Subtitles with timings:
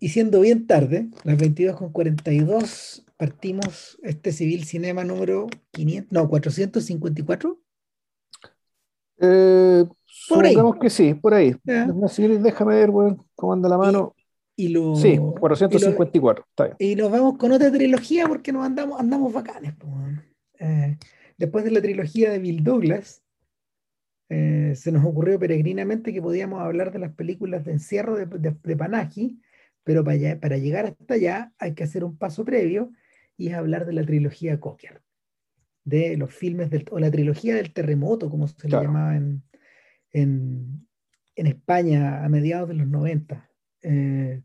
[0.00, 7.60] Y siendo bien tarde, las 22.42, partimos este Civil Cinema número 500, no, 454.
[9.20, 9.84] Eh,
[10.28, 10.56] por ahí.
[10.80, 11.56] que sí, por ahí.
[11.64, 12.90] déjame ver,
[13.34, 14.14] cómo anda la mano.
[14.54, 16.44] Y, lo, sí, 454.
[16.78, 19.74] Y, nos vamos con otra trilogía porque nos andamos, andamos bacanes.
[20.58, 20.96] Eh,
[21.36, 23.22] después de la trilogía de Bill Douglas,
[24.28, 28.76] eh, se nos ocurrió peregrinamente que podíamos hablar de las películas de encierro de, de,
[28.76, 29.40] Panaji,
[29.84, 32.90] pero para, para, llegar hasta allá hay que hacer un paso previo
[33.36, 35.02] y es hablar de la trilogía Cocker,
[35.84, 39.42] de los filmes del, o la trilogía del terremoto, como se le llamaba en,
[40.12, 40.86] en,
[41.36, 43.50] en, España a mediados de los 90.
[43.82, 44.42] Eh,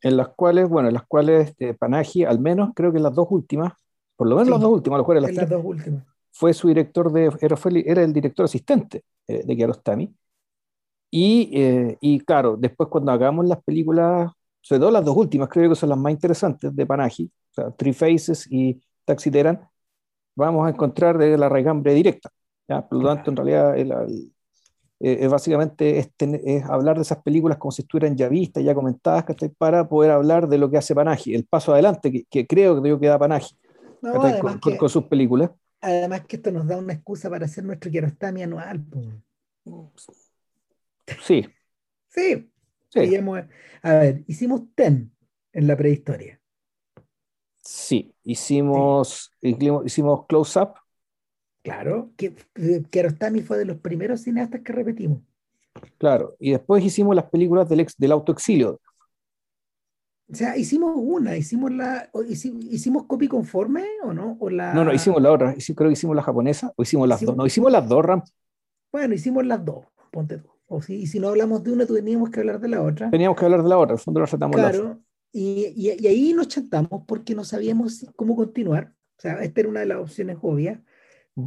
[0.00, 3.28] En las cuales, bueno, en las cuales este, Panaji, al menos creo que las dos
[3.30, 3.72] últimas,
[4.16, 7.56] por lo menos las dos últimas, las, las dos últimas fue su director de, era,
[7.84, 10.12] era el director asistente eh, de Kiarostami.
[11.14, 15.68] Y, eh, y claro, después cuando hagamos las películas, sobre todo las dos últimas, creo
[15.68, 19.60] que son las más interesantes de Panaji, o sea, Three Faces y Taxi Teran,
[20.34, 22.30] vamos a encontrar de la raigambre directa.
[22.66, 22.88] ¿ya?
[22.88, 24.32] Por lo tanto, en realidad, el,
[25.00, 29.24] eh, básicamente es, es, hablar de esas películas como si estuvieran ya vistas, ya comentadas,
[29.58, 32.98] para poder hablar de lo que hace Panaji, el paso adelante que, que creo que,
[32.98, 33.54] que da Panaji
[34.78, 35.50] con, sus películas.
[35.82, 38.82] Además que esto nos da una excusa para hacer nuestro Kiarostami anual.
[41.22, 41.46] Sí.
[42.08, 42.50] Sí.
[42.88, 43.16] sí.
[43.82, 45.12] a ver, hicimos TEN
[45.52, 46.40] en la prehistoria.
[47.62, 50.74] Sí, hicimos, hicimos Close Up.
[51.62, 52.34] Claro, que
[52.90, 55.22] Kiarostami fue de los primeros cineastas que repetimos.
[55.98, 58.80] Claro, y después hicimos las películas del, ex, del autoexilio.
[60.30, 64.36] O sea, hicimos una, hicimos la, hicimos, copy conforme o no?
[64.40, 64.74] O la...
[64.74, 67.46] No, no, hicimos la otra, creo que hicimos la japonesa, o hicimos las dos, no,
[67.46, 68.22] hicimos las dos, Ram.
[68.90, 70.51] Bueno, hicimos las dos, ponte tú.
[70.72, 73.10] O si, y si no hablamos de una, teníamos que hablar de la otra.
[73.10, 76.48] Teníamos que hablar de la otra, al fondo lo tratamos Claro, y, y, ahí nos
[76.48, 78.94] chantamos porque no sabíamos cómo continuar.
[79.18, 80.80] O sea, esta era una de las opciones obvias,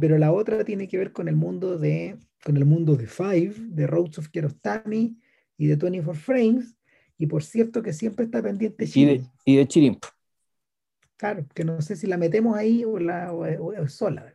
[0.00, 3.54] pero la otra tiene que ver con el mundo de, con el mundo de Five,
[3.58, 5.18] de Roads of Kiarostami
[5.56, 6.76] y de 24 Frames,
[7.18, 9.26] y por cierto que siempre está pendiente Chirimp.
[9.44, 9.98] Y de, y
[11.16, 14.32] Claro, que no sé si la metemos ahí o, la, o, sola.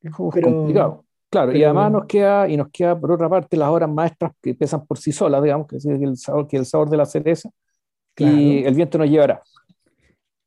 [0.00, 1.04] Es complicado.
[1.30, 4.54] Claro, y además nos queda, y nos queda por otra parte las obras maestras que
[4.54, 7.50] pesan por sí solas, digamos, que es el sabor, que el sabor de la cereza,
[8.16, 9.42] y el viento nos llevará.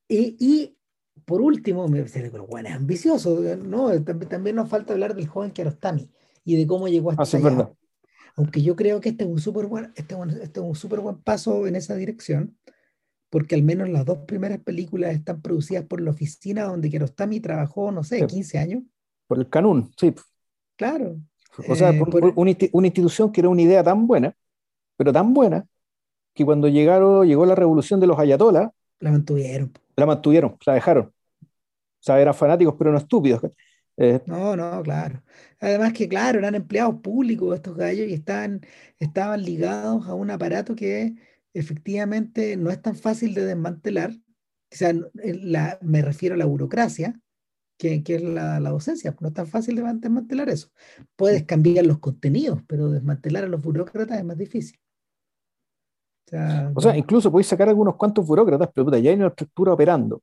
[0.08, 0.78] Y, y
[1.26, 3.90] por último, me pero bueno, es ambicioso, ¿no?
[4.04, 6.10] También, nos falta hablar del joven Kiarostami
[6.44, 7.72] y de cómo llegó hasta ah, es verdad.
[8.36, 11.68] Aunque yo creo que este es un súper buen, este, este un super buen paso
[11.68, 12.58] en esa dirección,
[13.30, 17.92] porque al menos las dos primeras películas están producidas por la oficina donde Kiarostami trabajó,
[17.92, 18.84] no sé, 15 años.
[19.28, 20.14] Por el Canún, sí.
[20.82, 21.22] Claro.
[21.70, 24.36] O sea, por, eh, una, institución que era una idea tan buena,
[24.98, 25.68] pero tan buena,
[26.34, 29.72] que cuando llegaron, llegó la revolución de los ayatolas, la mantuvieron.
[29.96, 31.14] La mantuvieron, la dejaron.
[31.44, 33.44] O sea, eran fanáticos, pero no estúpidos.
[33.96, 35.22] Eh, no, no, claro.
[35.60, 38.62] Además que, claro, eran empleados públicos estos gallos y estaban,
[38.98, 41.14] estaban ligados a un aparato que
[41.54, 44.14] efectivamente no es tan fácil de desmantelar.
[44.14, 47.21] O sea, la, me refiero a la burocracia,
[47.82, 49.16] que, que es la, la, docencia.
[49.20, 50.68] No es tan fácil de desmantelar eso.
[51.16, 54.80] Puedes cambiar los contenidos, pero desmantelar a los burócratas es más difícil.
[56.76, 60.22] O sea, incluso podéis sacar algunos cuantos burócratas, pero ya hay una estructura operando.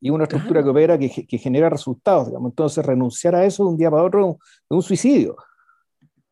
[0.00, 2.50] Y una estructura que opera que, que, genera resultados, digamos.
[2.50, 5.36] Entonces, renunciar a eso de un día para otro es un suicidio.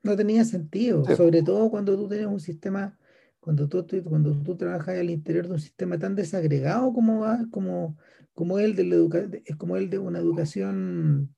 [0.02, 2.98] No tenía sentido, sobre todo cuando tú tienes un sistema,
[3.40, 7.96] cuando tú, cuando tú trabajas al interior de un sistema tan desagregado como, como,
[8.34, 11.34] como, el, de como el de una educación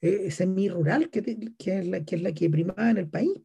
[0.00, 1.22] eh, semi-rural, que,
[1.56, 3.40] que, es la, que es la que primaba en el país.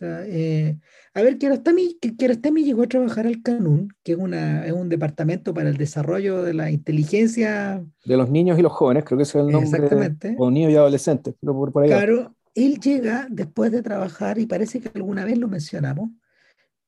[0.00, 0.78] Eh,
[1.14, 5.54] a ver, Kiarostami, Kiarostami llegó a trabajar al Canún, que es, una, es un departamento
[5.54, 7.84] para el desarrollo de la inteligencia.
[8.04, 9.70] De los niños y los jóvenes, creo que ese es el nombre.
[9.70, 10.34] Exactamente.
[10.38, 11.90] O niños y adolescentes, pero por, por ahí.
[11.90, 16.10] Claro, él llega después de trabajar, y parece que alguna vez lo mencionamos,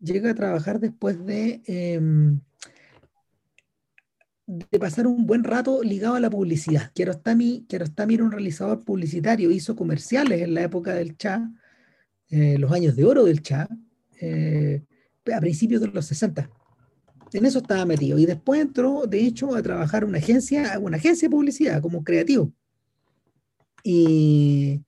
[0.01, 2.41] llega a trabajar después de, em,
[4.47, 6.93] de pasar un buen rato ligado a la publicidad.
[6.93, 11.51] Kiarostami, Kiarostami era un realizador publicitario, hizo comerciales en la época del Cha
[12.31, 13.69] eh, los años de oro del Cha,
[14.21, 14.83] eh,
[15.33, 16.51] a principios de los 60.
[17.33, 18.19] En eso estaba metido.
[18.19, 22.53] Y después entró, de hecho, a trabajar una agencia, una agencia de publicidad como creativo.
[23.85, 24.83] Y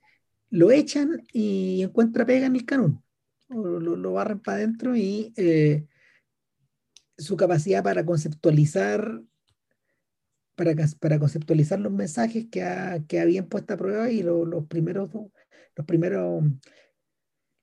[0.51, 3.03] lo echan y encuentra pega en el canon.
[3.49, 5.87] Lo, lo, barren para adentro y eh,
[7.17, 9.23] su capacidad para conceptualizar
[10.57, 15.11] para, para conceptualizar los mensajes que, ha, que habían puesto a prueba y los primeros
[15.77, 16.43] los primeros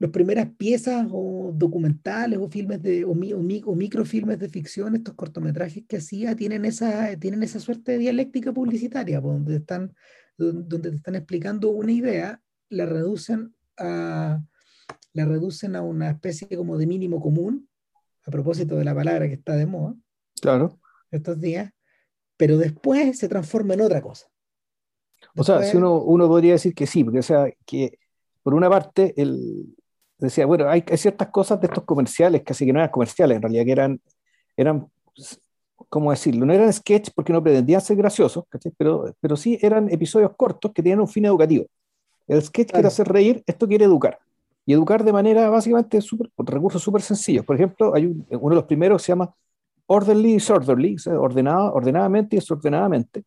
[0.04, 5.96] las primeras piezas o documentales o filmes de, o, microfilmes de ficción, estos cortometrajes que
[5.96, 9.96] hacía, tienen esa, tienen esa suerte de dialéctica publicitaria, donde, están,
[10.38, 14.44] donde te están explicando una idea, la reducen a,
[15.14, 17.68] la reducen a una especie como de mínimo común,
[18.26, 19.96] a propósito de la palabra que está de moda.
[20.42, 20.80] Claro.
[21.12, 21.72] Estos días,
[22.38, 24.28] pero después se transforma en otra cosa.
[25.36, 28.00] o sea, si uno, uno podría decir que sí, porque o sea, que
[28.42, 29.76] por una parte, el,
[30.18, 33.66] decía, bueno, hay, ciertas cosas de estos comerciales, casi que no eran comerciales, en realidad,
[33.66, 34.02] que eran,
[34.58, 34.88] eran
[35.90, 36.46] ¿cómo decirlo?
[36.46, 38.46] No eran sketch porque no pretendían ser graciosos,
[38.78, 41.66] pero, pero sí eran episodios cortos que tenían un fin educativo.
[42.28, 44.18] El sketch quiere hacer reír, esto quiere educar.
[44.66, 47.46] Y educar de manera básicamente super, con recursos súper sencillos.
[47.46, 49.34] Por ejemplo, hay uno de los primeros que se llama
[49.88, 53.24] Orderly Disorderly, ordenado, ordenadamente y desordenadamente,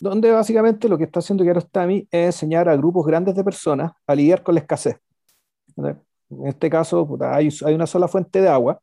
[0.00, 4.14] donde básicamente lo que está haciendo Kiarostami es enseñar a grupos grandes de personas a
[4.14, 4.96] lidiar con la escasez.
[5.76, 8.80] En este caso, hay, hay, una sola fuente de agua,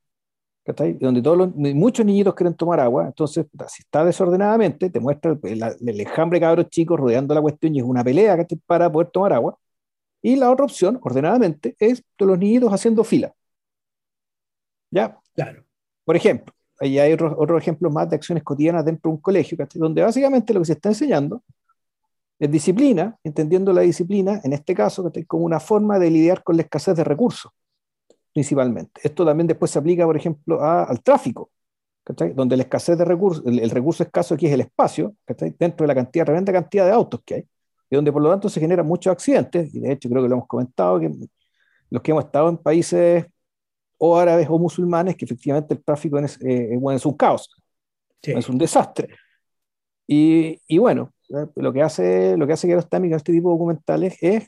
[0.99, 5.99] donde todos muchos niñitos quieren tomar agua, entonces, si está desordenadamente, te muestra el, el,
[5.99, 8.37] enjambre de cabros chicos rodeando la cuestión y es una pelea
[8.67, 9.57] para poder tomar agua.
[10.21, 13.33] Y la otra opción, ordenadamente, es los niñitos haciendo fila.
[14.91, 15.17] ¿Ya?
[15.33, 15.63] Claro.
[16.03, 19.57] Por ejemplo, ahí hay otros otro ejemplos más de acciones cotidianas dentro de un colegio,
[19.75, 21.43] donde básicamente lo que se está enseñando
[22.39, 26.63] es disciplina, entendiendo la disciplina, en este caso, como una forma de lidiar con la
[26.63, 27.51] escasez de recursos,
[28.33, 29.01] principalmente.
[29.03, 31.51] Esto también después se aplica, por ejemplo, al tráfico,
[32.33, 35.15] donde la escasez de recursos, el, recurso escaso aquí es el espacio,
[35.59, 37.47] dentro de la cantidad, tremenda cantidad de autos que hay,
[37.89, 40.35] y donde por lo tanto se generan muchos accidentes, y de hecho creo que lo
[40.35, 41.11] hemos comentado, que
[41.89, 43.25] los que hemos estado en países
[43.97, 47.49] o árabes o musulmanes, que efectivamente el tráfico es, eh, es un caos,
[48.21, 49.09] es un desastre.
[50.07, 51.13] Y, y, bueno,
[51.55, 54.47] lo que hace, lo que hace Kiarostami con este tipo de documentales es,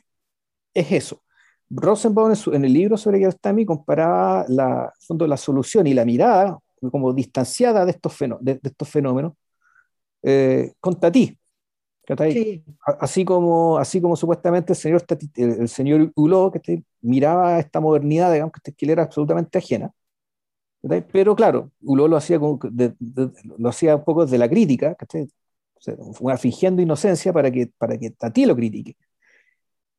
[0.74, 1.22] es eso.
[1.70, 6.58] Rosenbaum en, el libro sobre Kiarostami comparaba la, fondo, la solución y la mirada
[6.90, 9.34] como distanciada de estos, de, estos fenómenos
[10.22, 11.38] eh, con Tati.
[13.00, 15.04] Así, como, así como supuestamente el señor,
[15.36, 19.92] el, señor Hulot que miraba esta modernidad, digamos, que, que era absolutamente ajena.
[21.12, 22.58] Pero claro, Hulot lo hacía, como
[23.58, 24.96] lo hacía un poco desde la crítica,
[26.14, 28.96] fue fingiendo inocencia para que, para que Tati lo critique.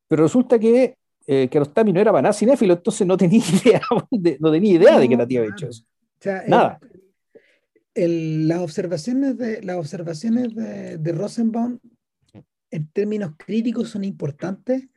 [0.08, 3.82] Pero resulta que eh, Kiarostami no era para nada cinéfilo, entonces no tenía idea
[4.12, 5.84] de, no tenía idea de que Tati había hecho eso.
[6.48, 6.80] nada.
[7.96, 11.80] las observaciones de, las observaciones de, de, Rosenbaum
[12.74, 14.88] en términos críticos son importantes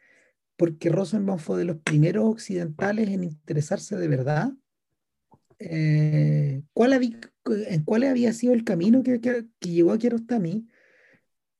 [0.56, 4.52] porque Rosenbaum fue de los primeros occidentales en interesarse de verdad
[5.58, 7.18] eh, ¿cuál había,
[7.68, 10.66] en cuál había sido el camino que, que, que llevó a Kiarostami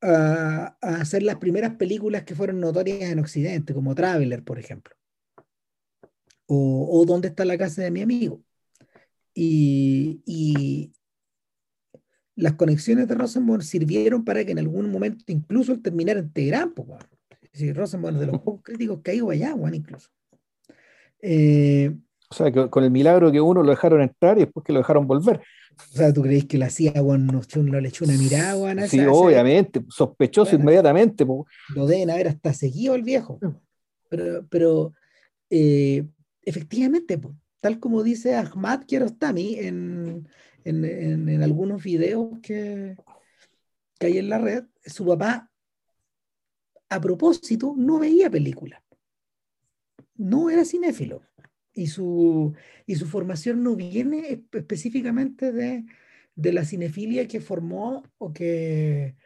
[0.03, 4.95] a, hacer las primeras películas que fueron notorias en Occidente, como Traveler, por ejemplo.
[6.47, 8.43] O, o ¿Dónde está la casa de mi amigo?
[9.35, 10.93] Y, y,
[12.37, 16.73] las conexiones de Rosenborn sirvieron para que en algún momento incluso el terminara en Teherán.
[16.73, 16.89] Pues,
[17.53, 20.11] si Rosenborn es de los pocos críticos que ha ido allá, bueno, incluso.
[21.23, 21.97] Eh,
[22.29, 24.81] o sea, que con el milagro que uno lo dejaron entrar y después que lo
[24.81, 25.41] dejaron volver.
[25.93, 29.01] O sea, ¿tú crees que la CIA, bueno, no le echó una mirada, bueno, Sí,
[29.01, 31.25] obviamente, sospechoso inmediatamente.
[31.75, 33.39] Lo deben haber hasta seguido el viejo.
[34.09, 34.93] Pero, pero
[35.51, 36.05] eh,
[36.43, 37.21] efectivamente,
[37.61, 40.29] tal como dice Ahmad Kiarostami en,
[40.69, 42.97] en, en, algunos videos que,
[43.99, 45.51] que hay en la red, su papá,
[46.89, 48.83] a propósito, no veía películas.
[50.17, 51.23] No era cinéfilo
[51.73, 52.55] y su,
[52.87, 55.85] y su formación no viene específicamente de,
[56.35, 59.17] de la cinefilia que formó o que,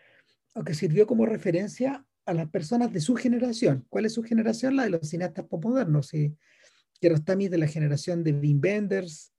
[0.54, 3.86] o que sirvió como referencia a las personas de su generación.
[3.88, 4.76] ¿Cuál es su generación?
[4.76, 6.12] La de los cineastas postmodernos.
[6.12, 6.36] Y
[7.00, 9.32] Kiarostami de la generación de Wim Wenders,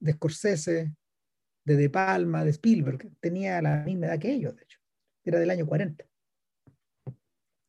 [0.00, 0.92] de Scorsese,
[1.64, 3.10] de De Palma, de Spielberg.
[3.20, 4.78] Tenía la misma edad que ellos, de hecho.
[5.24, 6.04] Era del año 40.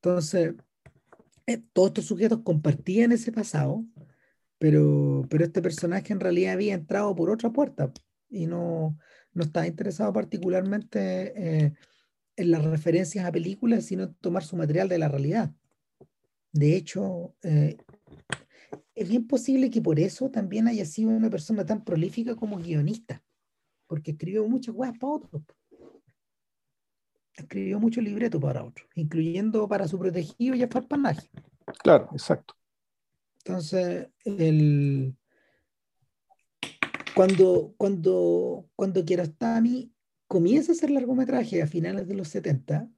[0.01, 0.53] Entonces,
[1.47, 3.85] eh, todos estos sujetos compartían ese pasado
[4.57, 7.91] pero, pero este personaje en realidad había entrado por otra puerta
[8.29, 8.97] y no,
[9.33, 11.73] no estaba interesado particularmente eh,
[12.35, 15.53] en las referencias a películas, sino en tomar su material de la realidad.
[16.51, 17.77] De hecho, eh,
[18.95, 23.21] es bien posible que por eso también haya sido una persona tan prolífica como guionista,
[23.87, 25.43] porque escribió muchas cosas para otros.
[27.33, 31.29] Escribió mucho libreto para otros, incluyendo para su protegido y Farpanaje.
[31.83, 32.55] Claro, exacto.
[33.37, 35.15] Entonces, el,
[37.15, 39.91] cuando, cuando, cuando Kiarostami
[40.27, 42.89] comienza a hacer largometraje a finales de los 70,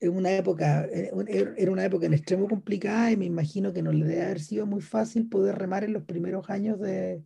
[0.00, 4.24] una época, era una época en extremo complicada y me imagino que no le debe
[4.24, 7.22] haber sido muy fácil poder remar en los primeros años de,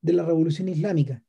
[0.00, 1.22] de la revolución islámica.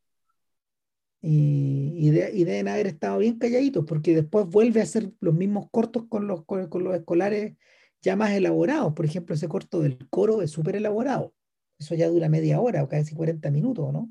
[1.24, 6.06] Y, y, deben haber estado bien calladitos, porque después vuelve a hacer los mismos cortos
[6.10, 7.56] con los, con, los escolares
[8.02, 8.94] ya más elaborados.
[8.94, 11.34] Por ejemplo, ese corto del coro es súper elaborado.
[11.78, 14.10] Eso ya dura media hora o casi 40 minutos, ¿no?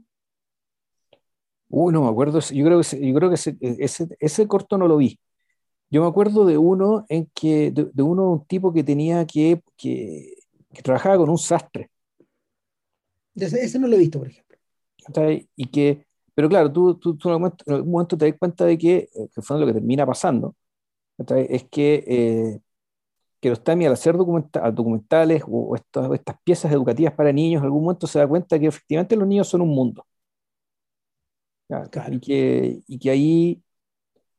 [1.69, 2.39] Uy, no me acuerdo.
[2.41, 5.19] Yo creo que, yo creo que ese, ese, ese corto no lo vi.
[5.91, 10.35] Yo me acuerdo de uno en que, de, uno, un tipo que tenía que, que,
[10.85, 11.91] trabajaba con un sastre.
[13.35, 14.57] Ese, no lo he visto, por ejemplo.
[15.57, 16.07] Y que,
[16.41, 19.61] pero claro, tú, tú, en algún momento te das cuenta de que, eh, que fue
[19.61, 20.57] lo que termina pasando,
[21.19, 22.61] es que, eh,
[23.41, 27.85] que los TAMI al hacer documentales o, estas, estas piezas educativas para niños, en algún
[27.85, 30.07] momento se da cuenta que efectivamente los niños son un mundo.
[32.11, 33.63] Y, que, y que ahí,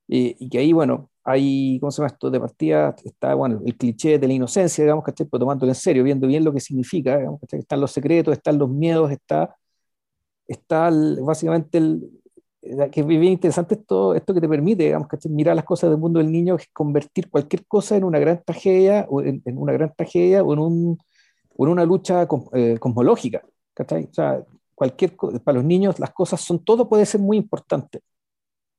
[0.10, 2.32] eh, y que ahí, bueno, hay, ¿cómo se llama esto?
[2.32, 6.04] De partida está, bueno, el cliché de la inocencia, digamos, que Pero tomándolo en serio,
[6.04, 9.56] viendo bien lo que significa, digamos, Están los secretos, están los miedos, está,
[10.52, 10.92] está
[11.22, 12.22] básicamente el,
[12.92, 16.20] que es bien interesante esto, esto que te permite, digamos, Mirar las cosas del mundo
[16.20, 20.44] del niño, es convertir cualquier cosa en una gran tragedia, o en, una gran tragedia,
[20.44, 20.98] o en, un,
[21.58, 23.42] o en una lucha eh, cosmológica,
[23.80, 24.44] O sea,
[24.76, 28.02] cualquier, para los niños las cosas son, todo puede ser muy importante.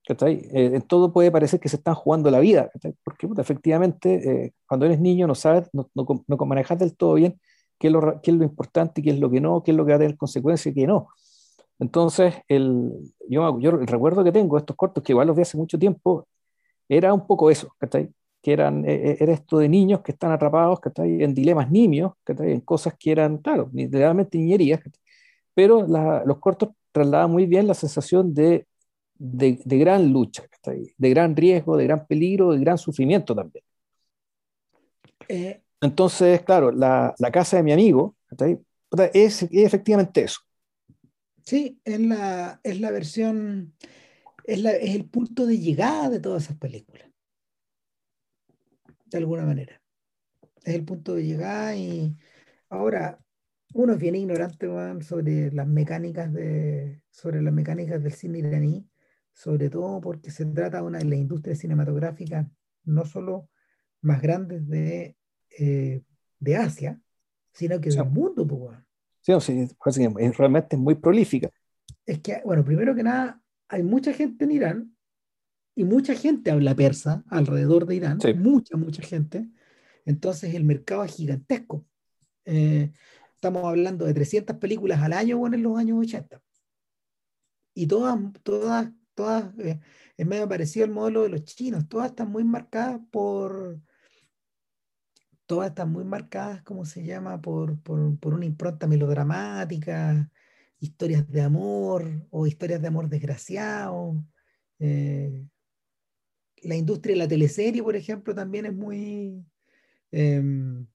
[0.09, 2.69] Eh, en todo puede parecer que se están jugando la vida,
[3.03, 7.39] porque efectivamente eh, cuando eres niño no sabes, no, no, no, manejas del todo bien
[7.79, 9.85] qué es, lo, qué es lo importante, qué es lo que no, qué es lo
[9.85, 11.07] que va a tener consecuencias y qué no.
[11.79, 12.91] Entonces, el,
[13.27, 16.27] yo, yo el recuerdo que tengo, estos cortos, que igual los vi hace mucho tiempo,
[16.87, 17.75] era un poco eso,
[18.41, 22.61] que eran, e, e, era esto de niños que están atrapados en dilemas nimios, en
[22.61, 24.81] cosas que eran, claro, realmente niñerías,
[25.53, 25.85] pero
[26.25, 28.67] los cortos trasladaban muy bien la sensación de
[29.23, 30.43] de, gran lucha,
[30.97, 33.63] de gran riesgo, de gran peligro, de gran sufrimiento también.
[35.29, 38.15] Eh, Entonces, claro, la, casa de mi amigo
[39.13, 40.41] es, efectivamente eso.
[41.45, 43.73] Sí, es la, es la versión,
[44.45, 47.09] es, es el punto de llegada de todas esas películas.
[49.05, 49.81] De alguna manera.
[50.63, 52.15] Es el punto de llegada y
[52.69, 53.19] ahora
[53.73, 54.67] uno es bien ignorante
[55.01, 58.87] sobre las mecánicas de sobre las mecánicas del cine iraní
[59.33, 62.47] sobre todo porque se trata de una de las industrias cinematográficas
[62.85, 63.49] no solo
[64.01, 65.17] más grandes de,
[65.57, 66.03] eh,
[66.39, 67.01] de Asia,
[67.51, 68.45] sino que del mundo.
[68.45, 68.77] Pues,
[69.23, 69.67] sí, sí,
[70.17, 71.49] es, realmente muy prolífica.
[72.05, 74.97] Es que, bueno, primero que nada, hay mucha gente en Irán
[75.75, 79.49] y mucha gente habla persa alrededor de Irán, mucha, mucha gente.
[80.05, 81.85] Entonces el mercado es gigantesco.
[82.45, 82.91] Eh,
[83.35, 86.41] estamos hablando de 300 películas al año bueno, en los años 80.
[87.73, 89.79] Y todas, todas todas, eh,
[90.17, 93.79] es medio parecido al modelo de los chinos, todas están muy marcadas por,
[95.53, 97.39] todas están muy marcadas, ¿cómo se llama?
[97.39, 100.31] Por, por, una impronta melodramática,
[100.79, 104.25] historias de amor o historias de amor desgraciado.
[104.79, 105.45] Eh,
[106.63, 109.45] la industria de la teleserie, por ejemplo, también es muy,
[110.09, 110.87] em,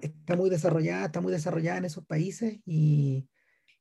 [0.00, 3.26] está muy desarrollada, está muy desarrollada en esos países y,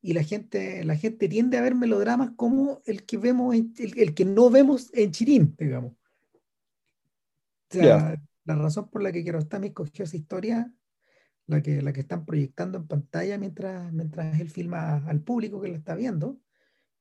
[0.02, 4.26] y la gente, la gente tiende a ver melodramas como el que vemos el, que
[4.26, 5.94] no vemos en Chirín, digamos.
[5.94, 8.20] O sea,
[8.56, 10.72] la razón por la que Kiarostami escogió esa historia,
[11.48, 15.70] la que, la que están proyectando en pantalla mientras, mientras él filma al público que
[15.70, 16.38] la está viendo,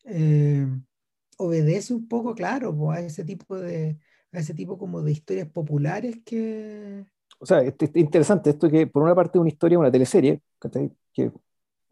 [0.04, 0.66] eh,
[1.38, 3.98] obedece un poco, claro, a ese tipo de
[4.32, 7.04] a ese tipo como de historias populares que...
[7.40, 10.40] O sea, es, interesante esto que por una parte es una historia, una teleserie,
[11.12, 11.32] que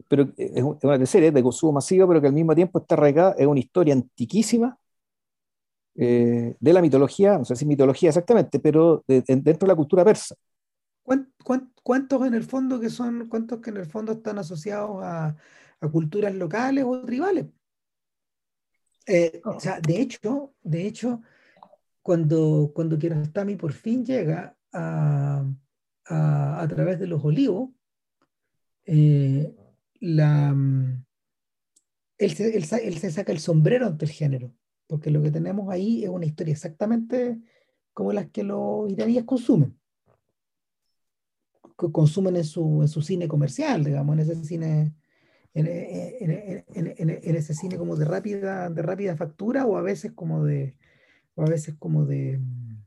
[0.07, 3.45] pero es una serie de consumo masivo, pero que al mismo tiempo está arraigada, es
[3.45, 4.79] una historia antiquísima
[5.95, 10.35] eh, de la mitología, no sé si mitología exactamente, pero dentro de la cultura persa.
[11.83, 15.35] ¿Cuántos en el fondo que son, cuántos que en el fondo están asociados a,
[15.91, 17.45] culturas locales o tribales?
[19.07, 21.21] Eh, o sea, de hecho, de hecho,
[22.01, 22.97] cuando, cuando
[23.57, 25.43] por fin llega a,
[26.05, 27.69] a, través de los olivos,
[28.85, 29.55] eh,
[29.99, 31.05] la, mm,
[32.17, 34.51] él, se, él, se saca el sombrero ante el género,
[34.89, 37.39] porque lo que tenemos ahí es una historia exactamente
[37.93, 39.79] como las que los iraníes consumen.
[41.75, 44.95] Consumen en su, en su cine comercial, digamos, en ese cine,
[45.53, 50.75] en, ese cine como de rápida, de rápida factura, o a veces como de,
[51.35, 52.77] o a veces como de mm,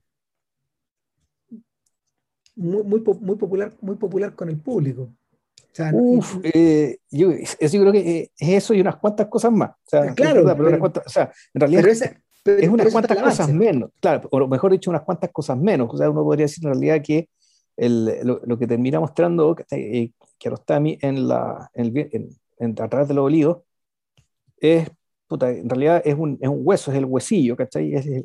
[2.57, 5.15] muy, muy, muy popular, muy popular con el público.
[5.93, 9.71] Uf, eh, yo, creo que es eso y unas cuantas cosas más.
[9.71, 10.47] O sea, claro, en
[11.55, 12.17] realidad.
[12.45, 15.89] es unas cuantas cosas menos, claro, o mejor dicho, unas cuantas cosas menos.
[15.93, 17.29] O sea, uno podría decir en realidad que
[17.77, 23.25] el, lo, que termina mostrando eh, Kiarostami en la, en, en, a través de los
[23.25, 23.59] olivos
[24.59, 24.91] es,
[25.27, 27.95] puta, en realidad es un, es un, hueso, es el huesillo, ¿cachai?
[27.95, 28.25] Es, es,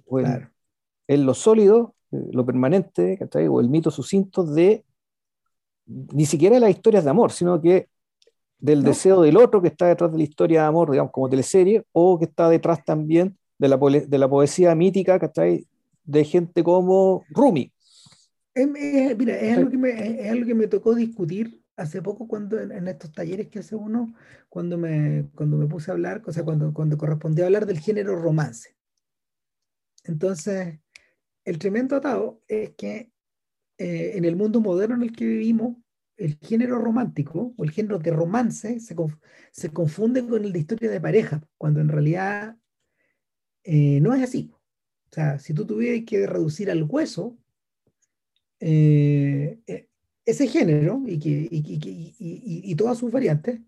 [1.08, 3.48] es lo sólido, eh, lo permanente, ¿cachai?
[3.48, 4.84] O el mito sucinto de
[5.88, 7.88] ni siquiera de las historias de amor, sino que
[8.60, 11.84] del deseo del otro que está detrás de la historia de amor, digamos, como teleserie,
[11.92, 15.68] o que está detrás también de la, de la poesía mítica, ¿cachai?
[16.04, 17.72] De gente como Rumi.
[18.56, 22.88] mira, es algo, que me, es algo que me tocó discutir hace poco cuando en,
[22.88, 24.14] estos talleres que hace uno,
[24.50, 28.20] cuando me, cuando me puse a hablar, o sea, cuando, cuando correspondió hablar del género
[28.20, 28.76] romance.
[30.04, 30.80] Entonces,
[31.46, 33.12] el tremendo atado es que
[33.78, 35.78] eh, en el mundo moderno en el que vivimos,
[36.18, 38.96] el género romántico o el género de romance se,
[39.52, 42.58] se confunde con el de historia de pareja, cuando en realidad
[43.64, 44.52] eh, no es así.
[45.12, 47.38] O sea, si tú tuvieras que reducir al hueso
[48.60, 49.60] eh,
[50.26, 53.62] ese género y, que, y, y, y, todas sus variantes,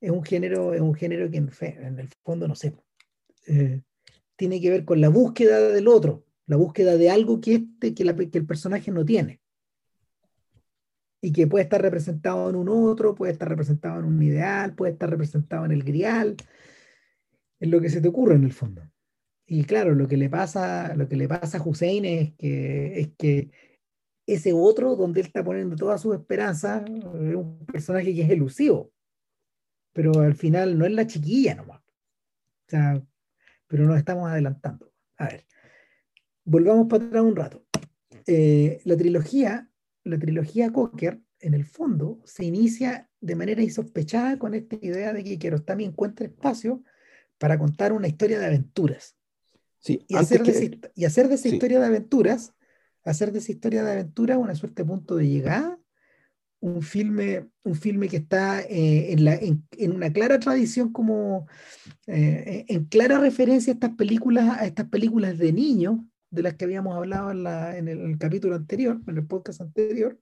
[0.00, 2.74] es un género, es un género que en el fondo, no sé,
[4.36, 8.02] tiene que ver con la búsqueda del otro, la búsqueda de algo que, este, que,
[8.02, 9.40] el personaje no tiene.
[11.20, 14.92] Y que puede estar representado en un otro, puede estar representado en un ideal, puede
[14.92, 16.36] estar representado en el grial,
[17.60, 18.82] en lo que se te ocurre en el fondo.
[19.46, 23.08] Y claro, lo que le pasa, lo que le pasa a Hussein es que, es
[23.16, 23.50] que
[24.26, 28.92] ese otro, donde él está poniendo todas sus esperanzas, es un personaje que es elusivo.
[29.92, 31.82] Pero al final no es la chiquilla nomás.
[32.68, 34.92] Pero nos estamos adelantando.
[35.18, 35.46] A ver,
[36.44, 37.64] volvamos para atrás un rato.
[38.26, 39.68] Eh, la trilogía,
[40.04, 45.24] la trilogía Cocker, en el fondo, se inicia de manera insospechada con esta idea de
[45.24, 46.82] que Kiarostami encuentra espacio
[47.38, 49.16] para contar una historia de aventuras.
[49.78, 52.54] Sí, y, hacer de esa, y hacer de esa historia de aventuras,
[53.04, 55.78] hacer de esa historia de aventuras una suerte de punto de llegada,
[56.60, 61.46] un filme, un filme que está eh, en, la, en, en, una clara tradición como
[62.06, 65.98] eh, en clara referencia a estas películas, a estas películas de niños
[66.34, 70.18] de las que habíamos hablado en, el, capítulo anterior, en el podcast anterior,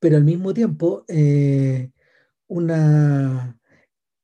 [0.00, 1.90] pero al mismo tiempo eh,
[2.46, 3.58] una,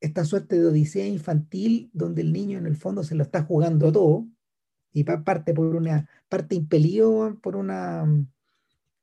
[0.00, 3.92] esta suerte de odisea infantil donde el niño en el fondo se lo está jugando
[3.92, 4.26] todo
[4.92, 8.04] y parte por una parte impelido por una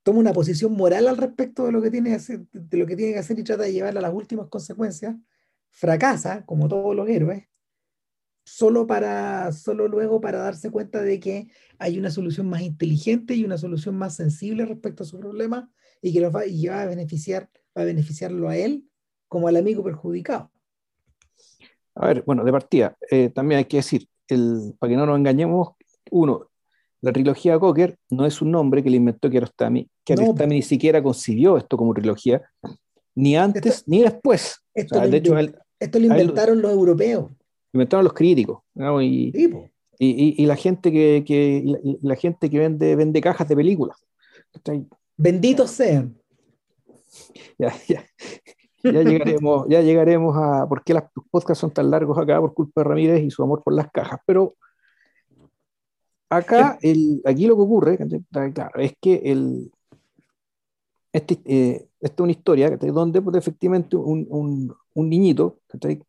[0.03, 2.95] toma una posición moral al respecto de lo que tiene que hacer, de lo que
[2.95, 5.15] tiene que hacer y trata de llevarla a las últimas consecuencias
[5.71, 7.48] fracasa como todos los héroes
[8.49, 13.45] solo, para, solo luego para darse cuenta de que hay una solución más inteligente y
[13.45, 15.69] una solución más sensible respecto a su problema
[16.01, 18.85] y que lo va, y va a beneficiar, va a beneficiarlo a él
[19.27, 20.51] como al amigo perjudicado.
[21.95, 25.17] A ver, bueno, de partida, eh, también hay que decir, el, para que no nos
[25.17, 25.69] engañemos,
[26.11, 26.49] uno,
[27.01, 29.89] la trilogía Cocker no es un nombre que le inventó Kiarostami.
[30.03, 32.41] Kiarostami ni siquiera concibió esto como trilogía,
[33.15, 34.59] ni antes ni después.
[34.73, 35.37] Esto, de hecho,
[35.79, 37.31] esto lo inventaron los europeos
[37.73, 38.61] inventaron los críticos,
[39.01, 39.31] y,
[39.99, 41.63] y, y, la gente que, que
[42.01, 43.97] la, gente que vende, vende cajas de películas.
[45.17, 46.15] Benditos sean.
[47.57, 48.05] Ya, ya,
[48.83, 52.81] ya llegaremos, ya llegaremos a por qué los podcasts son tan largos acá por culpa
[52.81, 54.55] de Ramírez y su amor por las cajas, pero
[56.29, 57.97] acá, el, aquí lo que ocurre,
[58.53, 59.71] claro, es que el,
[61.11, 65.59] este, eh, esta es una historia donde pues, efectivamente un, un, un niñito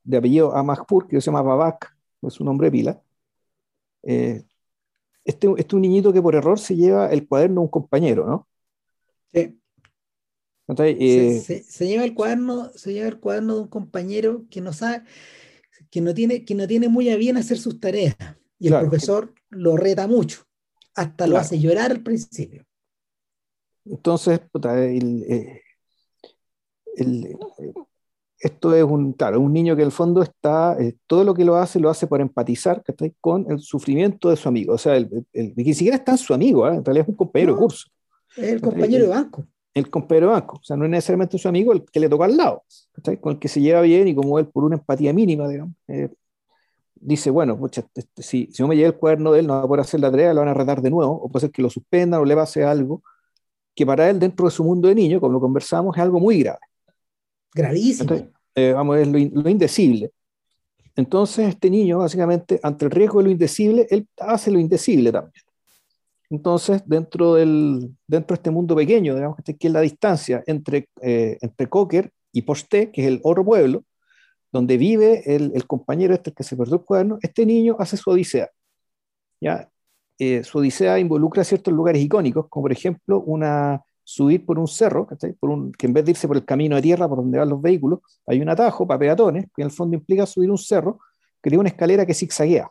[0.05, 3.01] de apellido Amahpur, que se llama Babak, es su nombre pila,
[4.03, 4.45] eh,
[5.25, 8.27] este, este, es un niñito que por error se lleva el cuaderno de un compañero,
[8.27, 8.49] ¿no?
[9.33, 9.57] Sí.
[10.79, 15.03] Eh, se, lleva el cuaderno, se lleva el cuaderno de un compañero que no sabe,
[15.91, 18.17] que no tiene, que no tiene muy a bien hacer sus tareas.
[18.59, 20.43] Y el profesor lo reta mucho,
[20.95, 22.65] hasta lo hace llorar al principio.
[23.85, 25.63] Entonces, eh,
[28.41, 31.45] esto es un, claro, un niño que en el fondo está, eh, todo lo que
[31.45, 32.83] lo hace, lo hace por empatizar
[33.21, 34.75] con el sufrimiento de su amigo.
[34.75, 36.77] O sea, el, ni siquiera está su amigo, ¿eh?
[36.77, 37.89] en realidad es un compañero de curso.
[38.37, 39.45] Es el compañero de banco.
[39.75, 42.25] El compañero de banco, o sea, no es necesariamente su amigo el que le toca
[42.25, 42.65] al lado,
[43.21, 45.75] con el que se lleva bien y como él por una empatía mínima, digamos,
[47.01, 49.63] dice, bueno, pucha, este, si, si no me llega el cuaderno de él, no va
[49.63, 51.63] a poder hacer la tarea, lo van a retar de nuevo, o puede ser que
[51.63, 53.03] lo suspendan o le pase algo,
[53.75, 56.43] que para él, dentro de su mundo de niño, como lo conversamos, es algo muy
[56.43, 56.59] grave.
[57.55, 58.31] Gravísimo.
[58.55, 60.11] Eh, vamos, es lo, indecible.
[60.97, 65.45] Entonces, este niño, básicamente, ante el riesgo de lo indecible, él hace lo indecible también.
[66.31, 71.39] Entonces, dentro, del, dentro de este mundo pequeño, digamos que es la distancia entre, eh,
[71.41, 73.85] entre Cocker y Posté, que es el otro pueblo,
[74.53, 78.11] donde vive el, el, compañero este que se perdió el cuaderno, este niño hace su
[78.11, 78.51] odisea.
[79.41, 79.69] ¿ya?
[80.19, 85.07] Eh, su odisea involucra ciertos lugares icónicos, como por ejemplo una, subir por un cerro,
[85.39, 87.49] por un, que en vez de irse por el camino de tierra por donde van
[87.49, 90.99] los vehículos, hay un atajo para peatones, que en el fondo implica subir un cerro
[91.41, 92.69] que tiene una escalera que zigzaguea,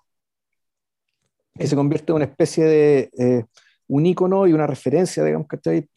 [1.57, 3.45] que se convierte en una especie de eh,
[3.87, 5.47] un icono y una referencia, digamos,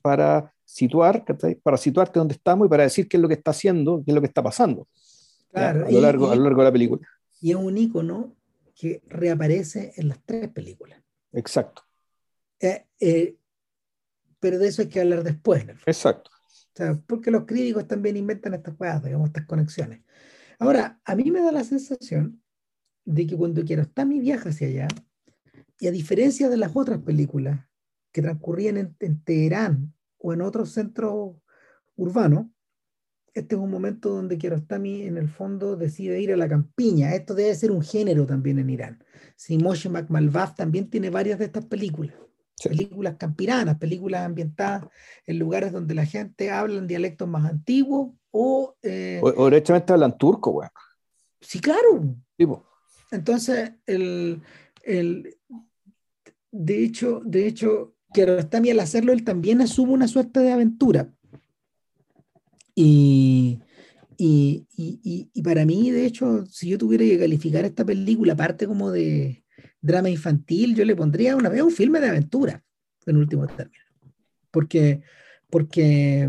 [0.00, 1.24] para situar,
[1.60, 4.14] para situarte donde estamos y para decir qué es lo que está haciendo, qué es
[4.14, 4.86] lo que está pasando
[5.54, 7.08] a, lo largo, a lo largo de la película.
[7.40, 8.36] Y es un icono
[8.76, 11.02] que reaparece en las tres películas.
[11.32, 11.82] Exacto.
[12.60, 13.34] Eh, eh,
[14.42, 15.64] pero de eso hay que hablar después.
[15.86, 16.32] Exacto.
[16.34, 20.02] O sea, porque los críticos también inventan estas cosas, digamos, estas conexiones.
[20.58, 22.42] Ahora, a mí me da la sensación
[23.04, 24.88] de que cuando quiero estar mi viaje hacia allá,
[25.78, 27.60] y a diferencia de las otras películas
[28.10, 31.36] que transcurrían en, Teherán o en otros centros
[31.94, 32.46] urbanos,
[33.34, 37.14] este es un momento donde Kiarostami en el fondo decide ir a la campiña.
[37.14, 39.04] Esto debe ser un género también en Irán.
[39.36, 39.88] Si Moshe
[40.56, 42.16] también tiene varias de estas películas
[42.62, 44.84] películas campiranas, películas ambientadas
[45.26, 48.74] en lugares donde la gente habla en dialectos más antiguos o...
[48.82, 50.68] Eh, o, directamente hablan turco, güey.
[51.40, 52.16] Sí, claro.
[53.10, 54.40] Entonces, el,
[54.82, 55.36] el,
[56.50, 61.12] de hecho, de hecho, Kiarostami al hacerlo, él también asume una suerte de aventura.
[62.74, 63.60] Y,
[64.16, 68.66] y, y, y, para mí, de hecho, si yo tuviera que calificar esta película, aparte
[68.66, 69.41] como de,
[69.82, 72.62] drama infantil, yo le pondría una vez un filme de aventura,
[73.04, 73.84] en último término.
[74.50, 75.02] Porque,
[75.50, 76.28] porque,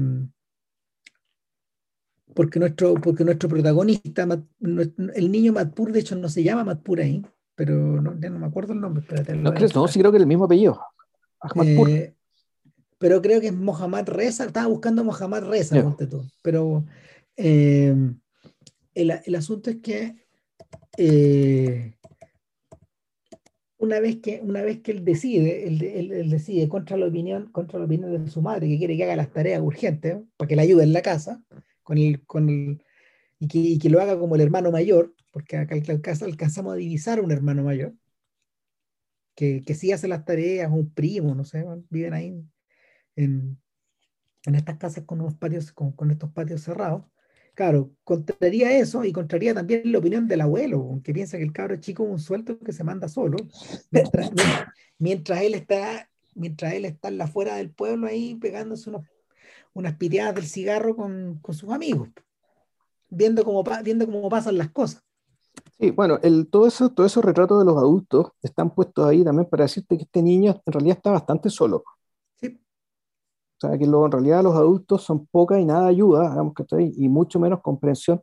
[2.33, 4.27] porque, nuestro, porque nuestro protagonista,
[4.59, 7.23] el niño Matpur, de hecho no se llama Matpur ahí,
[7.55, 9.05] pero no, no me acuerdo el nombre.
[9.35, 10.81] no, creo, no, sí creo que es el mismo apellido.
[11.63, 12.13] Eh,
[12.97, 15.95] pero creo que es Mohamed Reza, estaba buscando Mohamed Reza,
[16.41, 16.85] pero
[17.35, 17.95] eh,
[18.95, 20.23] el, el, asunto es que
[20.97, 21.95] eh,
[23.83, 27.85] una vez que, una vez que él decide, él, decide contra la, opinión, contra la
[27.85, 30.83] opinión de su madre, que quiere que haga las tareas urgentes para que le ayude
[30.83, 31.43] en la casa,
[31.83, 32.81] con el, con el,
[33.39, 37.23] y, que, que lo haga como el hermano mayor, porque acá alcanzamos a divisar a
[37.23, 37.93] un hermano mayor,
[39.35, 42.41] que, que sí hace las tareas, un primo, no sé, viven ahí
[43.17, 43.59] en,
[44.45, 47.03] en estas casas con, unos patios, con, con estos patios cerrados.
[47.55, 51.75] Claro, contraría eso y contraría también la opinión del abuelo, que piensa que el cabro
[51.77, 53.37] chico es un suelto que se manda solo,
[53.91, 54.31] mientras,
[54.97, 58.91] mientras él está mientras él está en la fuera del pueblo ahí pegándose
[59.73, 62.09] unas piteadas del cigarro con, con, sus amigos,
[63.09, 65.03] viendo cómo, viendo cómo pasan las cosas.
[65.79, 69.49] Sí, bueno, el, todo eso, todos esos retratos de los adultos están puestos ahí también
[69.49, 71.83] para decirte que este niño en realidad está bastante solo
[73.67, 77.39] sea, que en realidad los adultos son poca y nada ayuda, digamos, que y mucho
[77.39, 78.21] menos comprensión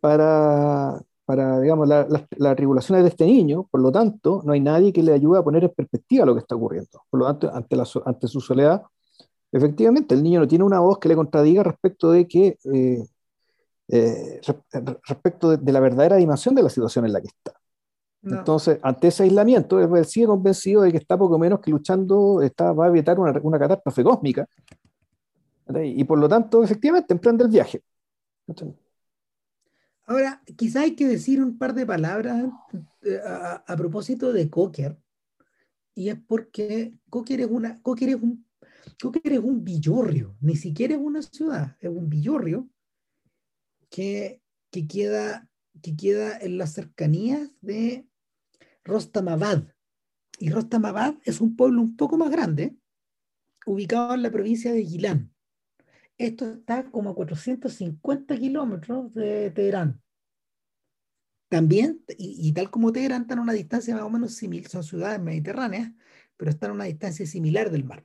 [0.00, 3.66] para, para digamos, las la, tribulaciones de este niño.
[3.70, 6.40] Por lo tanto, no hay nadie que le ayude a poner en perspectiva lo que
[6.40, 7.02] está ocurriendo.
[7.10, 8.82] Por lo tanto, ante, la, ante su soledad,
[9.52, 13.04] efectivamente, el niño no tiene una voz que le contradiga respecto de que, eh,
[13.88, 14.40] eh,
[15.08, 17.54] respecto de, la verdadera dimensión de la situación en la que está.
[18.24, 22.72] Entonces, ante ese aislamiento, él sigue convencido de que está poco menos que luchando, está,
[22.72, 24.46] va a evitar una, una catástrofe cósmica.
[25.82, 27.82] Y por lo tanto, efectivamente, emprende el viaje.
[30.06, 32.44] Ahora, quizá hay que decir un par de palabras
[33.02, 34.98] eh, a, propósito de Cocker.
[35.94, 38.46] Y es porque Cocker es, una, Cocker es, un,
[39.00, 42.68] Cocker es un villorrio, ni siquiera es una ciudad, es un villorrio
[43.88, 45.48] que, que, queda,
[45.80, 48.06] que queda en las cercanías de
[48.84, 49.64] Rostamabad.
[50.38, 52.76] Y Rostamabad es un pueblo un poco más grande,
[53.66, 55.34] ubicado en la provincia de Gilán.
[56.18, 60.00] Esto está como a 450 kilómetros de Teherán.
[61.48, 65.20] También, y, tal como Teherán, están a una distancia más o menos similar, son ciudades
[65.20, 65.92] mediterráneas,
[66.36, 68.04] pero están a una distancia similar del mar.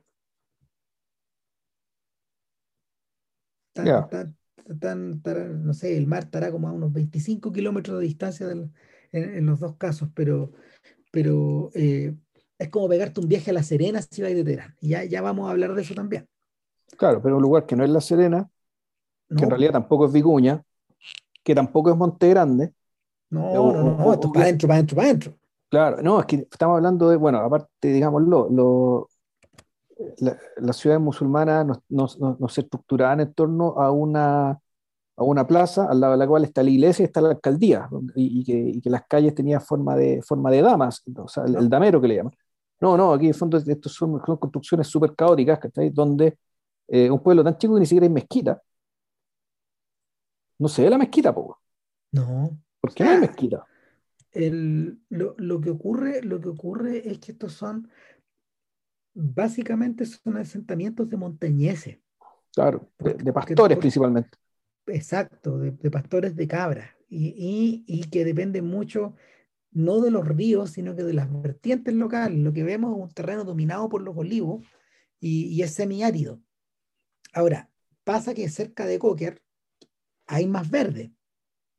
[5.64, 8.46] no sé, el mar estará como a unos 25 kilómetros de distancia
[9.12, 10.52] en, los dos casos, pero
[11.10, 12.14] pero eh,
[12.58, 14.76] es como pegarte un viaje a La Serena si vais de Teherán.
[14.80, 16.28] Y ya, ya vamos a hablar de eso también.
[16.96, 18.48] Claro, pero un lugar que no es La Serena,
[19.28, 20.62] que en realidad tampoco es Vicuña,
[21.42, 22.72] que tampoco es Monte Grande.
[23.30, 25.38] No, no, no, esto es para adentro, para adentro, para adentro.
[25.68, 29.08] Claro, no, es que estamos hablando de, bueno, aparte, digámoslo, lo,
[30.18, 34.60] la, las ciudades musulmanas no, no, no, se estructuraban en torno a una
[35.20, 37.90] a una plaza al lado de la cual está la iglesia y está la alcaldía,
[38.14, 42.08] y, que, las calles tenían forma de, forma de damas, o sea, el, damero que
[42.08, 42.32] le llaman.
[42.80, 45.60] No, no, aquí en fondo estos son, construcciones súper caóticas,
[45.92, 46.38] Donde
[46.88, 48.62] eh, un pueblo tan chico que ni siquiera hay mezquita,
[50.58, 51.60] no se ve la mezquita, poco.
[52.12, 52.58] No.
[52.80, 53.66] ¿Por qué no hay mezquita?
[54.32, 57.90] El, lo, lo, que ocurre, lo que ocurre es que estos son,
[59.12, 61.98] básicamente son asentamientos de montañeses.
[62.54, 64.38] Claro, de, de pastores principalmente.
[64.90, 66.90] Exacto, de, de, pastores de cabras.
[67.08, 69.14] Y, y, y, que dependen mucho
[69.72, 72.38] no de los ríos, sino que de las vertientes locales.
[72.38, 74.64] Lo que vemos es un terreno dominado por los olivos
[75.20, 76.40] y, y es semiárido.
[77.32, 77.70] Ahora,
[78.04, 79.42] pasa que cerca de Cocker
[80.26, 81.12] hay más verde,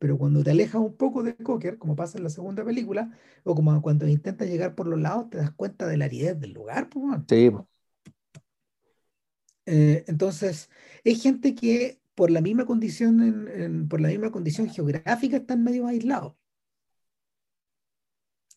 [0.02, 3.56] pero cuando te alejas un poco de Cocker, como pasa en la segunda película, o
[3.56, 6.90] como cuando intentas llegar por los lados, te das cuenta de la aridez del lugar.
[6.90, 7.52] Pues, sí.
[9.68, 10.70] Eh, entonces,
[11.06, 16.36] hay gente que por la misma condición, por la misma condición geográfica están medio aislados.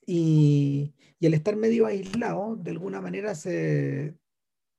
[0.07, 3.35] Y, y, al estar medio aislado, de alguna manera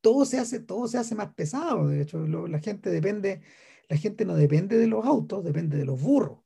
[0.01, 1.87] todo se hace, todo se hace más pesado.
[1.87, 3.41] De hecho, la gente depende,
[3.89, 6.39] la gente no depende de los autos, depende de los burros.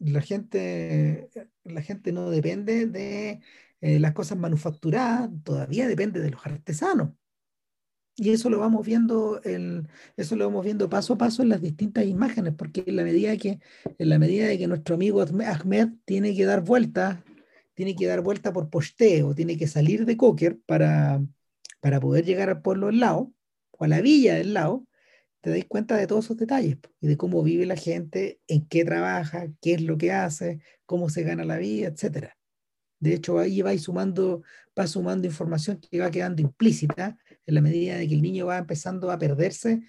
[0.00, 1.30] La gente,
[1.64, 3.40] la gente no depende de
[3.80, 7.10] eh, las cosas manufacturadas, todavía depende de los artesanos.
[8.14, 11.62] Y eso lo vamos viendo, el, eso lo vamos viendo paso a paso en las
[11.62, 13.58] distintas imágenes, porque en la medida que,
[13.98, 17.24] en la medida de que nuestro amigo Ahmed tiene que dar vuelta,
[17.74, 21.22] tiene que dar vuelta por posteo, tiene que salir de Cocker para,
[21.80, 23.32] para poder llegar al pueblo del lado,
[23.70, 24.86] o a la villa del lado,
[25.40, 28.84] te dais cuenta de todos esos detalles y de cómo vive la gente, en qué
[28.84, 32.28] trabaja, qué es lo que hace, cómo se gana la vida, etc.
[33.00, 34.42] De hecho, ahí va sumando,
[34.78, 38.58] va sumando información que va quedando implícita en la medida de que el niño va
[38.58, 39.82] empezando a perderse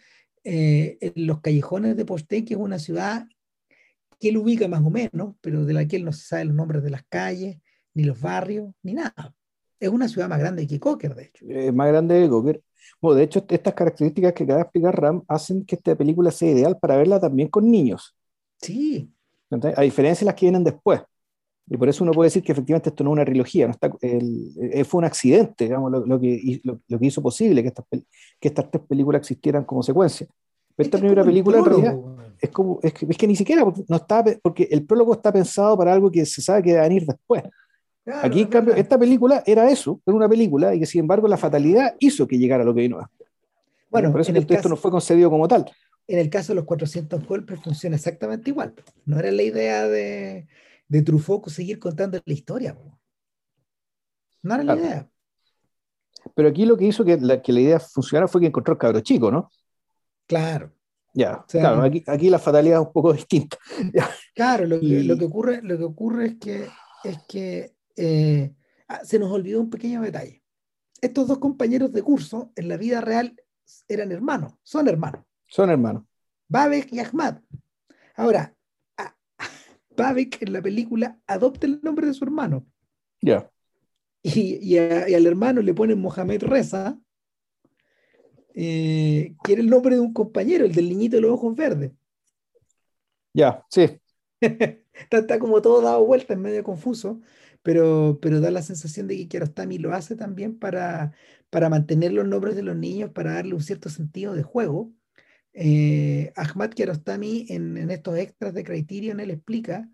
[0.44, 3.28] eh, en los callejones de Posté, que es una ciudad
[4.20, 6.56] que él ubica más o menos, pero de la que él no se sabe los
[6.56, 7.60] nombres de las calles,
[7.94, 9.36] ni los barrios, ni nada.
[9.80, 11.46] Es una ciudad más grande que Cocker, de hecho.
[11.48, 12.62] Es más grande que Cocker.
[13.02, 16.52] Bueno, de hecho, estas características que acaba de explicar Ram hacen que esta película sea
[16.52, 18.16] ideal para verla también con niños.
[18.62, 19.12] Sí.
[19.76, 21.02] A diferencia de las que vienen después.
[21.70, 23.90] Y por eso uno puede decir que efectivamente esto no es una trilogía, no está,
[24.02, 27.70] el, el, fue un accidente, digamos, lo, lo que, lo, lo, que hizo posible que
[27.70, 27.86] estas,
[28.40, 30.28] que estas tres películas existieran como secuencia.
[30.76, 32.00] Pero esta primera película en realidad
[32.42, 35.78] es, como, es, que, es que ni siquiera no está, porque el prólogo está pensado
[35.78, 37.44] para algo que se sabe que va a venir después.
[38.04, 41.28] Claro, Aquí, en cambio, esta película era eso, era una película y que sin embargo
[41.28, 43.30] la fatalidad hizo que llegara lo que vino después.
[43.90, 45.72] Bueno, por eso en el caso, no fue concebido como tal.
[46.08, 48.74] En el caso de los 400 golpes funciona exactamente igual.
[49.06, 50.48] No era la idea de,
[50.88, 52.78] de Truffaut seguir contando la historia.
[54.42, 55.10] No era la idea.
[56.36, 58.80] Pero aquí lo que hizo que la, que la idea funcionara fue que encontró el
[58.80, 59.50] cabro chico, ¿no?
[60.28, 60.74] Claro.
[61.14, 63.58] Ya, o sea, claro, aquí, aquí, la fatalidad es un poco distinta.
[64.34, 65.04] claro, lo que, y...
[65.04, 66.68] lo que, ocurre, lo que ocurre es que,
[67.04, 68.56] es que eh,
[68.88, 70.44] ah, se nos olvidó un pequeño detalle.
[71.02, 73.36] Estos dos compañeros de curso en la vida real
[73.88, 75.24] eran hermanos, son hermanos.
[75.48, 76.04] Son hermanos.
[76.48, 77.42] Babek y Ahmad.
[78.16, 78.56] Ahora,
[79.98, 82.66] a Babek en la película adopta el nombre de su hermano.
[83.22, 83.40] Ya.
[83.40, 83.50] Yeah.
[84.24, 86.98] Y, y, al hermano le ponen Mohamed Reza,
[88.56, 91.92] eh, que era el nombre de un compañero, el del niñito de los ojos verdes.
[93.34, 94.00] Ya, yeah, sí.
[94.40, 97.20] está, está, como todo dado vuelta, en medio confuso,
[97.64, 101.14] pero, pero da la sensación de que Kiarostami lo hace también para,
[101.50, 104.94] para mantener los nombres de los niños, para darle un cierto sentido de juego.
[105.54, 109.90] Eh, Ahmad Kiarostami en, en, estos extras de Criterion, él explica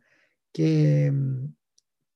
[0.53, 1.13] que,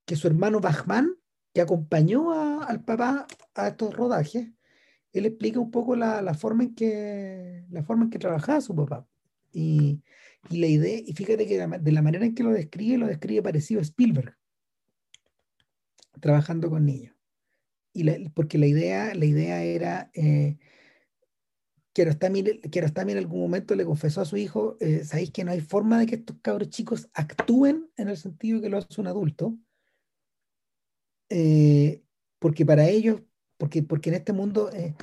[0.05, 1.15] que su hermano Bahman,
[1.53, 4.49] que acompañó a, al papá a estos rodajes,
[5.11, 8.75] él explica un poco la, la, forma en que, la forma en que trabajaba su
[8.75, 9.07] papá.
[9.51, 10.01] Y,
[10.49, 13.43] y la idea, y fíjate que de la manera en que lo describe, lo describe
[13.43, 14.35] parecido a Spielberg
[16.19, 17.15] trabajando con niños.
[17.93, 20.57] Y porque la idea, la idea era, eh,
[21.93, 25.61] Kiarostami, Kiarostami en algún momento le confesó a su hijo, eh, sabéis que no hay
[25.61, 29.55] forma de que estos cabros chicos actúen en el sentido que lo hace un adulto,
[31.29, 32.03] eh,
[32.39, 33.21] porque para ellos,
[33.57, 34.95] porque, porque en este mundo, eh,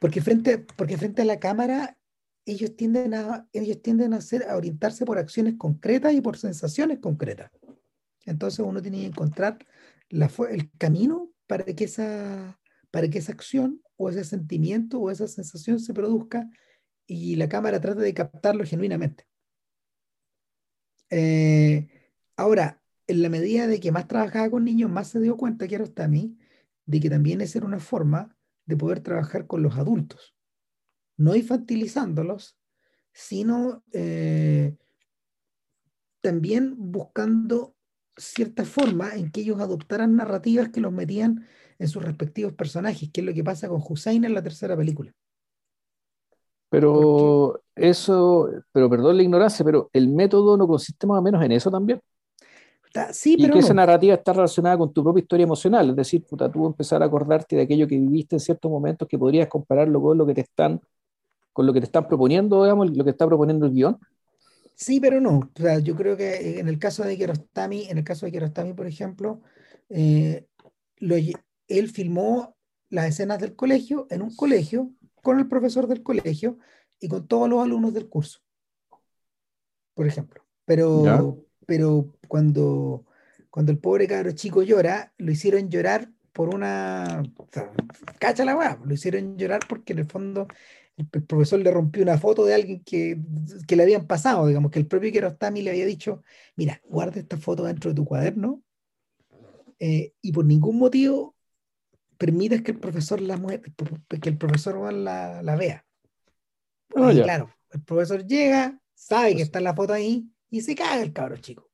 [0.00, 1.98] porque, frente, porque frente a la cámara,
[2.46, 6.98] ellos tienden a, ellos tienden a, hacer, a orientarse por acciones concretas y por sensaciones
[6.98, 7.50] concretas.
[8.24, 9.58] Entonces uno tiene que encontrar
[10.08, 12.58] la, el camino para que, esa,
[12.90, 16.50] para que esa acción o ese sentimiento o esa sensación se produzca
[17.06, 19.26] y la cámara trate de captarlo genuinamente.
[21.10, 21.88] Eh,
[22.36, 25.84] ahora, en la medida de que más trabajaba con niños, más se dio cuenta, quiero
[25.84, 26.38] hasta a mí,
[26.86, 30.34] de que también esa era una forma de poder trabajar con los adultos,
[31.16, 32.58] no infantilizándolos,
[33.12, 34.76] sino eh,
[36.22, 37.76] también buscando
[38.16, 41.46] cierta forma en que ellos adoptaran narrativas que los metían
[41.82, 45.12] en sus respectivos personajes, que es lo que pasa con Hussein en la tercera película.
[46.68, 51.52] Pero eso, pero perdón la ignorancia, pero el método no consiste más o menos en
[51.52, 52.00] eso también.
[53.12, 56.52] Sí, y que esa narrativa está relacionada con tu propia historia emocional, es decir, puta,
[56.52, 60.18] tú empezar a acordarte de aquello que viviste en ciertos momentos que podrías compararlo con
[60.18, 60.80] lo que te están,
[61.52, 63.98] con lo que te están proponiendo, digamos, lo que está proponiendo el guion.
[64.74, 65.50] Sí, pero no.
[65.58, 68.74] O sea, yo creo que en el caso de Kiarostami, en el caso de Kiarostami,
[68.74, 69.40] por ejemplo,
[69.88, 70.46] eh,
[70.98, 71.16] lo,
[71.78, 72.56] él filmó
[72.88, 76.58] las escenas del colegio en un colegio con el profesor del colegio
[77.00, 78.40] y con todos los alumnos del curso,
[79.94, 80.44] por ejemplo.
[80.64, 83.04] Pero, pero cuando,
[83.50, 87.22] cuando el pobre cabro chico llora, lo hicieron llorar por una...
[88.18, 90.46] cacha la weá, lo hicieron llorar porque en el fondo
[90.96, 93.18] el, profesor le rompió una foto de alguien que,
[93.66, 96.22] que, le habían pasado, digamos, que el propio Kiarostami le había dicho,
[96.56, 98.62] mira, guarda esta foto dentro de tu cuaderno
[99.78, 101.34] eh, y por ningún motivo
[102.22, 105.84] permitas que el profesor la que el profesor la, la vea.
[106.94, 111.02] Oh, claro, el profesor llega, sabe que pues está la foto ahí y se caga
[111.02, 111.68] el cabro chico.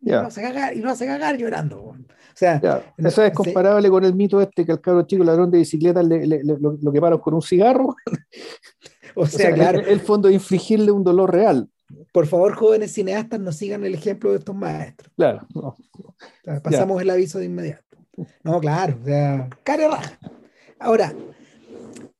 [0.00, 1.82] Y, lo hace cagar, y lo hace cagar llorando.
[1.82, 1.96] O
[2.36, 6.00] sea, eso es comparable con el mito este que el cabro chico ladrón de bicicleta
[6.00, 7.96] le, le, lo, lo quemaron con un cigarro.
[9.16, 9.80] o sea, claro.
[9.80, 11.68] El, el, fondo de infligirle un dolor real.
[12.12, 15.12] Por favor, jóvenes cineastas, no sigan el ejemplo de estos maestros.
[15.16, 15.46] Claro.
[16.62, 17.83] pasamos el aviso de inmediato.
[18.42, 20.18] No, claro, o sea, cara raja.
[20.78, 21.14] Ahora,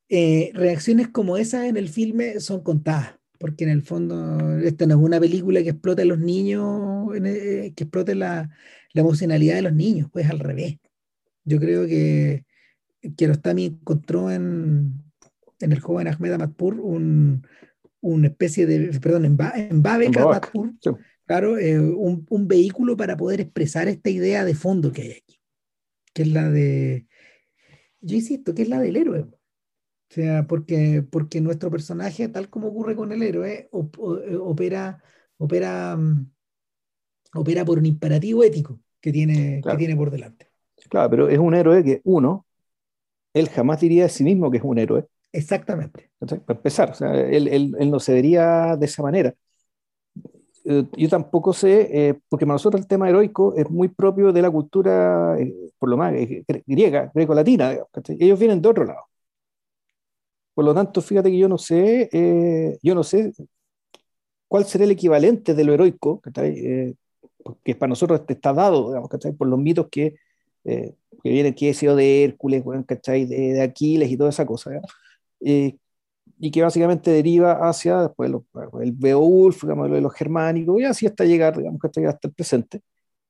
[0.08, 4.94] eh, reacciones como esas en el filme son contadas, porque en el fondo esta no
[4.94, 8.50] es una película que explote a los niños, eh, que explote la,
[8.92, 10.78] la, emocionalidad de los niños, pues al revés.
[11.44, 12.44] Yo creo que
[13.16, 15.02] Kiarostami encontró en,
[15.60, 17.46] en el joven Ahmed Amatpur un,
[18.00, 19.38] una especie de, perdón, en,
[19.70, 20.72] en Babek Amatpur,
[21.26, 25.23] claro, eh, un, un vehículo para poder expresar esta idea de fondo que hay aquí
[26.14, 27.06] que es la de,
[28.00, 29.20] yo insisto, que es la del héroe.
[29.20, 35.02] O sea, porque, porque nuestro personaje, tal como ocurre con el héroe, opera,
[35.38, 36.30] opera, mm,
[37.34, 40.50] opera por un imperativo ético que tiene, que tiene por delante.
[40.88, 42.46] Claro, pero es un héroe que, uno,
[43.32, 45.06] él jamás diría de sí mismo que es un héroe.
[45.32, 46.10] Exactamente.
[46.18, 49.34] Para empezar, o sea, él, él, él, no se vería de esa manera.
[50.64, 54.42] Eh, yo tampoco sé, eh, porque para nosotros el tema heroico es muy propio de
[54.42, 56.14] la cultura, eh, por lo más,
[56.66, 57.76] griega, greco-latina.
[58.18, 59.02] Ellos vienen de otro lado.
[60.54, 63.32] Por lo tanto, fíjate que yo no sé, yo no sé
[64.48, 66.22] cuál será el equivalente de lo heroico,
[67.64, 70.16] que para nosotros está dado, digamos, por los mitos que,
[70.64, 74.70] que vienen, que sido de Hércules, de, de, Aquiles y toda esa cosa
[76.38, 78.32] y que básicamente deriva hacia después
[78.80, 82.80] el Beowulf, digamos, de los germánicos, y así hasta llegar, digamos, hasta el presente.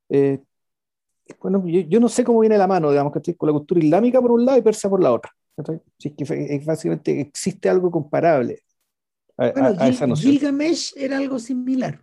[0.09, 0.41] Eh,
[1.41, 4.33] bueno, yo, no sé cómo viene la mano, digamos, que con la cultura islámica por
[4.33, 5.31] un lado y persa por la otra.
[5.99, 8.61] Si es que básicamente existe algo comparable
[9.37, 10.33] a, bueno, esa noción.
[10.33, 12.03] Gilgamesh era algo similar.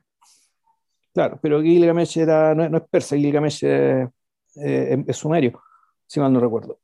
[1.13, 4.09] Claro, pero Gilgamesh era, no, es persa, Gilgamesh es,
[4.55, 5.61] es, sumerio,
[6.07, 6.79] si mal no recuerdo.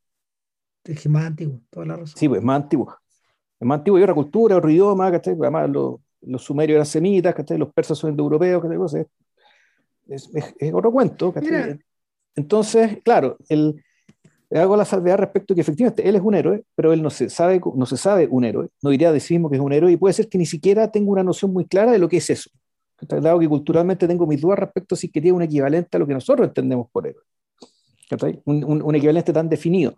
[0.83, 2.17] Es más antiguo, toda la razón.
[2.17, 2.97] Sí, pues más antiguo
[3.59, 5.35] es más antiguo y otra cultura, otro idioma, ¿cachai?
[5.39, 7.57] Además, los, los sumerios eran semitas, ¿cachai?
[7.57, 9.05] Los persas son indoeuropeos, ¿cachai?
[10.07, 11.79] Es, es, es, otro cuento, ¿cachai?
[12.35, 13.83] Entonces, claro, el,
[14.51, 17.29] hago la salvedad respecto a que efectivamente él es un héroe, pero él no se
[17.29, 19.91] sabe, no se sabe un héroe, no diría de sí mismo que es un héroe,
[19.91, 22.29] y puede ser que ni siquiera tenga una noción muy clara de lo que es
[22.29, 22.49] eso.
[23.01, 26.07] Dado que culturalmente tengo mis dudas respecto a si que tiene un equivalente a lo
[26.07, 27.23] que nosotros entendemos por héroe.
[28.45, 29.93] Un, un, un, equivalente tan definido.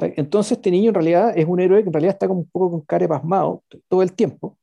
[0.00, 2.70] Entonces este niño en realidad es un héroe que en realidad está como un poco
[2.70, 4.58] con cara pasmado todo el tiempo,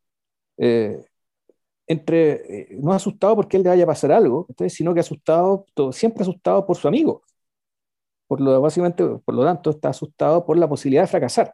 [0.57, 1.05] eh,
[1.87, 5.91] entre, eh, no asustado porque él le vaya a pasar algo, sino que asustado, todo,
[5.91, 7.23] siempre asustado por su amigo.
[8.27, 11.53] Por lo, básicamente, por lo tanto, está asustado por la posibilidad de fracasar.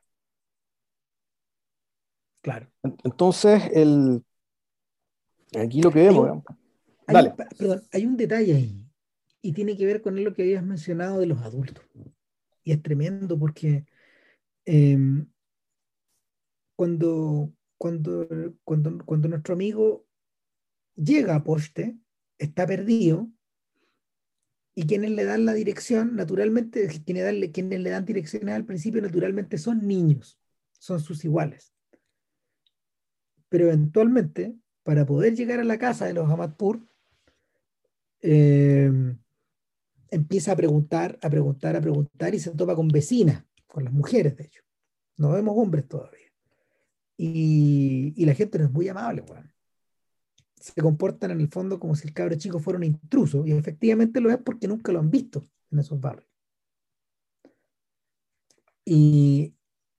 [2.41, 2.67] Claro.
[3.03, 4.23] Entonces, el,
[5.57, 6.43] aquí lo que vemos...
[7.07, 8.85] Hay, perdón, hay un detalle ahí,
[9.41, 11.85] y tiene que ver con lo que habías mencionado de los adultos
[12.65, 13.85] y es tremendo porque
[14.65, 15.27] em,
[16.75, 18.27] cuando, cuando,
[18.65, 20.05] cuando, cuando nuestro amigo
[20.95, 21.97] llega a poste,
[22.37, 23.29] está perdido,
[24.77, 29.01] y quienes le dan la dirección, naturalmente, quienes, dan, quienes le dan direcciones al principio,
[29.01, 30.37] naturalmente son niños,
[30.73, 31.73] son sus iguales.
[33.47, 36.85] Pero eventualmente, para poder llegar a la casa de los Amatpur,
[38.21, 38.91] eh,
[40.09, 44.35] empieza a preguntar, a preguntar, a preguntar y se topa con vecinas, con las mujeres,
[44.37, 44.61] de hecho.
[45.17, 46.27] No vemos hombres todavía.
[47.17, 49.49] Y, y la gente no es muy amable, bueno.
[50.55, 54.19] Se comportan en el fondo como si el cabro chico fuera un intruso, y efectivamente
[54.19, 56.29] lo es porque nunca lo han visto en esos barrios.
[58.83, 59.53] Y,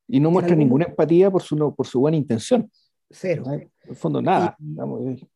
[0.09, 2.70] Y no muestra ninguna empatía por su, por su buena intención.
[3.11, 3.44] Cero.
[3.46, 4.57] En el fondo, nada.
[4.59, 5.28] Y,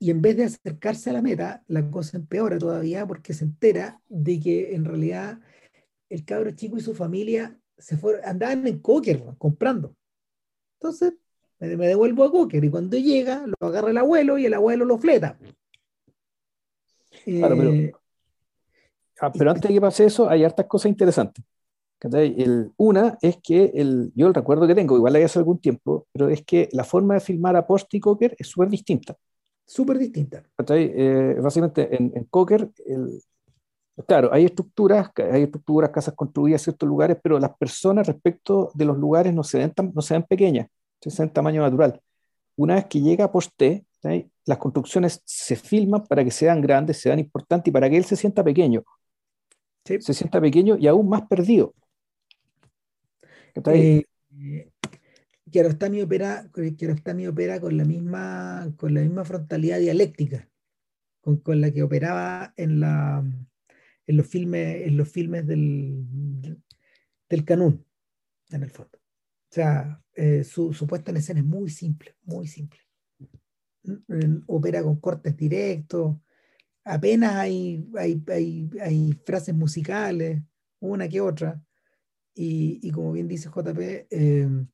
[0.00, 4.38] en vez de acercarse a la meta, la cosa empeora todavía porque se entera de
[4.40, 5.40] que en realidad
[6.08, 9.94] el cabro chico y su familia se fueron, andaban en Cocker comprando.
[10.80, 11.14] Entonces,
[11.58, 14.98] me, devuelvo a Cocker y cuando llega, lo agarra el abuelo y el abuelo lo
[14.98, 15.38] fleta.
[17.24, 17.92] Claro, pero, eh,
[19.20, 21.44] ah, pero antes de que pase eso, hay hartas cosas interesantes.
[22.00, 26.06] El, una es que el, yo el recuerdo que tengo, igual hay hace algún tiempo,
[26.12, 29.16] pero es que la forma de filmar a Post y Cocker es súper distinta.
[29.68, 30.42] Súper distinta.
[30.70, 33.22] Eh, básicamente en, en Cocker, el,
[34.06, 38.86] claro, hay estructuras, hay estructuras, casas construidas en ciertos lugares, pero las personas respecto de
[38.86, 42.00] los lugares no se ven, no se ven pequeñas, se ven tamaño natural.
[42.56, 43.84] Una vez que llega a Posté,
[44.46, 48.16] las construcciones se filman para que sean grandes, sean importantes y para que él se
[48.16, 48.84] sienta pequeño.
[49.84, 51.74] Se sienta pequeño y aún más perdido.
[53.66, 54.06] Eh,
[55.50, 56.50] Kiarostami opera,
[57.28, 60.48] opera con la misma con la misma frontalidad dialéctica
[61.20, 63.24] con, con la que operaba en la
[64.06, 66.04] en los filmes en los filmes del
[67.28, 67.84] del canún
[68.50, 68.98] en el fondo.
[68.98, 72.80] O sea eh, su, su, puesta en escena es muy simple muy simple.
[74.46, 76.16] Opera con cortes directos
[76.84, 80.42] apenas hay, hay, hay, hay frases musicales
[80.80, 81.62] una que otra
[82.40, 84.68] y, como bien dice JP, em,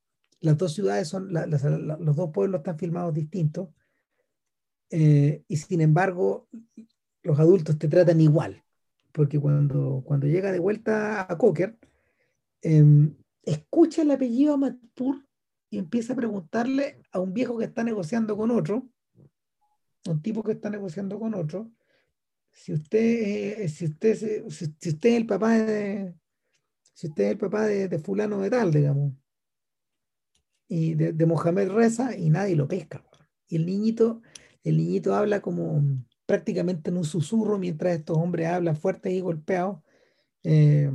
[0.44, 3.70] las dos ciudades son, los dos pueblos están filmados distintos,
[4.90, 6.48] eh, y sin embargo,
[7.22, 8.62] los adultos te tratan igual,
[9.12, 11.78] porque cuando, cuando llega de vuelta a Cocker,
[12.60, 15.26] em, escucha el apellido Matpur
[15.70, 18.86] y empieza a preguntarle a un viejo que está negociando con otro,
[20.06, 21.70] un tipo que está negociando con otro,
[22.50, 24.14] si usted, eh, si usted,
[24.48, 26.14] si, usted es el papá de,
[26.92, 29.14] si usted es el papá de, fulano de tal, digamos,
[30.68, 33.04] y de, Mohamed Reza, y nadie lo pesca.
[33.48, 34.22] Y el niñito,
[34.62, 35.82] el niñito habla como
[36.26, 39.82] prácticamente en un susurro mientras estos hombres hablan fuertes y golpeados
[40.42, 40.90] eh,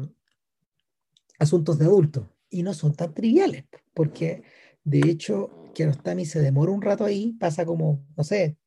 [1.37, 2.25] asuntos de adultos.
[2.49, 4.43] Y no son tan triviales, porque
[4.83, 8.57] de hecho Kiarostami se demora un rato ahí, pasa como, no sé,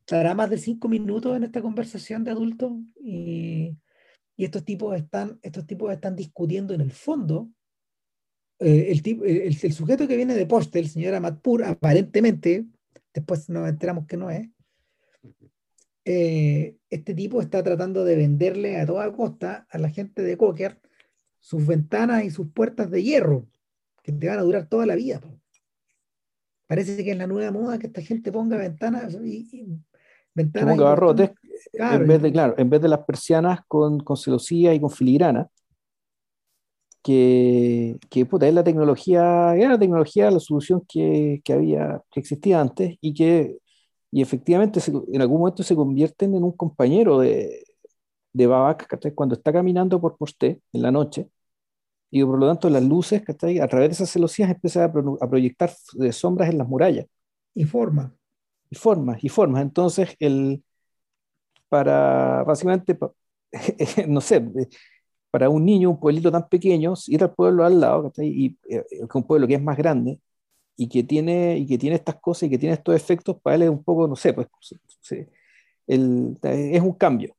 [0.00, 3.76] estará más de cinco minutos en esta conversación de adultos y
[4.38, 7.50] y estos tipos están, estos tipos están discutiendo en el fondo.
[8.60, 12.66] Eh, el, el, el, sujeto que viene de poste, el señor Amatpur, aparentemente,
[13.14, 14.48] después nos enteramos que no es,
[16.10, 20.80] eh, este tipo está tratando de venderle a toda costa a la gente de Cocker
[21.38, 23.46] sus ventanas y sus puertas de hierro,
[24.02, 25.20] que te van a durar toda la vida.
[26.66, 29.78] Parece que es la nueva moda que esta gente ponga ventanas y,
[30.34, 30.76] ventanas.
[30.76, 31.30] Ponga barrotes
[31.74, 35.48] en vez de, claro, en vez de las persianas con, con celosía y con filigrana,
[37.08, 42.20] que, que puta, es la tecnología, era la tecnología, la solución que, que había, que
[42.20, 43.56] existía antes y que
[44.10, 44.80] y efectivamente
[45.12, 47.64] en algún momento se convierten en un compañero de,
[48.32, 51.28] de Babak cuando está caminando por Posté en la noche
[52.10, 53.34] y por lo tanto las luces a
[53.68, 55.70] través de esas celosías empiezan a, a proyectar
[56.12, 57.06] sombras en las murallas.
[57.54, 58.12] Y formas.
[58.70, 59.62] Y formas, y formas.
[59.62, 60.62] Entonces el,
[61.68, 62.98] para básicamente,
[64.08, 64.42] no sé,
[65.30, 69.24] para un niño, un pueblito tan pequeño, ir al pueblo al lado, y eh, un
[69.24, 70.20] pueblo que es más grande
[70.76, 73.62] y que tiene y que tiene estas cosas y que tiene estos efectos, para él
[73.62, 74.48] es un poco, no sé, pues
[75.86, 77.36] el, es un cambio,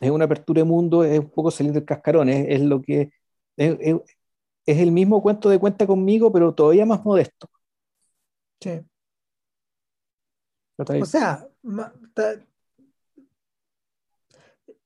[0.00, 3.10] es una apertura de mundo, es un poco salir del cascarón, es, lo que
[3.56, 3.76] es,
[4.66, 7.48] es, el mismo cuento de cuenta conmigo, pero todavía más modesto.
[8.60, 8.80] Sí.
[10.78, 11.48] O sea,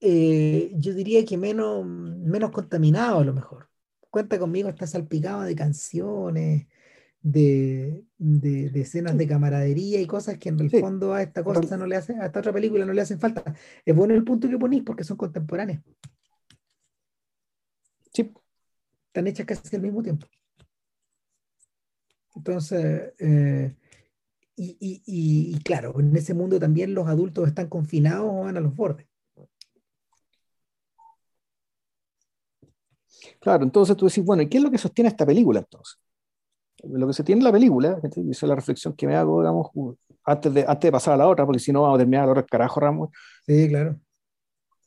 [0.08, 3.68] eh, yo diría que menos, menos contaminado a lo mejor.
[4.08, 6.68] Cuenta conmigo, está salpicado de canciones,
[7.20, 11.86] de, de, escenas de camaradería y cosas que en el fondo a esta cosa no
[11.86, 13.42] le hace, a esta otra película no le hacen falta.
[13.84, 15.82] Es bueno el punto que ponís porque son contemporáneas.
[18.12, 18.32] Sí.
[19.08, 20.28] Están hechas casi al mismo tiempo.
[22.36, 23.74] Entonces, eh,
[24.54, 25.02] y, y,
[25.56, 29.06] y, claro, en ese mundo también los adultos están confinados o van a los bordes.
[33.40, 35.98] Claro, entonces tú decís, bueno, ¿y qué es lo que sostiene esta película entonces?
[36.84, 39.70] Lo que se tiene en la película, esa es la reflexión que me hago, digamos,
[40.24, 42.26] antes de, antes de pasar a la otra, porque si no vamos a terminar a
[42.26, 43.10] la hora carajo, Ramos.
[43.46, 43.98] Sí, claro.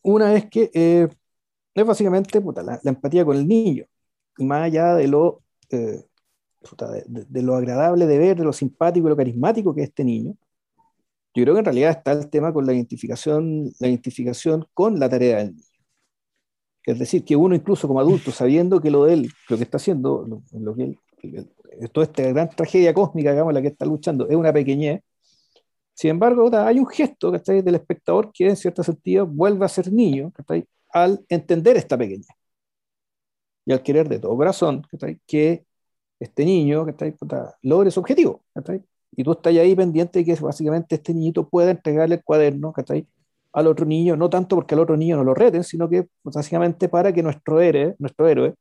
[0.04, 1.08] Una es que eh,
[1.74, 3.86] es básicamente la, empatía con el niño,
[4.38, 6.06] y más allá de lo, eh,
[7.08, 10.36] de, lo agradable de ver, de lo simpático y lo carismático que es este niño,
[11.34, 15.10] yo creo que en realidad está el tema con la identificación, la identificación con la
[15.10, 15.69] tarea del niño
[16.92, 19.78] Es decir, que uno incluso como adulto, sabiendo que lo de él, lo que está
[19.78, 21.00] haciendo, lo, lo que él,
[21.92, 25.02] toda esta gran tragedia cósmica, digamos, la que está luchando, es una pequeñez.
[25.94, 29.92] Sin embargo, hay un gesto está del espectador que en cierto sentido vuelve a ser
[29.92, 30.32] niño
[30.92, 32.28] al entender esta pequeñez.
[33.66, 34.86] Y al querer de todo corazón
[35.28, 35.66] que
[36.20, 36.86] este niño
[37.62, 38.42] logre su objetivo.
[39.12, 42.74] Y tú estás ahí pendiente de que básicamente este niñito pueda entregarle el cuaderno
[43.54, 46.36] al otro niño, no tanto porque al otro niño no lo reten, sino que pues,
[46.36, 48.56] básicamente para que nuestro héroe, nuestro héroe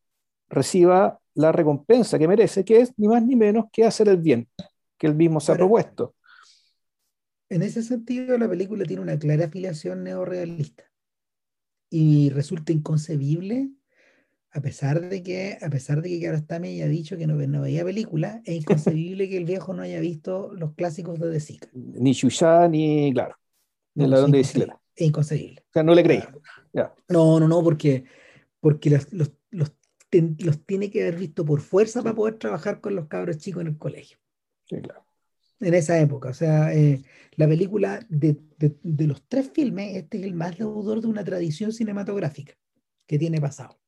[0.48, 4.48] reciba la recompensa que merece, que es ni más ni menos que hacer el bien,
[4.96, 6.14] que él mismo se ha propuesto.
[7.50, 10.84] En ese sentido, la película tiene una clara afiliación neorrealista.
[11.90, 13.70] Y resulta inconcebible,
[14.50, 17.84] a pesar de que, a pesar de que Kiarostami haya dicho que no, no veía
[17.84, 22.68] película, es inconcebible que el viejo no haya visto los clásicos de De Ni Shusha,
[22.68, 23.36] ni, claro,
[23.98, 24.80] ni el ladrón de bicicleta.
[24.94, 25.60] Es inconcebible.
[25.68, 26.22] O sea, no le creí.
[27.08, 28.04] No, no, no, porque,
[28.60, 29.72] porque los, los, los
[30.10, 33.68] los tiene que haber visto por fuerza para poder trabajar con los cabros chicos en
[33.68, 34.18] el colegio.
[34.64, 35.04] Sí, claro.
[35.60, 36.30] En esa época.
[36.30, 37.02] O sea, eh,
[37.36, 41.72] la película de, de, los tres filmes, este es el más deudor de una tradición
[41.72, 42.54] cinematográfica
[43.06, 43.78] que tiene pasado.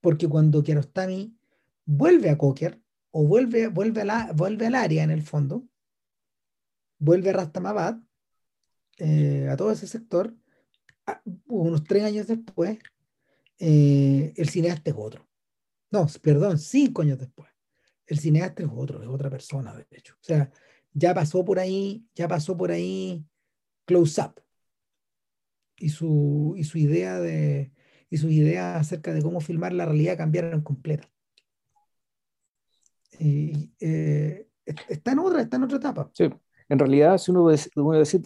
[0.00, 1.36] Porque cuando Kiarostami
[1.84, 2.80] vuelve a Cocker,
[3.12, 5.66] o vuelve, vuelve, a la, vuelve al área en el fondo,
[6.98, 7.98] vuelve a Rastamabad,
[9.00, 10.34] eh, a todo ese sector,
[11.46, 12.78] unos tres años después,
[13.58, 15.28] eh, el cineasta es otro.
[15.90, 17.50] No, perdón, cinco años después.
[18.06, 20.14] El cineasta es otro, es otra persona, de hecho.
[20.14, 20.50] O sea,
[20.92, 23.24] ya pasó por ahí, ya pasó por ahí
[23.86, 24.40] Close Up.
[25.76, 27.72] Y su, y su idea de
[28.10, 31.08] y sus ideas acerca de cómo filmar la realidad cambiaron completa.
[33.18, 34.48] Y, eh,
[34.88, 36.10] está en otra, está en otra etapa.
[36.12, 36.28] Sí,
[36.68, 38.22] en realidad, si uno, uno decir,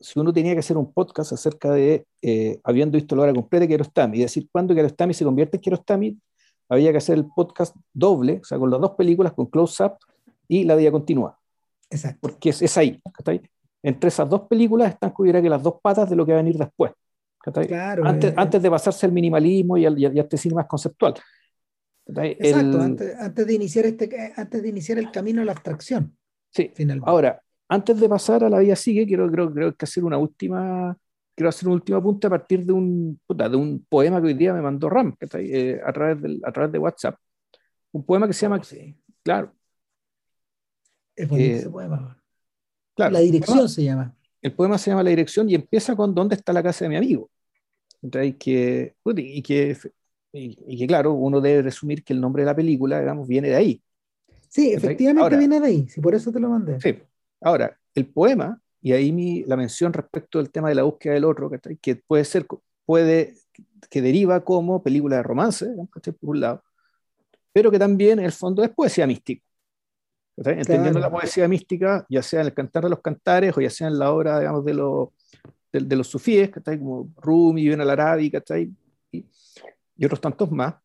[0.00, 3.62] si uno tenía que hacer un podcast acerca de, eh, habiendo visto la hora completa
[3.62, 6.18] de Kiarostami, y decir cuándo Kiarostami se convierte en Kiarostami,
[6.68, 9.94] había que hacer el podcast doble, o sea, con las dos películas, con Close Up
[10.46, 11.38] y La Vida Continua.
[11.90, 12.18] Exacto.
[12.20, 13.40] Porque es, es ahí, ahí.
[13.82, 16.42] Entre esas dos películas están cubiertas que las dos patas de lo que va a
[16.42, 16.92] venir después.
[17.40, 20.66] Claro, antes, eh, antes de pasarse al minimalismo y al, y a este cine más
[20.66, 21.14] conceptual.
[22.06, 26.16] Exacto, antes, antes, de iniciar este, antes de iniciar el camino a la abstracción.
[26.50, 27.08] Sí, finalmente.
[27.08, 30.96] Ahora, antes de pasar a la vida sigue, quiero, creo, creo que hacer una última
[31.38, 34.52] quiero hacer un último apunte a partir de un, de un poema que hoy día
[34.52, 37.14] me mandó Ram eh, a, través del, a través de WhatsApp.
[37.92, 38.96] Un poema que se llama, sí.
[39.22, 39.54] claro.
[41.14, 42.20] Es bonito eh, ese poema.
[42.96, 44.16] Claro, la dirección se llama.
[44.42, 46.96] El poema se llama La dirección y empieza con ¿Dónde está la casa de mi
[46.96, 47.30] amigo?
[48.02, 49.76] Entonces, que, y, que,
[50.32, 53.56] y, que, claro, uno debe resumir que el nombre de la película, digamos, viene de
[53.56, 53.82] ahí.
[54.48, 56.80] Sí, efectivamente viene de ahí, si por eso te lo mandé.
[56.80, 56.98] Sí.
[57.40, 61.24] Ahora, el poema y ahí mi, la mención respecto del tema de la búsqueda del
[61.24, 62.46] otro, que puede ser,
[62.84, 63.34] puede,
[63.90, 66.62] que deriva como película de romance, por un lado,
[67.52, 69.44] pero que también en el fondo es poesía mística.
[70.36, 73.88] Entendiendo la poesía mística, ya sea en el cantar de los cantares o ya sea
[73.88, 75.08] en la obra, digamos, de los,
[75.72, 78.32] de, los sufíes, como Rumi, Ibn al-Arabi,
[79.10, 79.26] y,
[79.96, 80.76] y otros tantos más.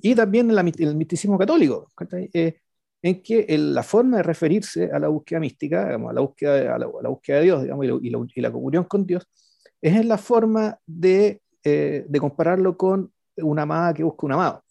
[0.00, 1.90] Y también en, el misticismo católico.
[2.32, 2.60] Eh,
[3.02, 7.08] en que la forma de referirse a la búsqueda mística, a, la búsqueda, a, la,
[7.08, 9.26] búsqueda de Dios digamos, y, la, y, la, comunión con Dios,
[9.80, 14.64] es en la forma de, eh, de compararlo con una amada que busca un amado.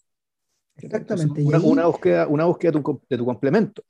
[0.76, 1.42] Exactamente.
[1.42, 3.82] una, una, búsqueda, una búsqueda de tu, de tu complemento.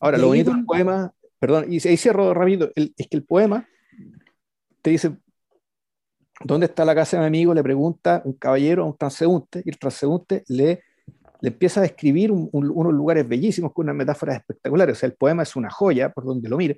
[0.00, 3.66] Ahora, lo bonito del poema, perdón, y ahí cierro rápido, es que el poema
[4.82, 5.16] te dice,
[6.44, 7.54] ¿dónde está la casa de mi amigo?
[7.54, 10.82] Le pregunta un caballero a un transeúnte, y el transeúnte le
[11.40, 14.96] le empieza a describir unos lugares bellísimos con unas metáforas espectaculares.
[14.96, 16.76] O sea, el poema es una joya por donde lo mire.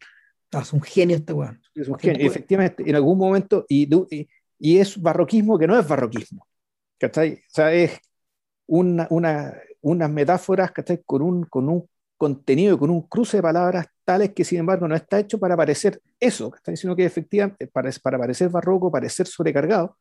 [0.52, 1.60] Ah, es un genio este weón.
[1.74, 2.26] Es un genio.
[2.26, 3.88] efectivamente, en algún momento, y,
[4.58, 6.46] y, es barroquismo que no es barroquismo.
[6.98, 7.34] ¿cachai?
[7.34, 7.98] O sea, es
[8.66, 11.02] una, una, unas metáforas ¿cachai?
[11.04, 11.88] Con, un, con un
[12.18, 16.02] contenido, con un cruce de palabras tales que, sin embargo, no está hecho para parecer
[16.18, 16.76] eso, ¿cachai?
[16.76, 19.96] sino que efectivamente, para, para parecer barroco, parecer sobrecargado,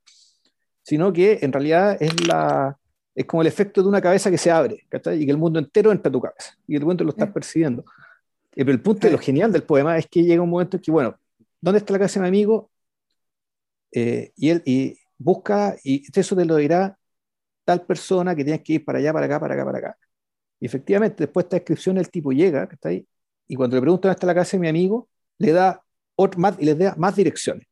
[0.81, 2.78] sino que en realidad es la,
[3.19, 5.91] es como el efecto de una cabeza que se abre, y que el mundo entero
[5.91, 7.83] entra a tu cabeza, y el mundo lo estás percibiendo.
[8.55, 10.83] Eh, pero el punto de lo genial del poema es que llega un momento en
[10.83, 11.19] que, bueno,
[11.59, 12.71] ¿dónde está la casa de mi amigo?
[13.91, 16.97] Eh, y él y busca, y eso te lo dirá
[17.65, 19.97] tal persona que tienes que ir para allá, para acá, para acá, para acá.
[20.61, 23.05] Y efectivamente, después de esta descripción, el tipo llega, está ahí,
[23.49, 25.09] y cuando le pregunta dónde está la casa de mi amigo,
[25.39, 25.83] le da
[26.37, 27.67] más, y le da más direcciones,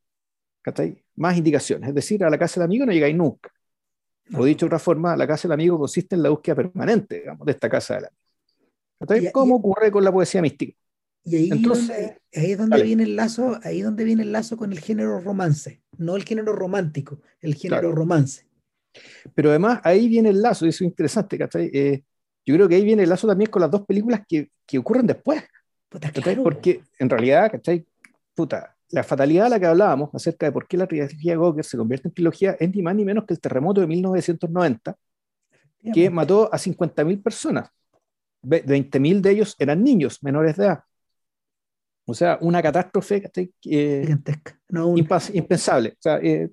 [1.15, 1.87] más indicaciones.
[1.87, 3.49] Es decir, a la casa del amigo no llegáis nunca.
[4.33, 7.45] O dicho de otra forma, la casa del amigo consiste en la búsqueda permanente, digamos,
[7.45, 8.21] de esta casa del amigo.
[8.99, 10.77] Entonces, ¿cómo ocurre con la poesía mística?
[11.23, 14.71] Y ahí, Entonces, ahí es donde viene el lazo, ahí donde viene el lazo con
[14.71, 18.47] el género romance, no el género romántico, el género romance.
[19.35, 21.69] Pero además ahí viene el lazo, y eso es interesante, ¿cachai?
[21.73, 22.03] Eh,
[22.45, 25.05] yo creo que ahí viene el lazo también con las dos películas que, que ocurren
[25.05, 25.43] después.
[25.89, 27.85] Puta, claro, Porque en realidad, ¿cachai?
[28.33, 31.77] Puta, la fatalidad de la que hablábamos acerca de por qué la trilogía Gawker se
[31.77, 34.95] convierte en trilogía es ni más ni menos que el terremoto de 1990,
[35.93, 37.69] que mató a 50.000 personas.
[38.43, 40.79] 20.000 de ellos eran niños menores de edad.
[42.05, 43.29] O sea, una catástrofe.
[43.65, 44.57] Eh, gigantesca.
[44.69, 44.97] No, un-
[45.33, 45.89] impensable.
[45.89, 46.49] O sea, eh,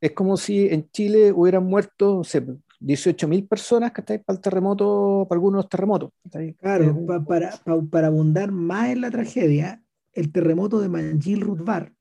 [0.00, 2.44] es como si en Chile hubieran muerto no sé,
[2.78, 4.22] 18.000 personas ¿cachai?
[4.22, 6.10] para el terremoto, para algunos terremotos.
[6.58, 9.82] Claro, Eh, pa- para, pa- para abundar más en la tragedia,
[10.20, 11.92] el terremoto de Manjil Rutvar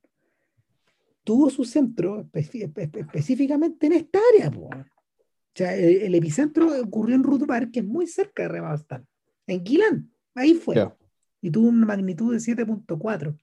[1.24, 4.52] tuvo su centro espe- espe- específicamente en esta área.
[4.52, 4.66] po.
[4.68, 9.06] O sea, el, el epicentro ocurrió en Rutvar, que es muy cerca de Remabastán,
[9.48, 10.12] en Quilán.
[10.36, 10.76] Ahí fue.
[10.76, 10.96] Ya.
[11.42, 13.38] Y tuvo una magnitud de 7.4.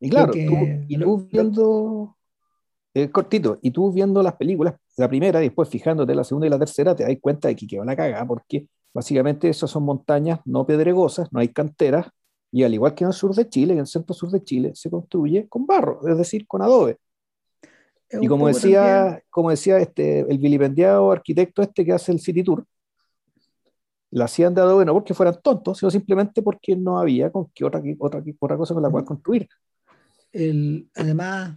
[0.00, 0.54] Y claro, que- tú,
[0.88, 2.16] y tú viendo,
[2.94, 6.50] eh, cortito, y tú viendo las películas, la primera y después fijándote la segunda y
[6.50, 10.40] la tercera, te das cuenta de que quedó la cagada, porque básicamente esas son montañas
[10.44, 12.06] no pedregosas, no hay canteras,
[12.52, 14.72] y al igual que en el sur de Chile, en el centro sur de Chile,
[14.74, 16.98] se construye con barro, es decir, con adobe.
[18.08, 22.18] Es Y como decía, también- como decía este, el vilipendiado arquitecto este que hace el
[22.20, 22.66] City Tour,
[24.10, 27.64] la hacían de adobe no porque fueran tontos, sino simplemente porque no había con qué
[27.64, 29.48] otra, otra, otra cosa con la cual construir.
[30.32, 31.56] el, además,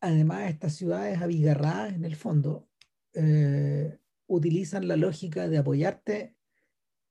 [0.00, 2.66] además, estas ciudades abigarradas en el fondo
[3.14, 6.36] eh, utilizan la lógica de apoyarte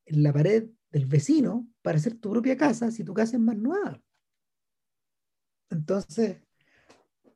[0.06, 3.58] en la pared del vecino para hacer tu propia casa si tu casa es más
[3.58, 4.02] nueva.
[5.70, 6.38] Entonces,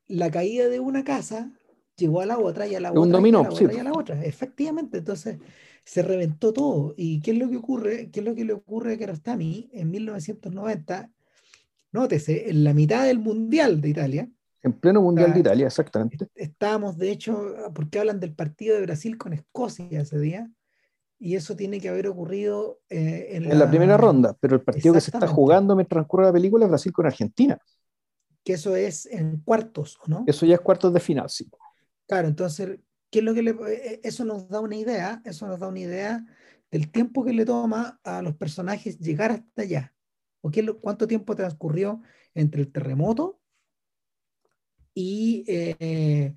[0.08, 1.51] la caída de una casa
[1.95, 3.66] llevó a la otra y a la un otra y dominó, a la sí.
[3.66, 4.26] otra y a la otra.
[4.26, 5.39] Efectivamente, entonces
[5.86, 6.93] se reventó todo.
[6.97, 8.10] ¿Y qué es lo que ocurre?
[8.12, 11.12] ¿Qué es lo que le ocurre a Kiarostami en 1990?
[11.91, 14.30] Nótese, en la mitad del Mundial de Italia,
[14.62, 16.28] En pleno Mundial de Italia, exactamente.
[16.36, 20.51] estábamos, de hecho, porque hablan del partido de Brasil con Escocia ese día,
[21.18, 24.93] y eso tiene que haber ocurrido eh, en, En la primera ronda, pero el partido
[24.93, 27.57] que se está jugando mientras transcurre la película es Brasil con Argentina.
[28.43, 30.24] Que eso es en cuartos, ¿o ¿no?
[30.28, 31.49] Eso ya es cuartos de final, sí.
[32.07, 35.59] Claro, entonces, ¿qué es lo que le, eh, eso nos da una idea, eso nos
[35.59, 36.24] da una idea
[36.70, 39.93] del tiempo que le toma a los personajes llegar hasta allá.
[40.41, 42.01] ¿O qué cuánto tiempo transcurrió
[42.34, 43.39] entre el terremoto
[44.93, 46.36] y, eh,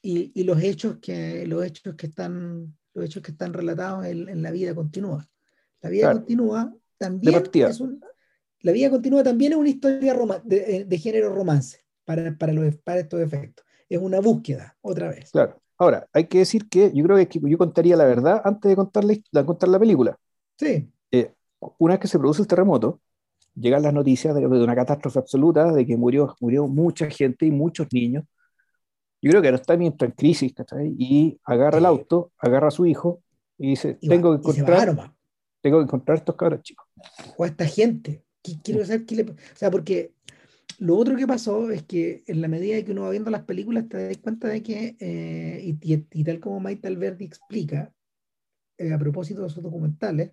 [0.00, 4.28] y, y los hechos que los hechos que están los hechos que están relatados en,
[4.28, 5.26] en la vida continúa.
[5.80, 6.18] La vida Claro.
[6.18, 8.00] continúa también es un,
[8.60, 12.76] la vida continúa también es una historia roma- de, de género romance para, para, los,
[12.78, 13.64] para estos efectos.
[13.88, 15.30] Es una búsqueda, otra vez.
[15.30, 15.60] Claro.
[15.78, 19.04] Ahora, hay que decir que yo creo que yo contaría la verdad antes de contar
[19.04, 20.18] la, de contar la película.
[20.58, 20.90] Sí,
[21.78, 23.00] Una vez que se produce el terremoto,
[23.54, 27.50] llegan las noticias de, de una catástrofe absoluta, de que murió, murió mucha gente y
[27.52, 28.24] muchos niños.
[29.20, 30.94] Yo creo que ahora está entra en crisis, ¿cachai?
[30.98, 33.22] Y agarra el auto, agarra a su hijo
[33.58, 35.14] y dice, y, tengo va- que encontrar,
[35.60, 36.86] tengo que encontrar a estos cabros chicos.
[37.36, 38.24] o a esta gente.
[38.42, 39.22] Qui- Quiero saber qué le...
[39.22, 40.14] O sea, porque
[40.78, 43.88] lo otro que pasó es que en la medida que uno va viendo las películas
[43.88, 47.92] te das cuenta de que, eh, y, y- y tal como Maite Alberdi explica,
[48.78, 50.30] eh, a propósito de sus documentales,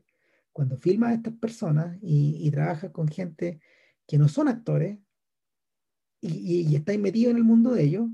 [0.54, 3.60] cuando filmas a estas personas y, trabajas con gente
[4.08, 5.00] que no son actores
[6.22, 8.08] y, y, y estáis metido en el mundo de ellos,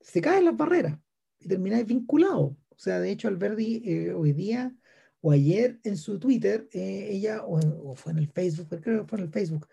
[0.00, 0.98] se caen las barreras
[1.40, 2.52] y termináis vinculados.
[2.68, 4.74] O sea, de hecho, Alberdi eh, hoy día
[5.20, 7.58] o ayer en su Twitter, eh, ella, o,
[7.90, 9.66] o fue en el Facebook, creo que fue en el Facebook,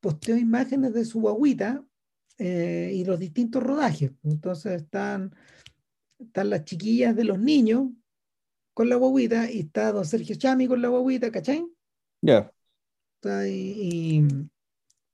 [0.00, 1.84] posteó imágenes de su guaguita
[2.38, 4.12] eh, y los distintos rodajes.
[4.22, 5.34] Entonces están,
[6.18, 7.88] están las chiquillas de los niños
[8.72, 11.66] con la guaguita y está don Sergio Chami con la guaguita, ¿cachai?
[12.22, 12.50] Ya,
[13.16, 14.28] Está ahí, y,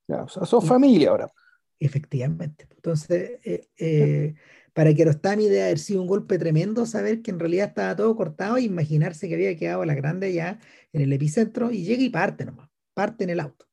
[0.06, 1.32] ya, o sea, son familia ahora.
[1.80, 2.66] Efectivamente.
[2.70, 4.34] Entonces, eh, eh,
[4.72, 8.56] para Kiarostami debe haber sido un golpe tremendo saber que en realidad estaba todo cortado
[8.56, 10.58] e imaginarse que había quedado la grande ya
[10.92, 13.66] en el epicentro y llega y parte nomás, parte en el auto.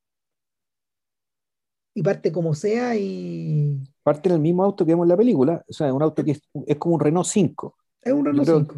[1.93, 5.63] Y parte como sea y Parte en el mismo auto que vemos en la película,
[5.67, 7.75] o sea, un auto que es, es como un Renault 5.
[8.01, 8.75] es un Renault creo- 5.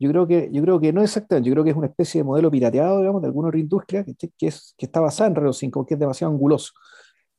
[0.00, 2.24] Yo creo que, yo creo que no exactamente, yo creo que es una especie de
[2.24, 5.56] modelo pirateado, digamos, de alguna otra industria que, que, es, que está basada en Renault
[5.56, 6.72] 5, que es demasiado anguloso.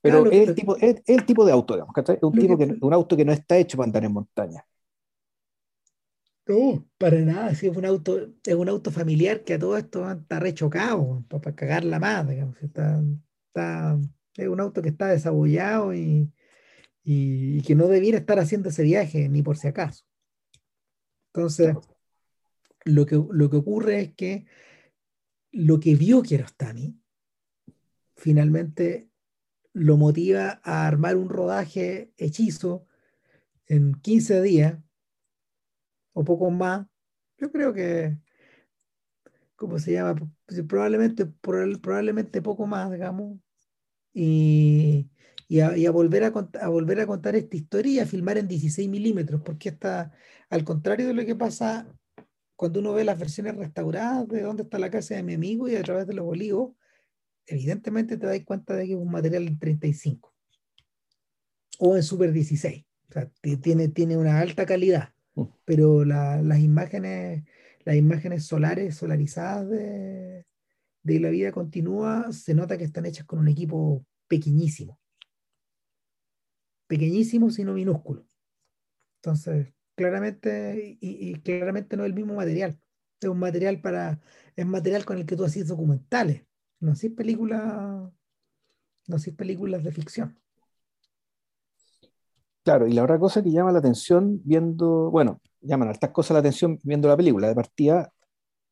[0.01, 2.15] Pero Claro, es, el tipo, es, es el tipo de auto, digamos, ¿cachai?
[2.17, 4.65] Es un, tipo que- que, un auto que no está hecho para andar en montaña.
[6.47, 10.09] No, para nada, sí, es un auto, es un auto familiar que a todo esto
[10.09, 13.03] está rechocado, para, cagarla más, digamos, está,
[13.47, 13.99] está-
[14.35, 16.31] es un auto que está desabollado y,
[17.03, 20.05] y- y que no debiera estar haciendo ese viaje ni por si acaso.
[21.33, 21.75] Entonces,
[22.85, 24.45] lo que, lo que ocurre es que
[25.51, 26.99] lo que vio Kiarostami
[28.15, 29.08] finalmente
[29.73, 32.85] lo motiva a armar un rodaje hechizo
[33.67, 34.77] en 15 días
[36.13, 36.87] o poco más.
[37.37, 38.17] Yo creo que,
[39.55, 40.15] ¿cómo se llama?
[40.67, 43.39] Probablemente, probablemente poco más, digamos.
[44.13, 45.09] Y,
[45.47, 46.27] y, a, volver a,
[46.61, 50.11] a, volver a contar esta historia y a filmar en 16 milímetros, porque está,
[50.49, 51.87] al contrario de lo que pasa
[52.55, 55.77] cuando uno ve las versiones restauradas de dónde está la casa de mi amigo y
[55.77, 56.73] a través de los olivos,
[57.49, 60.33] evidentemente te das cuenta de que es un material en 35
[61.79, 62.85] o en Super 16.
[63.09, 63.31] O sea,
[63.61, 65.43] tiene, tiene una alta calidad, mm.
[65.65, 67.43] pero las imágenes,
[67.85, 70.45] las imágenes solares, solarizadas de,
[71.03, 74.99] de la vida continúa, se nota que están hechas con un equipo pequeñísimo.
[76.87, 78.25] Pequeñísimo, sino minúsculo.
[79.21, 82.79] Entonces, claramente, y, claramente no es el mismo material.
[83.21, 84.21] Es un material para,
[84.55, 86.43] es material con el que tú haces documentales,
[86.79, 88.11] no haces películas,
[89.07, 90.37] no películas de ficción.
[92.63, 96.39] Claro, y la otra cosa que llama la atención viendo, bueno, llaman estas cosas la
[96.39, 98.11] atención viendo la película, de partida,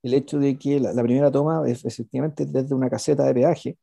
[0.04, 3.78] el hecho de que la, primera toma es efectivamente desde una caseta de peaje,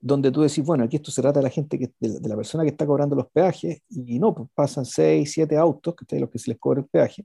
[0.00, 2.64] donde tú decís, bueno, aquí esto se trata de la gente, que, de, la, persona
[2.64, 6.38] que está cobrando los peajes, y no, pues pasan seis, siete autos, que los que
[6.38, 7.24] se les cobra el peaje,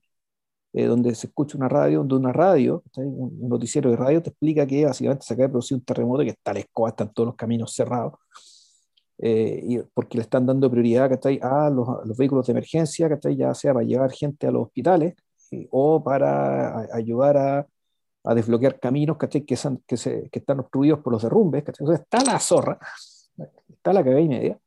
[0.74, 4.30] eh, donde se escucha una radio, donde una radio, un, un, noticiero de radio te
[4.30, 7.36] explica que básicamente se acaba de producir un terremoto, que está escoba, están todos los
[7.36, 8.13] caminos cerrados,
[9.19, 11.11] eh, y porque le están dando prioridad
[11.41, 15.15] a los, a los vehículos de emergencia, ya sea para llevar gente a los hospitales
[15.69, 17.67] o para ayudar a
[18.24, 21.63] a desbloquear caminos que, que, se, que, están obstruidos por los derrumbes.
[21.67, 22.80] está la zorra,
[23.69, 24.59] está la cagada y media.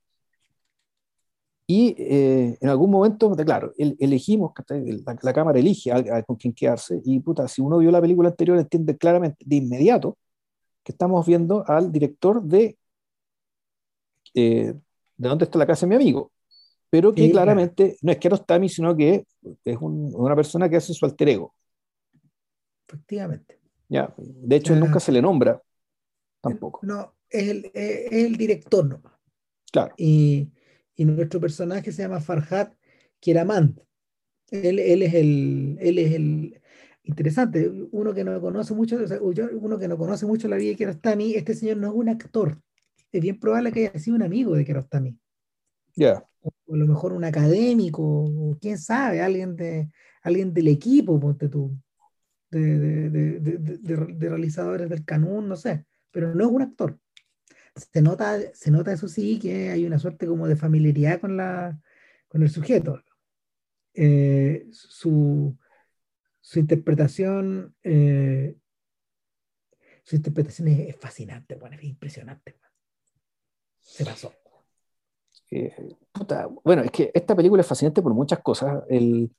[1.66, 5.90] Y eh, en algún momento, claro, elegimos, la, la, cámara elige
[6.26, 7.00] con quién quedarse.
[7.04, 10.18] Y puta, si uno vio la película anterior, entiende claramente de inmediato
[10.82, 12.76] que estamos viendo al director de
[14.34, 14.74] eh,
[15.16, 16.32] de dónde está la casa de mi amigo.
[16.90, 19.26] Pero que claramente no es que Kiarostami, sino que
[19.64, 21.54] es una persona que hace su alter ego
[22.94, 23.60] efectivamente.
[23.88, 25.60] Ya, de hecho, nunca se le nombra
[26.40, 26.80] tampoco.
[26.82, 29.12] No, es el, es el director nomás.
[29.70, 29.94] Claro.
[29.98, 30.48] Y,
[30.97, 32.72] y, nuestro personaje se llama Farhad
[33.20, 33.80] Kieramand.
[34.51, 36.61] Él, él, es el, él es el
[37.03, 41.34] interesante, uno que no conoce mucho, uno que no conoce mucho la vida de Kiarostami,
[41.34, 42.61] este señor no es un actor.
[43.12, 45.18] Es bien probable que haya sido un amigo de Kiarostami.
[45.97, 46.24] Ya.
[46.40, 49.90] O a lo mejor un académico, o quién sabe, alguien de
[50.22, 51.76] alguien del equipo, ponte tú
[52.51, 56.99] de, realizadores del canún, no sé, pero no es un actor.
[57.77, 61.79] Se nota, se nota eso sí que hay una suerte como de familiaridad con, la,
[62.29, 63.03] con el sujeto.
[63.95, 65.57] Eh, su,
[66.41, 68.57] su, interpretación eh,
[70.05, 72.57] su interpretación es, fascinante, bueno, es impresionante.
[73.81, 74.33] Se pasó.
[75.51, 75.75] Eh,
[76.62, 78.85] bueno, es que esta película es fascinante por muchas cosas.
[78.89, 79.35] El,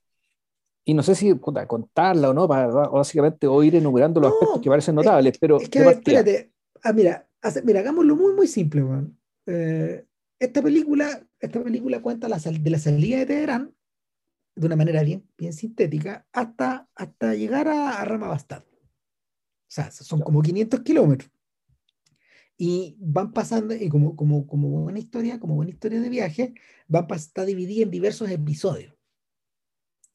[0.84, 4.70] y no sé si contarla o no, para, básicamente, o ir enumerando los aspectos que
[4.70, 5.60] parecen notables, pero...
[5.60, 6.52] Es que, espérate,
[6.84, 7.25] ah, mira,
[7.64, 8.84] mira, hagámoslo muy, muy simple,
[9.46, 10.06] eh,
[10.40, 13.74] esta película, esta película cuenta la, de la salida de Teherán
[14.56, 18.64] de una manera bien, bien sintética hasta, hasta llegar a, a Ramabastad.
[18.64, 21.32] O sea, son como 500 kilómetros.
[22.58, 26.54] Y van pasando, y como, como, como buena historia, como buena historia de viaje,
[26.88, 28.96] van está dividida en diversos episodios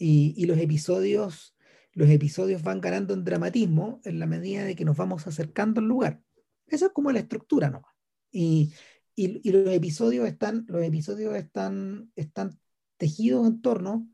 [0.00, 1.54] y, los episodios
[1.92, 5.88] los episodios van ganando en dramatismo en la medida de que nos vamos acercando al
[5.88, 6.22] lugar.
[6.70, 7.94] Esa es como la estructura nomás.
[8.32, 8.72] Y,
[9.14, 12.58] y, los episodios, están, los episodios están, están
[12.96, 14.08] tejidos en torno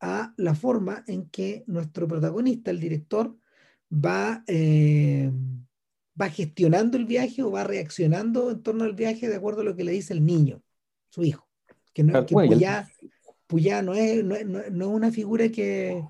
[0.00, 3.36] a la forma en que nuestro protagonista, el director,
[3.92, 5.30] va, eh,
[6.20, 9.76] va gestionando el viaje o va reaccionando en torno al viaje de acuerdo a lo
[9.76, 10.62] que le dice el niño,
[11.10, 11.48] su hijo.
[11.92, 12.88] Que, no, que ya,
[13.48, 16.04] Puyá no es, no, no, es una figura que.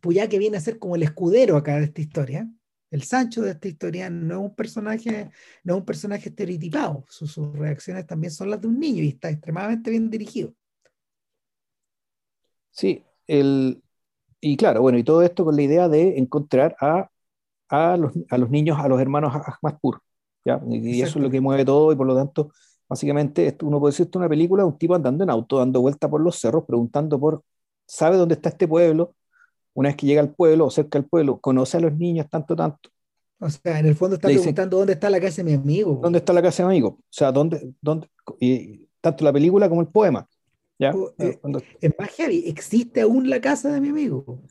[0.00, 2.48] Puyá que viene a ser como el escudero acá de esta historia.
[2.96, 5.30] El Sancho de esta historia no es un personaje,
[5.64, 7.04] no es un personaje estereotipado.
[7.10, 10.54] Sus, sus reacciones también son las de un niño y está extremadamente bien dirigido.
[12.70, 13.82] Sí, el,
[14.40, 17.10] y claro, bueno, y todo esto con la idea de encontrar a,
[17.68, 20.00] a, los, a los niños, a los hermanos más puros.
[20.42, 20.58] ¿ya?
[20.66, 22.50] Y, eso es lo que mueve todo y por lo tanto
[22.88, 25.80] Básicamente, uno puede decir esto es una película de un tipo andando en auto, dando
[25.80, 27.42] vuelta por los cerros, preguntando por,
[27.84, 29.16] ¿sabe dónde está este pueblo?
[29.76, 32.56] Una vez que llega al pueblo o cerca del pueblo, conoce a los niños tanto,
[32.56, 32.88] tanto.
[33.38, 36.00] O sea, en el fondo está preguntando dónde está la casa de mi amigo.
[36.02, 36.88] ¿Dónde está la casa de mi amigo?
[36.98, 38.08] O sea, ¿dónde, dónde,
[38.40, 40.26] y, tanto la película como el poema.
[40.78, 40.94] ¿ya?
[41.18, 41.38] Eh,
[41.82, 44.42] en magia existe aún la casa de mi amigo.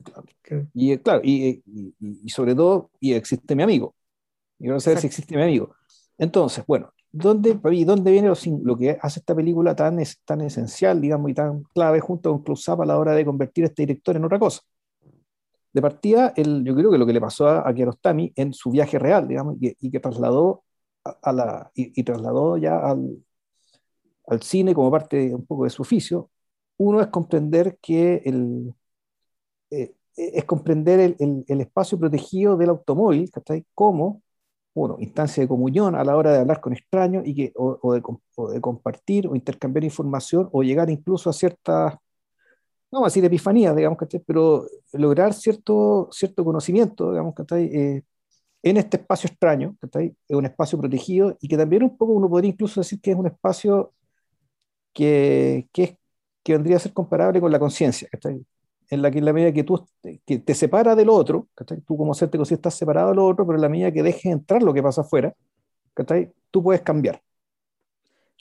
[0.76, 1.64] Y claro, y,
[2.00, 3.96] y, sobre todo, y existe mi amigo.
[4.60, 5.76] Y no sé si existe mi amigo.
[6.20, 8.32] Entonces, bueno, ¿dónde, ¿dónde viene
[8.64, 12.72] lo, que hace esta película tan, tan esencial, digamos, y tan clave junto con Close
[12.72, 14.62] a la hora de convertir a este director en otra cosa?
[15.76, 18.98] De partida, yo creo que lo que le pasó a, a Kiarostami en su viaje
[18.98, 20.64] real, digamos, y que, trasladó
[21.04, 23.22] a, la, y, trasladó ya al,
[24.42, 26.32] cine como parte un poco de su oficio,
[26.78, 28.74] uno es comprender que el,
[29.70, 33.30] eh, es comprender el, espacio protegido del automóvil.
[33.74, 34.24] Como,
[34.74, 38.50] bueno, instancia de comunión a la hora de hablar con extraños y que, o, o
[38.52, 41.96] de compartir o intercambiar información o llegar incluso a ciertas
[42.96, 44.22] no vamos a decir epifanía, digamos, ¿cachai?
[44.26, 47.66] pero lograr cierto, cierto conocimiento, digamos, ¿cachai?
[47.66, 48.04] Eh,
[48.64, 50.16] en este espacio extraño, ¿cachai?
[50.26, 53.18] es un espacio protegido y que también un poco uno podría incluso decir que es
[53.18, 53.94] un espacio
[54.94, 55.98] que, que,
[56.42, 58.08] que vendría a ser comparable con la conciencia,
[58.90, 59.86] en la que en la medida que tú
[60.26, 61.82] que te separa del otro, ¿cachai?
[61.82, 64.64] tú como ser te estás separado del otro, pero en la medida que dejes entrar
[64.64, 65.36] lo que pasa afuera,
[65.94, 66.32] ¿cachai?
[66.50, 67.22] tú puedes cambiar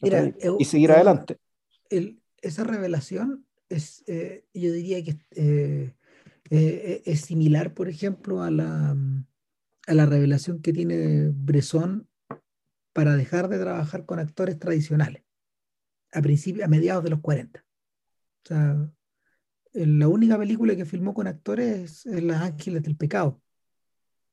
[0.00, 1.38] y seguir adelante.
[1.90, 5.94] El, esa revelación es, eh, yo diría que eh,
[6.50, 8.96] eh, es similar, por ejemplo, a la,
[9.86, 12.08] a la revelación que tiene Bresson
[12.92, 15.24] para dejar de trabajar con actores tradicionales
[16.12, 17.60] a, a mediados de los 40.
[17.60, 18.90] O sea,
[19.72, 23.40] la única película que filmó con actores es Las Ángeles del Pecado.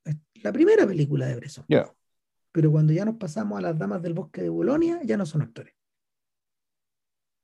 [0.04, 1.66] Es la primera película de Bresson.
[2.52, 5.42] Pero cuando ya nos pasamos a Las Damas del Bosque de Bolonia, ya no son
[5.42, 5.74] actores.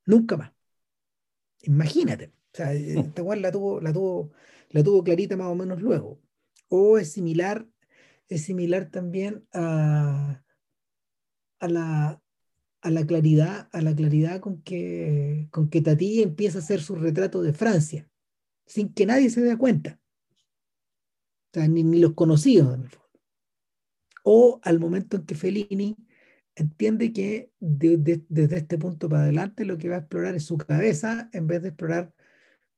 [0.06, 0.57] Nunca más.
[1.62, 2.34] Imagínate.
[2.54, 3.00] O sea, eh, mm.
[3.00, 4.32] esta cual la tuvo, la tuvo,
[4.70, 6.20] la tuvo clarita más o menos luego.
[6.70, 7.68] O es similar,
[8.28, 10.44] es similar también a,
[11.60, 12.22] a la,
[12.82, 16.96] a la claridad, a la claridad con que, con que Tati empieza a hacer su
[16.96, 18.10] retrato de Francia,
[18.66, 20.00] sin que nadie se dé cuenta.
[21.52, 23.08] O sea, ni, ni los conocidos en el fondo.
[24.24, 25.96] O al momento en que Fellini
[26.58, 31.30] entiende que desde este punto para adelante lo que va a explorar es su cabeza
[31.32, 32.12] en vez de explorar,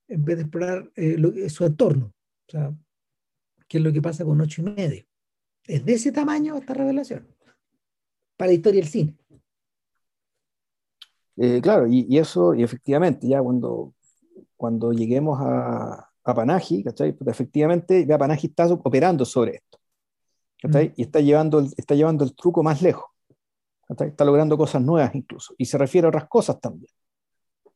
[0.09, 2.13] en vez de explorar eh, su entorno.
[2.47, 2.75] O sea,
[3.67, 5.05] qué es lo que pasa con ocho y medio.
[5.65, 7.25] Es de ese tamaño esta revelación
[8.35, 9.17] para la historia del cine.
[11.37, 13.93] Eh, claro, y, eso, y efectivamente, ya cuando,
[14.57, 17.13] cuando lleguemos a, a Panaji, ¿cachai?
[17.13, 19.79] Pues efectivamente, ya Panaji está operando sobre esto.
[20.61, 20.89] ¿cachai?
[20.89, 20.93] Mm.
[20.97, 23.08] Y está llevando, está llevando el truco más lejos.
[23.89, 25.55] Está logrando cosas nuevas incluso.
[25.57, 26.91] Y se refiere a otras cosas también.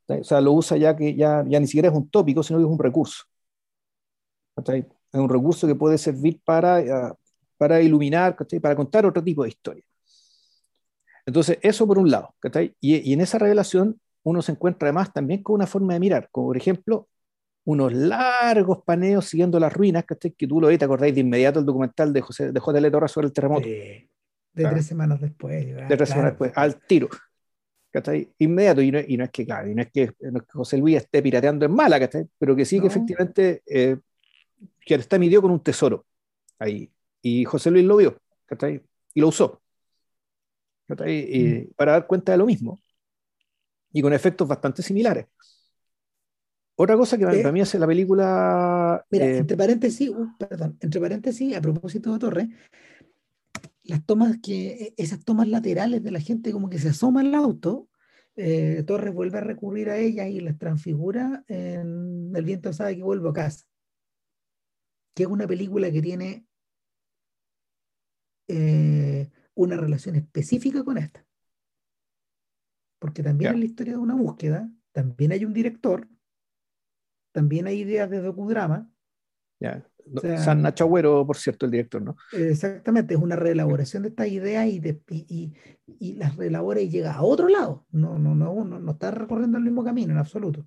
[0.08, 2.66] O sea, lo usa ya que ya, ya ni siquiera es un tópico, sino que
[2.66, 3.24] es un recurso.
[4.58, 4.86] Es
[5.20, 7.14] un recurso que puede servir para, eh,
[7.58, 9.84] para iluminar, para contar otro tipo de historia.
[11.26, 12.36] Entonces, eso por un lado.
[12.80, 16.30] Y, y en esa revelación uno se encuentra además también con una forma de mirar,
[16.32, 17.08] como por ejemplo
[17.66, 21.66] unos largos paneos siguiendo las ruinas, que tú lo ves, te acordáis de inmediato el
[21.66, 22.78] documental de José de J.
[22.78, 22.92] L.
[22.92, 23.68] Torres sobre el terremoto.
[24.54, 25.66] De tres semanas después.
[25.66, 27.10] De tres semanas después, al tiro.
[27.94, 28.34] ¿cachai?
[28.40, 30.12] Inmediato, y no, y no, es que, claro, y no es que,
[30.52, 32.28] José Luis esté pirateando en mala, ¿cachai?
[32.40, 33.98] Pero que sí que efectivamente eh,
[34.84, 36.06] que está midió con un tesoro
[36.58, 36.92] ahí.
[37.22, 38.82] Y José Luis lo vio, ¿cachai?
[39.14, 39.62] Y lo usó.
[40.88, 41.68] ¿cachai?
[41.70, 41.74] Mm.
[41.76, 42.80] para dar cuenta de lo mismo.
[43.92, 45.28] Y con efectos bastante similares.
[46.76, 49.06] Otra cosa que para mí hace la película.
[49.12, 52.50] Mira, eh, entre paréntesis, uh, perdón, entre paréntesis, a propósito de Torre,
[53.84, 57.90] las tomas que, esas tomas laterales de la gente como que se asoma al auto,
[58.36, 63.04] eh, Torres vuelve a recurrir a ellas y las transfigura en El viento sabe que
[63.04, 63.66] vuelvo a casa,
[65.14, 66.48] que es una película que tiene
[68.48, 71.26] eh, una relación específica con esta.
[73.00, 76.08] Porque también en la historia de una búsqueda, también hay un director,
[77.34, 78.90] también hay ideas de docudrama.
[80.06, 80.38] Ya.
[80.38, 82.16] San Nacho Agüero, por cierto, el director, ¿no?
[82.34, 85.54] Exactamente, es una reelaboración de estas ideas y, y,
[86.00, 87.86] y, las reelabora y llega a otro lado.
[87.92, 90.66] No, no, no, no, está recorriendo el mismo camino en absoluto.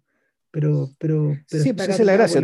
[0.51, 2.41] Pero, pero, pero sí, pues esa es la gracia.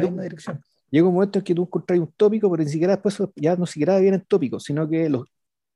[0.90, 3.66] llega un momento en que tú encontrás un tópico, pero ni siquiera después ya no
[3.66, 5.24] siquiera vienen tópicos, sino que los,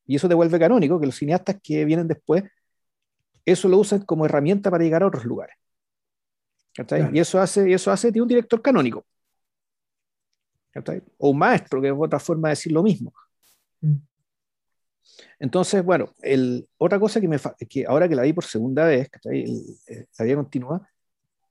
[0.07, 2.45] y eso te vuelve canónico, que los cineastas que vienen después,
[3.45, 5.57] eso lo usan como herramienta para llegar a otros lugares.
[7.13, 9.07] Y eso hace, y eso hace de un director canónico
[11.19, 13.13] o un maestro, que es otra forma de decir lo mismo.
[13.81, 13.97] Mm.
[15.39, 19.11] Entonces, bueno, el, otra cosa que, me, que ahora que la vi por segunda vez,
[19.11, 19.19] que
[19.89, 20.89] eh, la vida continua,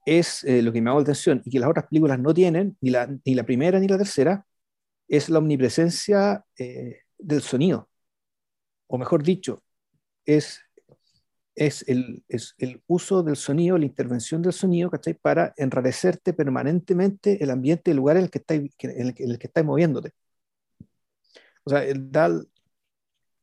[0.05, 2.91] es eh, lo que me hago atención y que las otras películas no tienen, ni
[2.91, 4.45] la, ni la primera ni la tercera,
[5.07, 7.89] es la omnipresencia eh, del sonido.
[8.87, 9.63] O mejor dicho,
[10.25, 10.61] es
[11.55, 15.13] es el, es el uso del sonido, la intervención del sonido, ¿cachai?
[15.15, 19.65] Para enrarecerte permanentemente el ambiente, el lugar en el que estás, en el, que estás
[19.65, 20.11] moviéndote.
[21.63, 22.47] O sea, el DAL,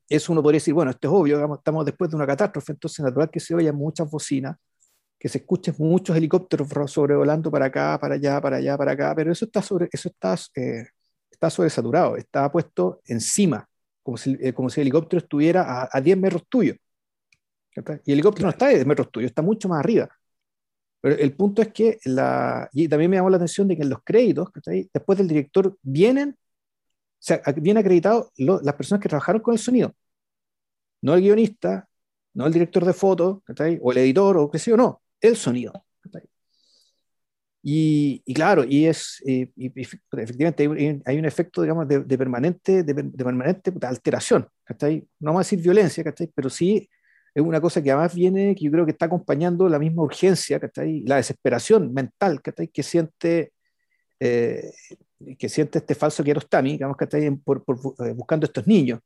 [0.08, 3.04] eso uno podría decir, bueno, esto es obvio, estamos después de una catástrofe, entonces es
[3.04, 4.56] natural que se oyan muchas bocinas,
[5.18, 9.32] que se escuchen muchos helicópteros sobrevolando para acá, para allá, para allá, para acá, pero
[9.32, 10.86] eso está, sobre, eso está, eh,
[11.30, 13.68] está sobresaturado, está puesto encima,
[14.02, 16.74] como si, eh, como si el helicóptero estuviera a, 10 metros tuyo.
[17.74, 20.08] Y el helicóptero no está 10 metros tuyo, está mucho más arriba.
[21.00, 23.90] Pero el punto es que, la, y también me llamó la atención de que en
[23.90, 26.36] los créditos, después del director, vienen, o
[27.18, 29.94] sea, vienen acreditados las personas que trabajaron con el sonido.
[31.00, 31.88] No el guionista,
[32.34, 33.38] no el director de fotos,
[33.80, 35.72] o el editor, o qué sé yo, no, el sonido.
[37.64, 43.72] Y, y, claro, y es, eh, efectivamente hay, un efecto, digamos, de, permanente, de, permanente
[43.82, 46.04] alteración, No vamos a decir violencia,
[46.34, 46.88] Pero sí
[47.34, 50.60] es una cosa que además viene, que yo creo que está acompañando la misma urgencia,
[51.04, 53.52] La desesperación mental, Que siente,
[54.20, 54.72] eh,
[55.38, 59.00] que siente este falso Kiarostami, digamos, que Por, por, eh, buscando estos niños.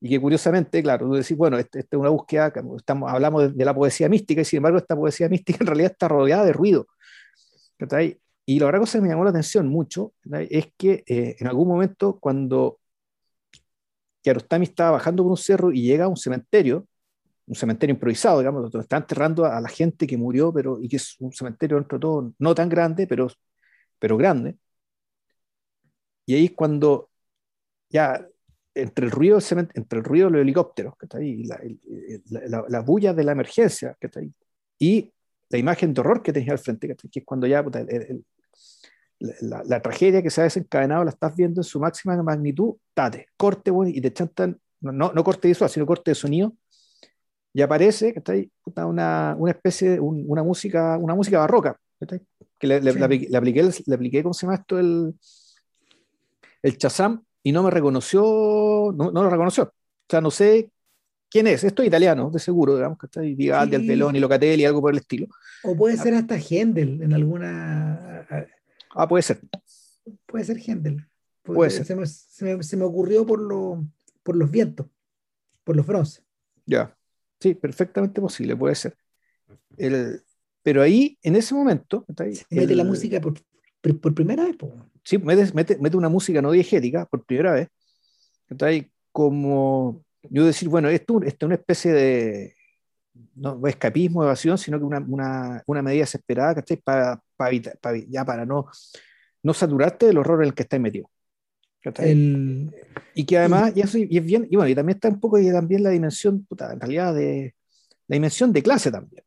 [0.00, 3.64] Y que curiosamente, claro, tú decís, bueno, esta este es una búsqueda, estamos, hablamos de,
[3.64, 6.88] la poesía mística, y sin embargo esta poesía mística en realidad está rodeada de ruido.
[8.44, 10.12] Y la otra cosa que me llamó la atención mucho
[10.50, 12.80] es que eh, en algún momento cuando
[14.22, 16.86] Kiarostami estaba bajando por un cerro y llega a un cementerio,
[17.46, 20.96] un cementerio improvisado, digamos, donde está enterrando a, la gente que murió, pero, y que
[20.96, 23.28] es un cementerio dentro de todo no tan grande, pero,
[23.98, 24.56] pero grande.
[26.26, 27.10] Y ahí es cuando
[27.88, 28.26] ya
[28.74, 31.60] entre el ruido del entre el ruido de los helicópteros, que está ahí, la,
[32.30, 34.32] la, la, bulla de la emergencia, que está ahí,
[34.78, 35.12] y
[35.50, 37.62] la imagen de horror que tenía al frente, que es cuando ya
[39.20, 43.70] la, tragedia que se ha desencadenado la estás viendo en su máxima magnitud, tate, corte,
[43.88, 46.54] y te chantan, no, no corte visual, sino corte de sonido,
[47.54, 51.78] y aparece que está ahí una, una especie de una música, una música barroca,
[52.58, 53.28] que le, le, le, apliqué,
[53.86, 54.78] le apliqué, ¿cómo se llama esto?
[54.78, 55.14] El,
[56.62, 59.64] el Chazam, y no me reconoció, no, no, lo reconoció.
[59.64, 60.70] O sea, no sé
[61.28, 61.64] quién es.
[61.64, 63.82] Esto es italiano, de seguro, digamos, que está ahí, Vivaldi, sí.
[63.82, 65.26] Albeloni, Locatelli, algo por el estilo.
[65.64, 68.26] O puede ser hasta Händel en alguna.
[68.94, 69.40] Ah, puede ser.
[70.26, 71.06] Puede ser Händel.
[71.42, 71.84] Puede, ser.
[71.84, 73.84] Se me, se, me, se, me, ocurrió por, lo,
[74.22, 74.86] por los vientos,
[75.64, 76.22] por los bronces.
[76.66, 76.96] Ya,
[77.42, 78.96] sí, perfectamente posible, puede ser.
[79.76, 80.22] El,
[80.62, 82.06] pero ahí, en ese momento.
[82.16, 83.34] Se mete la música por,
[84.00, 84.56] por primera vez.
[85.04, 87.68] Sí, mete, mete, una música no diegética por primera vez.
[88.48, 92.54] Entonces, como yo decir, bueno, esto, es una especie de
[93.34, 96.76] no escapismo, evasión, sino que una, una, una medida desesperada, ¿cachai?
[96.78, 98.68] Para, para, ya para no,
[99.42, 101.10] no saturarte del horror en el que estás metido.
[101.98, 102.74] El,
[103.14, 105.38] y que además, y, eso, y es bien, y bueno, y también está un poco
[105.38, 107.54] y también la dimensión, puta, en realidad, de
[108.08, 109.24] la dimensión de clase también.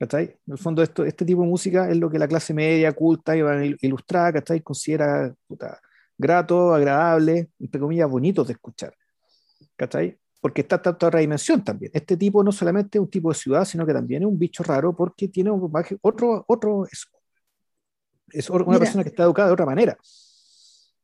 [0.00, 3.36] En el fondo, esto, este tipo de música es lo que la clase media, culta,
[3.36, 4.62] ilustrada, ¿cachai?
[4.62, 5.34] Considera
[6.16, 8.94] grato, agradable, entre comillas, bonito de escuchar.
[9.76, 10.18] ¿Cachai?
[10.40, 11.92] Porque está toda otra dimensión también.
[11.94, 14.62] Este tipo no solamente es un tipo de ciudad, sino que también es un bicho
[14.62, 15.70] raro porque tiene un,
[16.00, 17.06] otro, otro es,
[18.30, 19.98] es una persona que está educada de otra manera.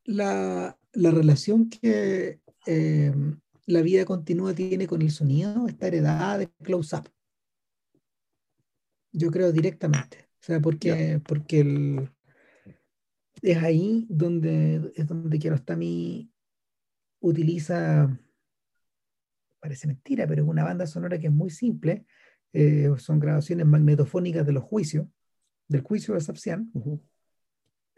[0.07, 3.13] La, la relación que eh,
[3.67, 7.09] la vida continua tiene con el sonido está heredada de close-up.
[9.11, 10.29] Yo creo directamente.
[10.39, 12.09] O sea, porque, porque el,
[13.41, 16.31] es ahí donde es donde Kiarostami
[17.19, 18.17] utiliza,
[19.59, 22.05] parece mentira, pero es una banda sonora que es muy simple.
[22.53, 25.07] Eh, son grabaciones magnetofónicas de los juicios,
[25.67, 26.71] del juicio de Sapsian,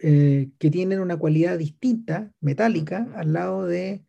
[0.01, 4.05] eh, que tienen una cualidad distinta, metálica, al lado de,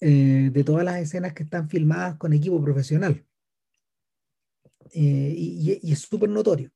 [0.00, 3.24] eh, de todas las escenas que están filmadas con equipo profesional.
[4.92, 6.70] Eh, y, es súper notorio.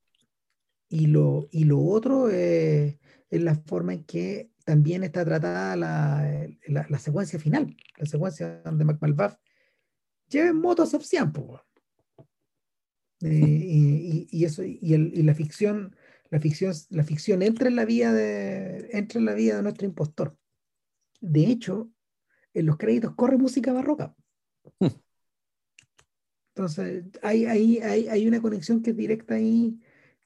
[0.88, 2.96] Y lo, y lo otro es
[3.30, 9.38] la forma en que también está tratada la, la, secuencia final, la secuencia donde McMalbath
[10.28, 10.86] lleva en moto a
[13.20, 15.96] eh, y, y, eso, y, el, y, la ficción,
[16.30, 19.86] la ficción, la ficción entra en la vida de, entra en la vida de nuestro
[19.86, 20.36] impostor.
[21.20, 21.90] De hecho,
[22.54, 24.14] en los créditos corre música barroca.
[24.78, 24.88] Hmm.
[26.54, 29.78] Entonces, hay, hay, hay, hay una conexión que es directa ahí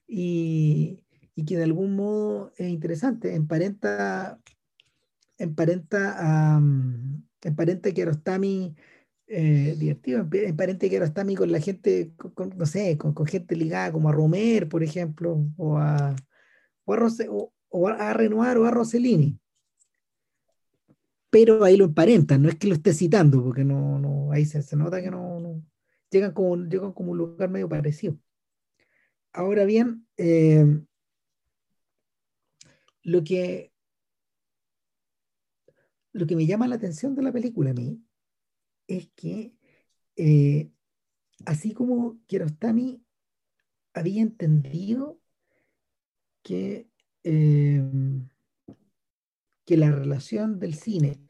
[0.06, 3.34] y, y que de algún modo es interesante.
[3.34, 4.40] Emparenta,
[5.38, 6.62] emparenta a,
[7.42, 8.74] emparenta que Arostami
[9.34, 13.90] eh, divertido, emparenta que Arostami con la gente, con, no sé, con, con, gente ligada
[13.90, 16.14] como a Romer, por ejemplo, o a,
[16.84, 16.98] o a,
[17.70, 19.38] o, a Renoir o a Rossellini.
[21.30, 24.60] Pero ahí lo emparenta, no es que lo esté citando, porque no, no ahí se,
[24.62, 25.62] se nota que no, no
[26.10, 28.18] llegan como, llegan como un lugar medio parecido.
[29.32, 30.82] Ahora bien, eh,
[33.02, 33.72] lo que
[36.12, 37.98] lo que me llama la atención de la película a mí
[38.86, 39.54] es que
[40.16, 40.70] eh,
[41.46, 43.02] así como Kiarostami
[43.94, 45.20] había entendido
[46.42, 46.88] que,
[47.24, 47.82] eh,
[49.64, 51.20] que la relación del cine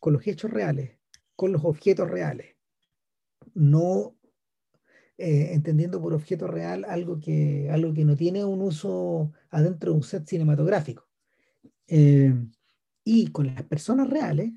[0.00, 0.98] con los hechos reales,
[1.34, 2.56] con los objetos reales,
[3.54, 4.16] no
[5.18, 9.96] eh, entendiendo por objeto real algo que, algo que no tiene un uso adentro de
[9.96, 11.08] un set cinematográfico.
[11.88, 12.34] Eh,
[13.02, 14.52] y con las personas reales,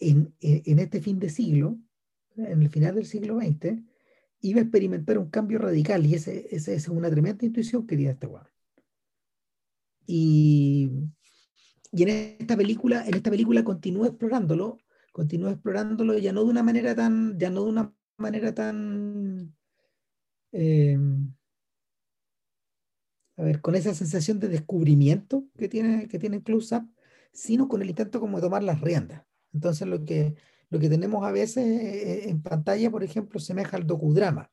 [0.00, 1.78] en, en, este fin de siglo,
[2.36, 3.82] en el final del siglo XX,
[4.40, 8.12] iba a experimentar un cambio radical y esa ese, es una tremenda intuición que tiene
[8.12, 8.48] este weón.
[10.06, 10.90] Y,
[11.92, 14.78] y en esta película, en esta película continúa explorándolo,
[15.12, 19.54] continúa explorándolo ya no de una manera tan, ya no de una manera tan
[20.52, 20.98] eh,
[23.36, 26.90] a ver, con esa sensación de descubrimiento que tiene, que tiene Close Up,
[27.32, 29.24] sino con el intento como de tomar las riendas.
[29.52, 30.34] Entonces lo que,
[30.68, 34.50] lo que tenemos a veces eh, en pantalla, por ejemplo, semeja al docudrama,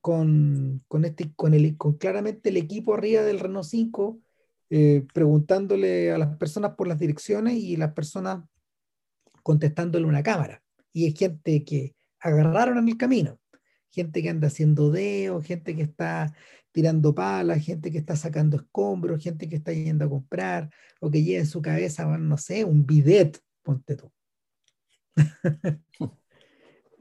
[0.00, 4.20] con, con, este, con, el, con claramente el equipo arriba del Renault 5
[4.70, 8.44] eh, preguntándole a las personas por las direcciones y las personas
[9.42, 10.62] contestándole una cámara.
[10.92, 13.38] Y es gente que agarraron en el camino.
[13.90, 16.34] Gente que anda haciendo dedos, gente que está
[16.72, 21.22] tirando palas, gente que está sacando escombros, gente que está yendo a comprar, o que
[21.22, 24.12] lleva en su cabeza, no sé, un bidet, ponte tú.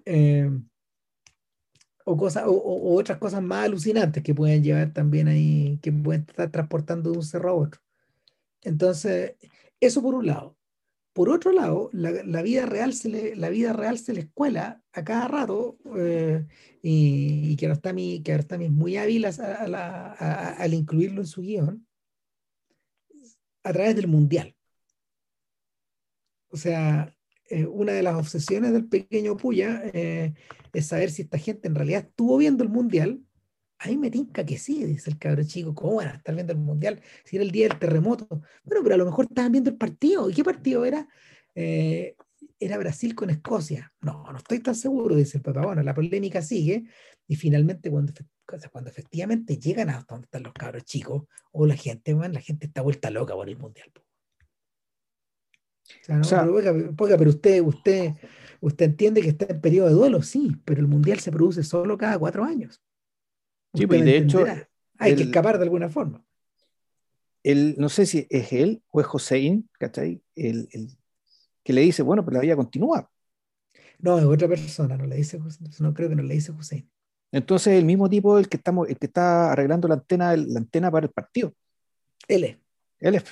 [0.05, 0.49] Eh,
[2.05, 6.51] o, cosas, o, otras cosas más alucinantes que pueden llevar también ahí, que pueden estar
[6.51, 7.81] transportando de un cerro a otro.
[8.61, 9.35] Entonces,
[9.79, 10.57] eso por un lado.
[11.13, 15.27] Por otro lado, la, vida, real se le, la vida real se escuela a cada
[15.27, 16.45] rato eh,
[16.81, 21.87] y, que Arostami, que es muy hábil al incluirlo en su guion
[23.63, 24.55] a través del mundial.
[26.53, 27.13] O sea,
[27.49, 30.33] eh, una de las obsesiones del pequeño Puya eh,
[30.71, 33.19] es saber si esta gente en realidad estuvo viendo el mundial
[33.83, 36.53] a mí me tinca que sí, dice el cabrón chico, ¿cómo van a estar viendo
[36.53, 38.27] el mundial si era el día del terremoto?
[38.63, 40.29] Bueno, pero a lo mejor estaban viendo el partido.
[40.29, 41.05] ¿Y qué partido era?
[41.53, 42.15] Eh,
[42.59, 43.93] era Brasil con Escocia.
[43.99, 45.65] No, no estoy tan seguro, dice el papá.
[45.65, 46.85] Bueno, la polémica sigue
[47.27, 48.13] y finalmente cuando,
[48.71, 52.81] cuando efectivamente llegan a donde están los cabros chicos o la gente, la gente está
[52.81, 53.91] vuelta loca por el mundial.
[56.21, 56.45] O sea,
[57.17, 58.13] pero, usted, usted,
[58.61, 61.97] usted entiende que está en periodo de duelo, sí, pero el mundial se produce solo
[61.97, 62.81] cada cuatro años.
[63.73, 64.45] Sí, pues, de hecho.
[64.99, 66.23] Hay que escapar de alguna forma.
[67.43, 70.21] El, no sé si es él o es Hossein, ¿cachai?
[70.35, 70.89] El, el,
[71.63, 73.09] que le dice, bueno, pero la vida continúa.
[73.99, 75.39] No, es otra persona, no le dice
[75.79, 76.89] no creo que no le dice Hussein.
[77.31, 80.91] Entonces, el mismo tipo el que, estamos, el que está arreglando la antena, la antena
[80.91, 81.53] para el partido.
[82.27, 82.57] Él es.
[83.03, 83.23] Él es.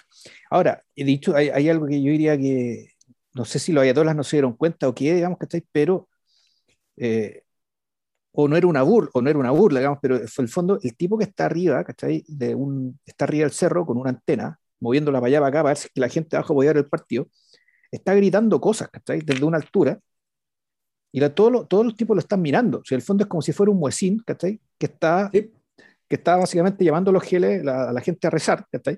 [0.49, 2.93] Ahora, he dicho, hay, hay, algo que yo diría que,
[3.33, 5.63] no sé si los ayatolas no se dieron cuenta o qué, digamos, ¿cachai?
[5.71, 6.09] Pero
[6.97, 7.43] eh,
[8.33, 10.79] o no era una burla, o no era una burla, digamos, pero fue el fondo,
[10.81, 12.23] el tipo que está arriba, ¿cachai?
[12.27, 15.69] De un, está arriba del cerro con una antena, moviéndola para allá para acá para
[15.69, 17.27] ver si la gente abajo puede ver el partido,
[17.91, 19.21] está gritando cosas, ¿cachai?
[19.21, 19.99] Desde una altura,
[21.11, 22.79] y la, todos los tipos lo están mirando.
[22.79, 24.61] O sea, el fondo es como si fuera un muecín, ¿cachai?
[24.77, 25.51] Que está, que
[26.15, 28.97] está básicamente llamando a los geles a la gente a rezar, ¿cachai?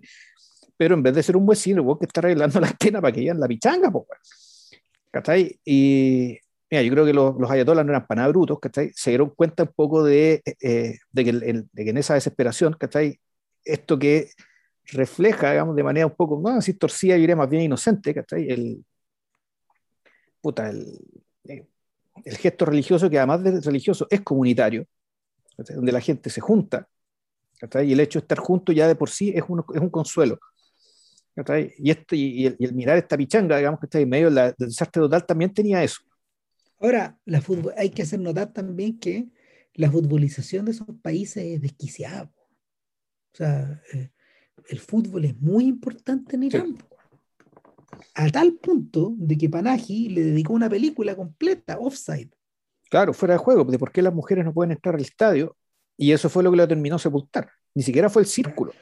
[0.77, 3.21] Pero en vez de ser un muecín, el que está arreglando la antena para que
[3.21, 4.07] vean la pichanga, pues,
[5.11, 5.59] ¿cachai?
[5.63, 6.37] Y
[6.73, 8.91] Mira, yo creo que los, los ayatolas no eran para nada brutos, ¿cachai?
[8.95, 13.19] Se dieron cuenta un poco de, eh, de, que de, que en esa desesperación, ¿cachai?
[13.63, 14.31] Esto que
[14.85, 18.49] refleja, digamos, de manera un poco, no así torcida, yo diría más bien inocente, ¿cachai?
[18.49, 18.83] El,
[20.41, 20.97] puta, el,
[21.47, 21.67] eh,
[22.25, 24.87] el gesto religioso, que además de religioso es comunitario,
[25.55, 26.87] donde la gente se junta,
[27.59, 27.87] ¿cachai?
[27.87, 30.39] y el hecho de estar juntos ya de por sí es un, es un consuelo.
[31.77, 34.53] Y, este, y, el, y, el, mirar esta pichanga, digamos que está en medio del
[34.57, 36.01] desastre total, también tenía eso.
[36.79, 37.41] Ahora, la
[37.77, 39.29] hay que hacer notar también que
[39.73, 42.31] la futbolización de esos países es desquiciada.
[43.33, 44.11] O sea, eh,
[44.67, 46.77] el fútbol es muy importante en Irán.
[48.15, 52.29] A tal punto de que Panaji le dedicó una película completa, Offside.
[52.89, 55.55] Claro, fuera de juego, de por qué las mujeres no pueden entrar al estadio.
[55.97, 57.49] Y eso fue lo que lo terminó sepultar.
[57.73, 58.73] Ni siquiera fue el círculo.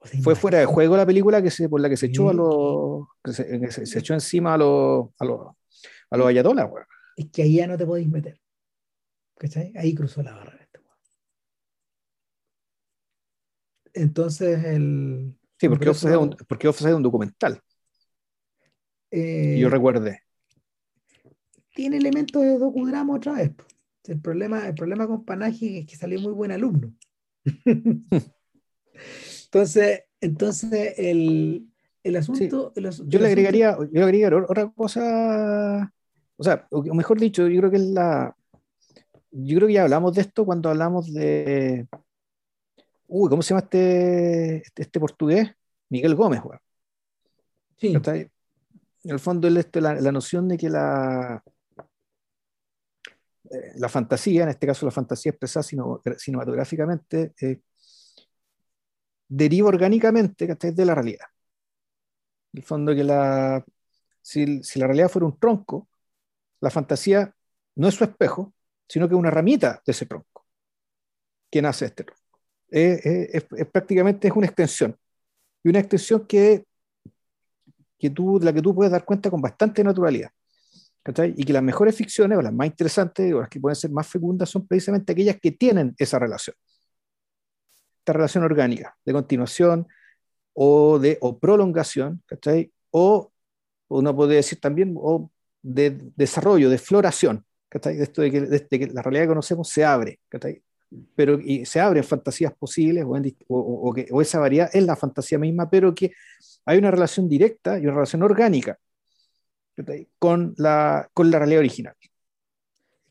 [0.00, 3.06] Fue fuera de juego la película que se, por la que se echó a los.
[3.34, 5.54] se, echó encima a los, a los,
[6.10, 6.70] a los ayatolas,
[7.16, 8.40] es que ahí ya no te podéis meter.
[9.36, 9.72] ¿Cachai?
[9.76, 10.62] Ahí cruzó la barrera.
[10.62, 10.80] Este
[13.92, 15.36] Entonces el...
[15.58, 17.60] Sí, porque ofrece un, porque un documental.
[19.10, 20.22] Eh, yo recuerde.
[21.74, 23.52] Tiene elementos de docudrama otra vez.
[24.04, 26.94] El problema, el problema con Panaji es que salió muy buen alumno.
[29.52, 31.68] entonces, entonces el,
[32.02, 35.92] el asunto, yo, le agregaría, yo le agregaría otra cosa
[36.40, 38.34] o sea, o mejor dicho, yo creo que es la,
[39.30, 41.86] yo creo que ya hablamos de esto cuando hablamos de,
[43.08, 45.50] uy, ¿cómo se llama este, este, este portugués?
[45.90, 46.58] Miguel Gómez, weón.
[47.76, 47.94] Sí.
[47.94, 51.44] En el fondo, es este, la, la, noción de que la,
[53.50, 55.62] eh, la fantasía, en este caso la fantasía expresada
[56.16, 57.60] cinematográficamente, eh,
[59.30, 61.26] deriva orgánicamente de la realidad.
[62.52, 63.64] En el fondo, que la,
[64.20, 65.88] si, si, la realidad fuera un tronco,
[66.60, 67.32] la fantasía
[67.76, 68.52] no es su espejo,
[68.88, 70.44] sino que es una ramita de ese tronco
[71.50, 72.22] que nace este tronco.
[72.68, 74.96] Es, es, prácticamente es una extensión.
[75.62, 76.64] Y una extensión que,
[77.98, 80.30] que tú, la que tú puedes dar cuenta con bastante naturalidad.
[81.36, 84.06] Y que las mejores ficciones, o las más interesantes, o las que pueden ser más
[84.06, 86.54] fecundas, son precisamente aquellas que tienen esa relación.
[88.00, 89.86] Esta relación orgánica, de continuación
[90.54, 92.22] o de o prolongación,
[92.90, 93.30] O
[93.88, 95.30] uno puede decir también, o
[95.62, 99.84] de desarrollo, de floración, de esto de que, de que, la realidad que conocemos se
[99.84, 100.18] abre,
[101.14, 105.38] pero y se abren fantasías posibles o, o, que, o, esa variedad es la fantasía
[105.38, 106.12] misma, pero que
[106.64, 108.78] hay una relación directa y una relación orgánica
[110.18, 111.94] con la, con la realidad original.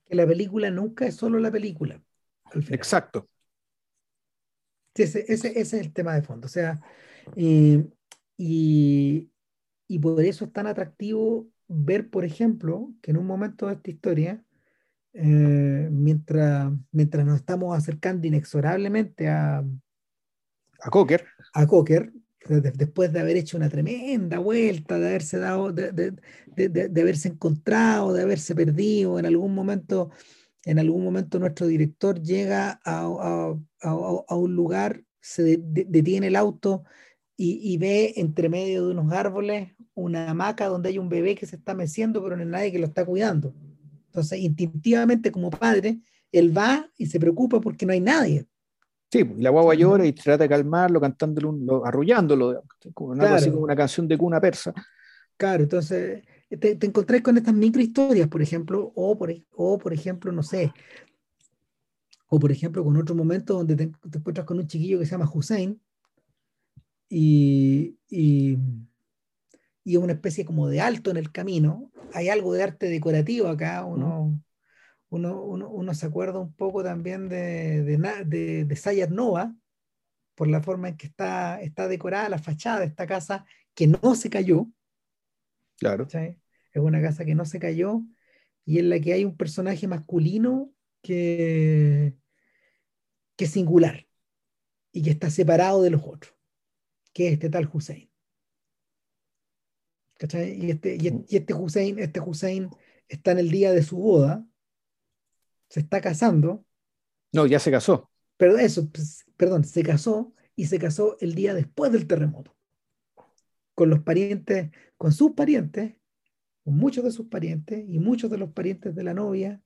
[0.05, 2.01] Que la película nunca es solo la película.
[2.69, 3.29] Exacto.
[5.03, 6.47] Ese, ese, ese, es el tema de fondo.
[6.47, 6.81] O sea,
[7.35, 7.85] eh,
[8.37, 9.29] y,
[9.87, 13.91] y por eso es tan atractivo ver, por ejemplo, que en un momento de esta
[13.91, 14.43] historia,
[15.13, 19.63] eh, mientras, mientras nos estamos acercando inexorablemente a,
[20.81, 22.11] a Cocker, a Cocker
[22.47, 26.13] después de haber hecho una tremenda vuelta, de haberse dado, de, de,
[26.55, 30.09] de, de, haberse encontrado, de haberse perdido, en algún momento,
[30.63, 36.35] en algún momento nuestro director llega a, a, a, a un lugar, se detiene el
[36.35, 36.83] auto
[37.35, 41.45] y, y, ve entre medio de unos árboles una hamaca donde hay un bebé que
[41.45, 43.53] se está meciendo, pero no hay nadie que lo está cuidando.
[44.07, 45.99] Entonces, instintivamente como padre,
[46.31, 48.45] él va y se preocupa porque no hay nadie.
[49.11, 53.63] Sí, y la guagua llora y trata de calmarlo, cantándolo, arrullándolo, como una, así como
[53.63, 54.73] una canción de cuna persa.
[55.35, 59.93] Claro, entonces te, te encontrás con estas micro historias, por ejemplo, o por, o por
[59.93, 60.71] ejemplo, no sé,
[62.29, 65.11] o por ejemplo con otro momento donde te, te encuentras con un chiquillo que se
[65.11, 65.81] llama Hussein
[67.09, 68.57] y, y,
[69.83, 71.91] y, es una especie como de alto en el camino.
[72.13, 74.39] Hay algo de arte decorativo acá, uno,
[75.09, 79.55] uno, uno, uno, se acuerda un poco también de, de, de, de Sayat Nova,
[80.35, 83.43] por la forma en que está, está decorada la fachada de esta casa
[83.73, 84.67] que no se cayó.
[85.79, 86.07] Claro.
[86.11, 86.37] Es
[86.75, 88.03] una casa que no se cayó
[88.65, 92.15] y en la que hay un personaje masculino que,
[93.35, 94.07] que es singular
[94.91, 96.33] y que está separado de los otros,
[97.13, 98.09] que es este tal Hussein.
[100.17, 100.65] ¿Cachai?
[100.65, 102.69] Y este, y, y este Hussein, este Hussein
[103.07, 104.45] está en el día de su boda
[105.69, 106.65] se está casando.
[107.31, 108.09] No, ya se casó.
[108.37, 112.55] Pero eso, pues, perdón, se casó y se casó el día después del terremoto.
[113.75, 115.95] Con los parientes, con sus parientes,
[116.63, 119.61] con muchos de sus parientes y muchos de los parientes de la novia.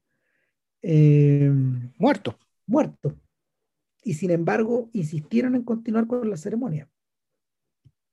[0.84, 1.51] Eh,
[1.97, 2.35] muertos.
[2.68, 3.14] Muertos.
[4.03, 6.89] Y sin embargo, insistieron en continuar con la ceremonia.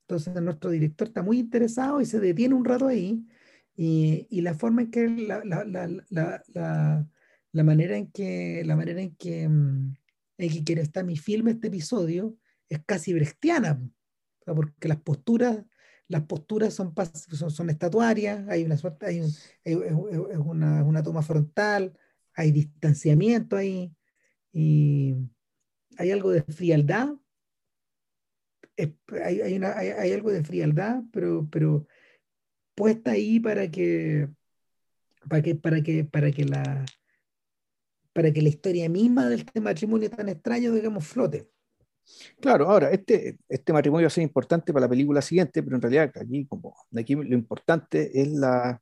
[0.09, 3.27] Entonces, nuestro director está muy interesado y se detiene un rato ahí.
[3.77, 5.65] Y, y la forma en que la, la,
[6.09, 7.07] la,
[7.53, 9.95] la manera en que, la manera en que, mm,
[10.39, 12.37] en que quiere estar mi filme, este episodio,
[12.69, 13.81] es casi brechtiana,
[14.45, 15.65] porque las posturas,
[16.09, 19.31] las posturas son, son, son estatuarias, hay una suerte, hay, un,
[19.65, 21.97] es una, una, toma frontal,
[22.35, 23.93] hay distanciamiento ahí,
[24.53, 25.15] y
[25.97, 27.11] hay algo de frialdad,
[28.77, 31.87] hay, hay, hay, hay, algo de frialdad, pero, pero
[32.75, 34.29] puesta ahí para que,
[35.29, 36.87] para que, para que, para que la,
[38.13, 41.49] para que la historia misma de este matrimonio tan extraño, digamos, flote.
[42.41, 45.83] Claro, ahora, este, este matrimonio va a ser importante para la película siguiente, pero en
[45.83, 48.81] realidad aquí, como, aquí lo importante es la,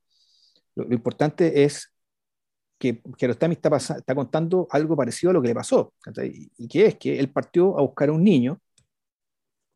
[0.75, 1.93] lo importante es
[2.79, 5.93] que Kiarostami está, está contando algo parecido a lo que le pasó,
[6.23, 8.61] y, y, que es que él partió a buscar a un niño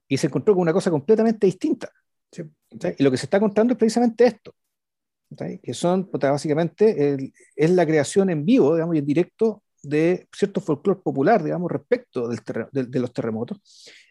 [0.09, 1.91] y se encontró con una cosa completamente distinta.
[2.31, 2.43] Sí.
[2.99, 4.55] Y lo que se está contando es precisamente esto,
[5.63, 10.61] que son básicamente el, es la creación en vivo, digamos, y en directo de cierto
[10.61, 12.41] folclore popular, digamos, respecto del
[12.73, 13.59] de, de, los terremotos,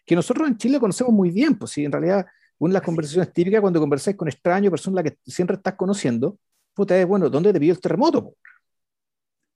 [0.04, 2.26] que nosotros en Chile conocemos muy bien, pues sí, en realidad,
[2.58, 6.38] una de las conversaciones típicas cuando conversáis con extraños, personas que siempre estás conociendo,
[6.74, 8.34] puta, es, bueno, ¿dónde te pidió el terremoto?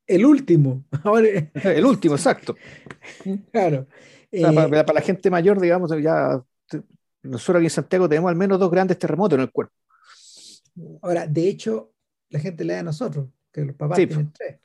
[0.07, 0.85] El último.
[1.65, 2.57] el último, exacto.
[3.51, 3.87] Claro.
[4.33, 6.43] O sea, eh, para, para, la gente mayor, digamos, ya
[7.23, 9.75] nosotros aquí en Santiago tenemos al menos dos grandes terremotos en el cuerpo.
[11.03, 11.93] Ahora, de hecho,
[12.29, 14.07] la gente le da a nosotros, que los papás sí.
[14.07, 14.59] tienen tres.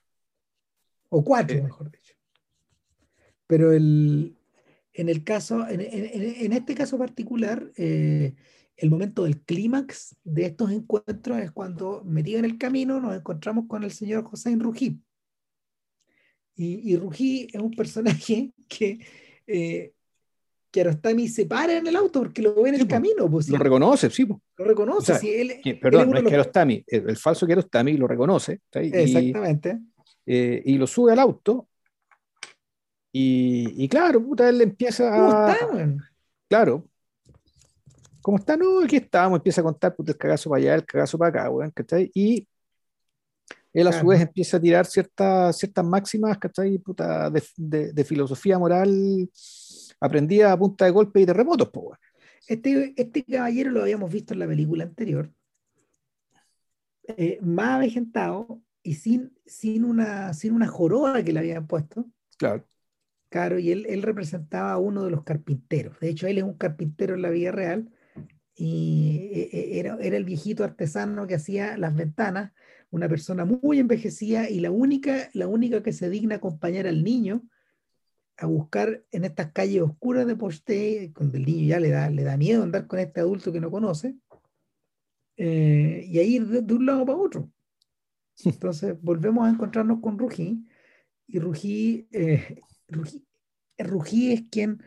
[1.10, 2.14] O cuatro, mejor dicho.
[3.48, 4.38] Pero el,
[4.94, 8.34] en el caso, en, en, este caso particular, eh,
[8.78, 13.66] el momento del clímax de estos encuentros es cuando, metido en el camino, nos encontramos
[13.68, 15.02] con el señor José Rugí.
[16.62, 19.00] Y, y Rugí es un personaje que
[19.48, 19.94] eh,
[20.70, 23.30] que Arostami se para en el auto porque lo ve en el camino.
[23.30, 24.26] Pues, lo reconoce, sí.
[24.26, 25.14] Lo reconoce.
[25.82, 28.62] perdón, no es Kiarostami, el, el, falso Kiarostami lo reconoce.
[28.72, 29.80] Exactamente.
[30.26, 31.68] Eh, y, lo sube al auto.
[33.12, 35.18] Y, claro, puta, él empieza a.
[35.18, 35.96] ¿Cómo está,
[36.48, 36.86] Claro.
[38.22, 38.56] ¿Cómo está?
[38.56, 39.40] No, aquí estamos.
[39.40, 41.74] Empieza a contar puta, el cagazo para allá, el cagazo para acá, weón,
[42.14, 42.48] Y
[43.74, 46.78] él a su vez empieza a tirar ciertas, ciertas máximas, ¿cachai?
[46.78, 49.30] Puta, de, de, de filosofía moral
[50.00, 51.70] aprendía a punta de golpe y terremotos.
[51.70, 51.96] Po,
[52.48, 55.32] este, este caballero lo habíamos visto en la película anterior,
[57.08, 62.06] eh, más avejentado y sin, sin, una, sin una joroba que le habían puesto.
[62.38, 62.66] Claro.
[63.30, 65.98] Claro, y él, él representaba a uno de los carpinteros.
[66.02, 67.90] De hecho, él es un carpintero en la vida real
[68.56, 72.52] y eh, eh, era, era el viejito artesano que hacía las ventanas,
[72.92, 77.44] una persona muy envejecida y la única, la única que se digna acompañar al niño
[78.38, 82.24] a buscar en estas calles oscuras de Poste, cuando el niño ya le da, le
[82.24, 84.16] da miedo andar con este adulto que no conoce,
[85.38, 87.52] eh, y ahí de, de, un lado para otro.
[88.44, 90.68] Entonces volvemos a encontrarnos con Rují,
[91.28, 92.62] y Rují, eh,
[93.78, 94.82] Rují, es quien,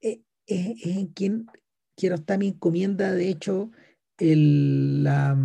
[0.00, 1.46] eh, es, quien
[1.94, 3.70] Kiarostami encomienda, de hecho,
[4.18, 5.36] el, la,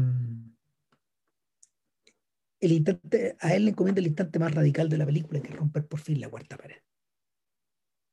[2.59, 5.55] el instante, a él le encomienda el instante más radical de la película, que es
[5.55, 6.77] romper por fin la cuarta pared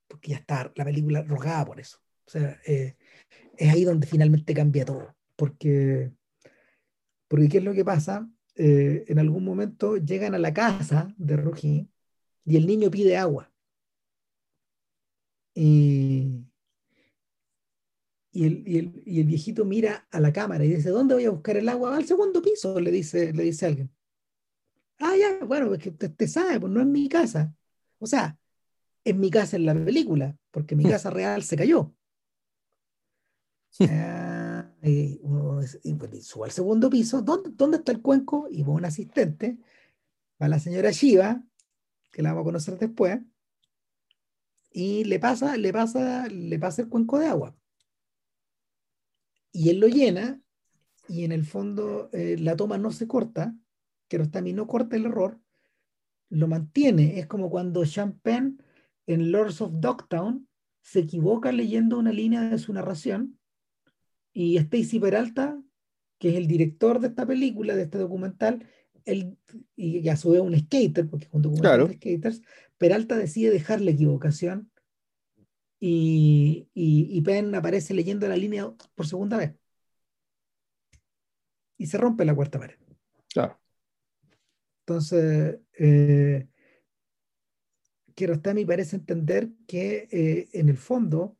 [0.09, 1.98] porque ya está la película rogada por eso.
[2.27, 2.97] O sea, eh,
[3.56, 6.12] es ahí donde finalmente cambia todo, porque,
[7.28, 8.28] porque ¿qué es lo que pasa?
[8.55, 11.90] Eh, en algún momento llegan a la casa de Rují
[12.44, 13.52] y el niño pide agua.
[15.55, 16.44] Y,
[18.32, 21.24] y, el, y, el, y, el, viejito mira a la cámara y dice, ¿dónde voy
[21.24, 21.97] a buscar el agua?
[21.97, 23.95] Al segundo piso, le dice, le dice alguien.
[24.98, 27.55] Ah, ya, bueno, es que usted, sabe, pues no es mi casa.
[27.98, 28.39] O sea,
[29.05, 31.94] en mi casa en la película, porque mi casa real se cayó.
[33.81, 35.18] Ah, y,
[35.94, 38.48] pues, sube al segundo piso, ¿dónde, ¿dónde, está el cuenco?
[38.51, 39.59] Y va un asistente,
[40.40, 41.43] va la señora Shiva,
[42.10, 43.20] que la vamos a conocer después,
[44.73, 47.56] y le pasa, le pasa, le pasa el cuenco de agua.
[49.52, 50.40] Y él lo llena,
[51.09, 53.55] y en el fondo eh, la toma no se corta,
[54.09, 55.41] que no corta el error,
[56.31, 57.19] lo mantiene.
[57.19, 58.57] Es como cuando Champagne
[59.07, 60.49] en Lords of Dogtown
[60.83, 63.39] se equivoca leyendo una línea de su narración
[64.33, 65.61] y Stacy Peralta,
[66.19, 68.66] que es el director de esta película, de este documental,
[69.05, 69.39] él,
[69.77, 72.43] y a su vez un skater, porque es un documental de skaters,
[72.77, 74.70] Peralta decide dejar la equivocación
[75.78, 79.55] y, y, Penn aparece leyendo la línea por segunda vez.
[81.78, 82.77] Y se rompe la cuarta pared.
[83.28, 83.59] Claro.
[84.87, 86.47] Entonces, eh,
[88.15, 91.37] Kiarostami parece entender que eh, en el fondo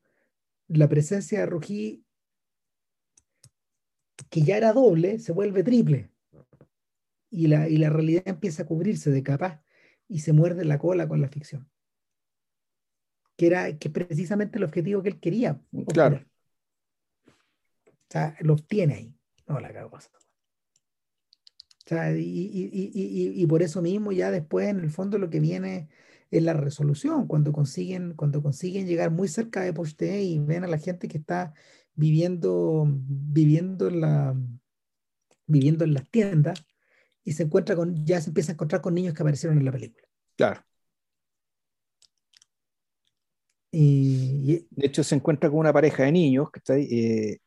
[0.66, 2.05] la presencia de Rují,
[4.28, 6.10] que ya era doble, se vuelve triple.
[7.31, 9.60] Y la, y la realidad empieza a cubrirse de capas
[10.09, 11.70] y se muerde la cola con la ficción.
[13.36, 15.60] Que era que precisamente el objetivo que él quería.
[15.93, 16.24] Claro.
[17.28, 19.14] O sea, lo obtiene ahí.
[19.47, 19.97] No la cago.
[21.86, 25.30] O sea, y, y, y, y, por eso mismo ya después en el fondo lo
[25.30, 25.88] que viene
[26.32, 30.66] es la resolución, cuando consiguen, cuando consiguen llegar muy cerca de Poste y ven a
[30.66, 31.54] la gente que está
[31.94, 34.36] viviendo, viviendo, en la,
[35.46, 36.64] viviendo en las tiendas
[37.22, 39.72] y se encuentra con, ya se empieza a encontrar con niños que aparecieron en la
[39.72, 40.08] película.
[40.36, 40.64] Claro.
[43.70, 47.40] Y, de hecho, se encuentra con una pareja de niños que, está, eh,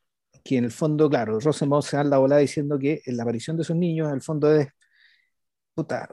[0.49, 3.61] que en el fondo, claro, Rosenbaum se da la bola diciendo que la aparición de
[3.61, 4.67] esos niños, en el fondo, es
[5.75, 6.09] puta,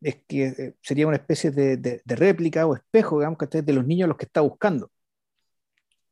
[0.00, 3.84] es que eh, sería una especie de, de, réplica o espejo, digamos, que de los
[3.84, 4.92] niños a los que está buscando.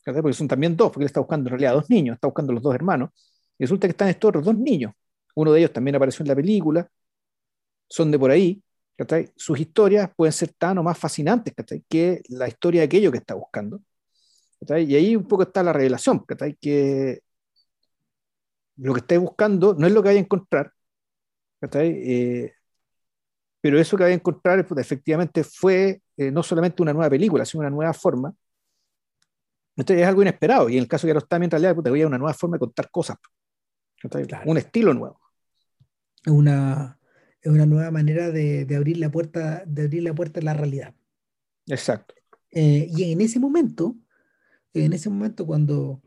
[0.05, 2.65] Porque son también dos, porque él está buscando en realidad dos niños, está buscando los
[2.65, 3.11] dos hermanos,
[3.57, 4.93] y resulta que están estos otros dos niños.
[5.37, 6.89] Uno de ellos también apareció en la película,
[7.89, 8.61] son de por ahí,
[9.37, 11.55] sus historias pueden ser tan o más fascinantes
[11.89, 13.81] que la historia de aquello que está buscando.
[14.61, 16.25] Y ahí un poco está la revelación,
[16.61, 17.23] que
[18.77, 20.73] lo que estáis buscando no es lo que hay a encontrar,
[21.73, 22.53] eh,
[23.61, 27.45] pero eso que había a encontrar pues, efectivamente fue eh, no solamente una nueva película,
[27.45, 28.35] sino una nueva forma.
[29.77, 30.69] Entonces es algo inesperado.
[30.69, 32.91] Y en el caso de Arostami, en realidad, pues, había una nueva forma de contar
[32.91, 33.17] cosas.
[34.45, 35.21] Un estilo nuevo.
[36.25, 36.99] Es una,
[37.45, 40.95] una nueva manera de, de, abrir la puerta, de abrir la puerta a la realidad.
[41.67, 42.15] Exacto.
[42.51, 43.97] Eh, y en ese momento,
[44.75, 46.03] en ese momento cuando,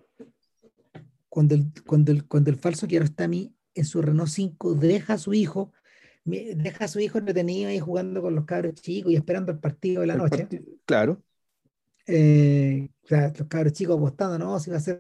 [1.36, 5.34] cuando, el, cuando, el, cuando el falso Kiarostami en su Renault 5 deja a su
[5.34, 5.74] hijo,
[6.24, 10.00] deja a su hijo detenido ahí jugando con los cabros chicos y esperando el partido
[10.00, 10.48] de la noche.
[10.86, 11.22] claro.
[12.08, 14.98] Eh, los cabros chicos apostando, no, si va a ser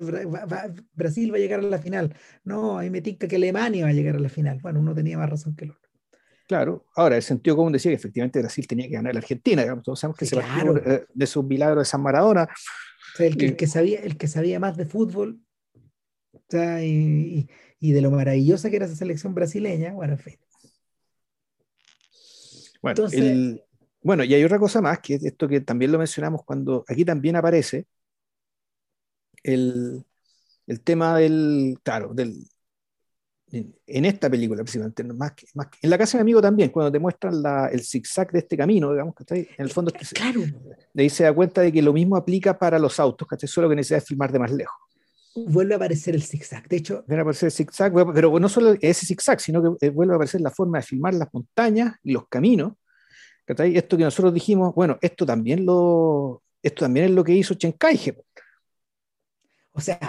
[0.94, 2.14] Brasil va a llegar a la final.
[2.44, 4.60] No, ahí me tinca que Alemania va a llegar a la final.
[4.62, 5.90] Bueno, uno tenía más razón que el otro.
[6.50, 9.62] Claro, ahora el sentido común decía que efectivamente Brasil tenía que ganar a la Argentina,
[9.62, 10.76] digamos, todos sabemos que se claro.
[10.86, 12.50] Eh, de su milagro de San Maradona.
[13.20, 15.45] el, que, el, que sabía, el que sabía más de fútbol
[16.52, 17.48] y,
[17.80, 20.36] y, de lo maravillosa que era esa selección brasileña, bueno, en fin.
[22.82, 23.62] Bueno, Entonces,
[24.02, 27.04] bueno, y hay otra cosa más, que es esto que también lo mencionamos cuando aquí
[27.04, 27.88] también aparece
[29.42, 30.06] el,
[30.68, 32.48] el tema del, claro, del,
[33.52, 36.92] en, esta película principalmente, más que, más en la casa de mi amigo también, cuando
[36.92, 40.42] te muestran la, el zigzag de este camino, digamos, que en el fondo claro.
[40.94, 43.48] de ahí se da cuenta de que lo mismo aplica para los autos, ¿cachai?
[43.48, 44.78] solo que necesita filmar de más lejos.
[45.36, 47.04] Vuelve a aparecer el zigzag, de hecho.
[47.08, 50.16] Vuelve a aparecer el zigzag, pero no solo ese zigzag, sino que eh, vuelve a
[50.16, 52.74] aparecer la forma de filmar las montañas y los caminos
[53.48, 57.76] esto que nosotros dijimos, bueno, esto también lo, esto también es lo que hizo Chen
[59.72, 60.00] O sea,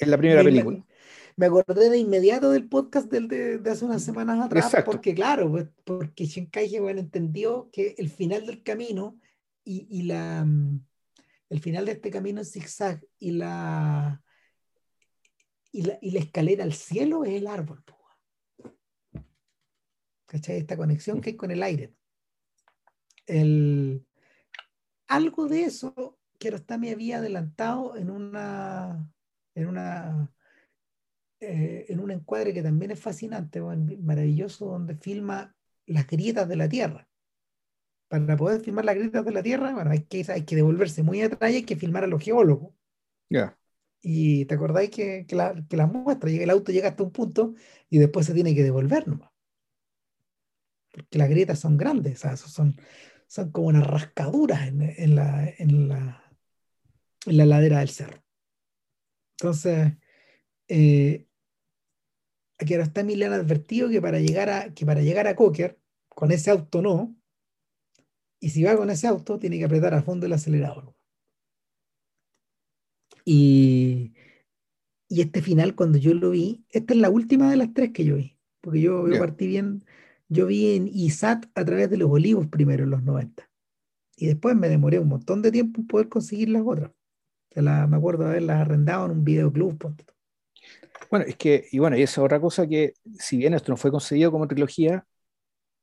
[0.00, 0.84] en la primera película.
[1.36, 5.66] Me acordé de inmediato del podcast del de, hace unas semanas atrás, porque claro, pues,
[5.84, 6.50] porque Chen
[6.80, 9.18] bueno, entendió que el final del camino
[9.64, 10.46] y, y, la
[11.50, 14.20] el final de este camino en zigzag y la
[15.72, 17.84] y la, y la escalera al cielo es el árbol.
[20.26, 20.58] ¿Cachai?
[20.58, 21.94] Esta conexión que hay con el aire
[23.28, 24.04] el,
[25.06, 26.18] algo de eso
[26.78, 29.12] me había adelantado en una
[29.54, 30.32] en una
[31.40, 35.54] eh, en un encuadre que también es fascinante, maravilloso, donde filma
[35.86, 37.08] las grietas de la Tierra.
[38.08, 41.22] Para poder filmar las grietas de la Tierra, bueno, hay que, hay que devolverse muy
[41.22, 42.72] atrás y hay que filmar a los geólogos.
[44.00, 47.54] Y te acordáis que, la, muestra, el auto llega hasta un punto
[47.90, 49.30] y después se tiene que devolver nomás.
[50.92, 52.76] Porque las grietas son grandes, son,
[53.26, 56.24] son como unas rascaduras en la
[57.26, 58.22] ladera del cerro.
[59.40, 59.92] Entonces,
[60.66, 61.26] eh,
[62.58, 66.32] aquí ahora está Milán advertido que para llegar a, que para llegar a Cocker, con
[66.32, 67.16] ese auto no,
[68.40, 70.94] y si va con ese auto, tiene que apretar a fondo el acelerador.
[73.30, 74.14] Y,
[75.06, 78.06] y este final, cuando yo lo vi, esta es la última de las tres que
[78.06, 79.84] yo vi, porque yo, yo partí bien,
[80.30, 83.50] yo vi en ISAT a través de los olivos primero en los 90.
[84.16, 86.90] Y después me demoré un montón de tiempo en poder conseguir las otras.
[87.50, 89.94] la, me acuerdo haberlas arrendado en un videoclub.
[91.10, 93.90] Bueno, es que, y bueno, y esa otra cosa que, si bien esto no fue
[93.90, 95.04] conseguido como trilogía,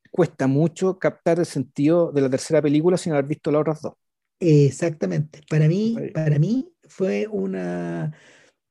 [0.10, 3.94] cuesta mucho captar el sentido de la tercera película sin haber visto las otras dos.
[4.40, 5.42] Exactamente.
[5.48, 8.14] Para mí, para mí fue una,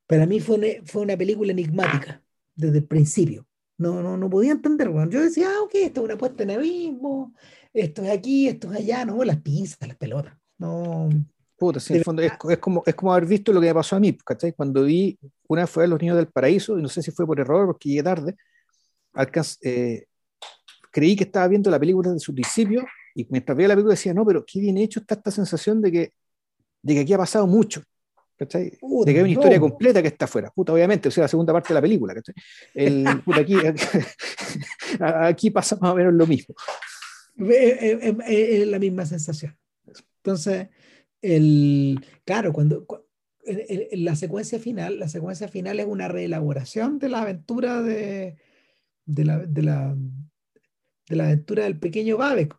[0.06, 2.22] para mí fue una, fue una película enigmática
[2.54, 3.46] desde el principio.
[3.76, 5.10] No, no, no podía entender, bueno.
[5.10, 7.34] Yo decía, ah, ok, esto es una puesta en abismo,
[7.72, 10.34] esto es aquí, esto es allá, no, las pinzas, las pelotas.
[10.58, 11.08] No.
[11.56, 13.74] Puta, sí, en el fondo es, es, como, es como haber visto lo que me
[13.74, 14.52] pasó a mí, ¿cachai?
[14.52, 15.18] Cuando vi,
[15.48, 17.88] una fue a Los Niños del Paraíso, y no sé si fue por error, porque
[17.88, 18.36] llegué tarde,
[19.62, 20.06] eh,
[20.90, 22.84] creí que estaba viendo la película desde su principio,
[23.14, 25.92] y mientras veía la película decía, no, pero qué bien hecho está esta sensación de
[25.92, 26.12] que,
[26.82, 27.82] de que aquí ha pasado mucho,
[28.36, 28.70] ¿cachai?
[28.70, 31.52] de que hay una historia completa que está afuera, puta, obviamente, o sea, la segunda
[31.52, 32.34] parte de la película, ¿cachai?
[32.74, 33.54] El, puta, aquí,
[35.00, 36.54] aquí, pasa más o menos lo mismo.
[37.36, 39.56] Es la misma sensación.
[40.18, 40.68] Entonces,
[41.20, 42.86] el, claro, cuando,
[43.92, 48.36] la secuencia final, la secuencia final es una reelaboración de la aventura de,
[49.04, 49.96] de la, de la,
[51.08, 52.54] de la aventura del pequeño Babek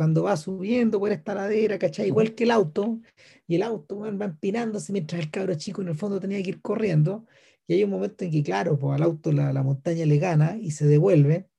[0.00, 2.06] cuando va subiendo por esta ladera, ¿cachai?
[2.06, 3.02] Igual que el auto,
[3.46, 6.62] y el auto va empinándose mientras el cabro chico en el fondo tenía que ir
[6.62, 7.26] corriendo,
[7.66, 10.56] y hay un momento en que, claro, pues al auto la, la montaña le gana
[10.58, 11.50] y se devuelve,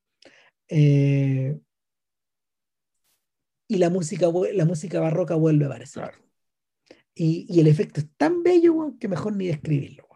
[0.69, 1.55] eh,
[3.67, 6.09] y la música, la música barroca vuelve a aparecer.
[7.13, 10.07] Y, y, el efecto es tan bello que mejor ni describirlo.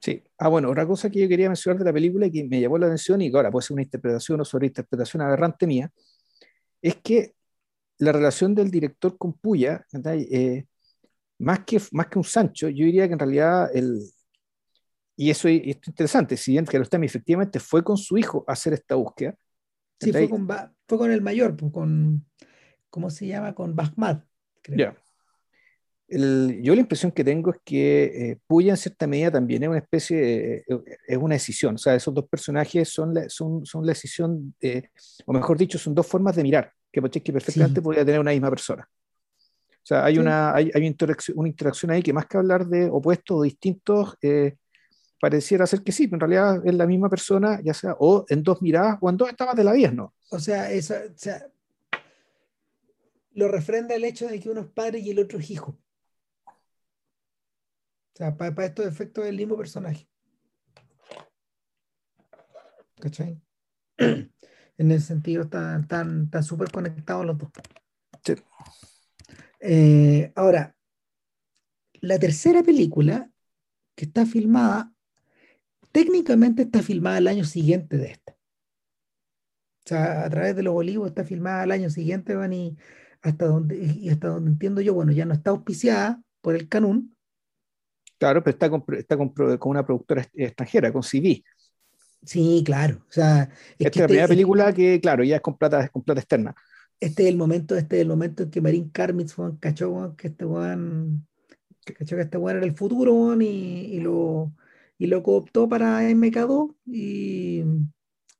[0.00, 2.58] Sí, ah, bueno, otra cosa que yo quería mencionar de la película y que me
[2.58, 5.92] llamó la atención, y que ahora puede ser una interpretación o sobre interpretación aberrante mía,
[6.80, 7.34] es que
[8.00, 10.64] la relación del director con Puya, eh,
[11.38, 14.00] más, que, más que un Sancho, yo diría que en realidad, el,
[15.16, 18.94] y eso es, interesante, si bien Kiarostami efectivamente fue con su hijo a hacer esta
[18.94, 19.34] búsqueda.
[20.00, 20.48] Sí, fue con,
[20.88, 22.24] fue con, el mayor, pues, con,
[22.88, 23.54] ¿cómo se llama?
[23.54, 24.24] Con Bahmat,
[24.62, 24.96] creo.
[26.08, 29.78] yo la impresión que tengo es que eh, Puya en cierta medida también es una
[29.78, 30.64] especie,
[31.06, 34.54] es una decisión, o sea, esos dos personajes son la, son, son la decisión,
[35.26, 38.50] o mejor dicho, son dos formas de mirar que que perfectamente podría tener una misma
[38.50, 38.88] persona.
[39.82, 42.88] O sea, hay, una, hay, hay interacción, una interacción ahí que más que hablar de
[42.90, 44.56] opuestos o distintos, eh,
[45.20, 48.42] pareciera ser que sí, pero en realidad es la misma persona, ya sea o en
[48.42, 50.14] dos miradas o en dos etapas de la vida, ¿no?
[50.30, 51.46] O sea, eso, o sea,
[53.32, 55.78] lo refrenda el hecho de que uno es padre y el otro es hijo.
[56.46, 60.06] O sea, para, para estos efectos del mismo personaje.
[63.00, 63.40] ¿Cachai?
[64.80, 67.50] en ese sentido están tan súper conectados los dos.
[68.24, 68.34] Sí.
[69.60, 70.74] Eh, ahora,
[72.00, 73.30] la tercera película
[73.94, 74.90] que está filmada,
[75.92, 78.32] técnicamente está filmada el año siguiente de esta.
[78.32, 82.78] O sea, a través de los olivos está filmada el año siguiente, van y
[83.20, 87.14] hasta donde, y hasta donde entiendo yo, bueno, ya no está auspiciada por el Canún.
[88.18, 91.44] Claro, pero está con, está con, con una productora extranjera, con CV.
[92.22, 93.04] Sí, claro.
[93.08, 93.44] O sea,
[93.78, 96.02] es Esta es la primera este, película que, claro, ya es con plata, es con
[96.02, 96.54] plata externa.
[97.00, 100.44] Este es el momento, este es el momento en que Marín Karmitz cachó que este
[100.44, 101.26] weón,
[101.82, 104.52] cachó que este weón era el futuro y, y, lo,
[104.98, 107.64] y lo cooptó para MK2 y,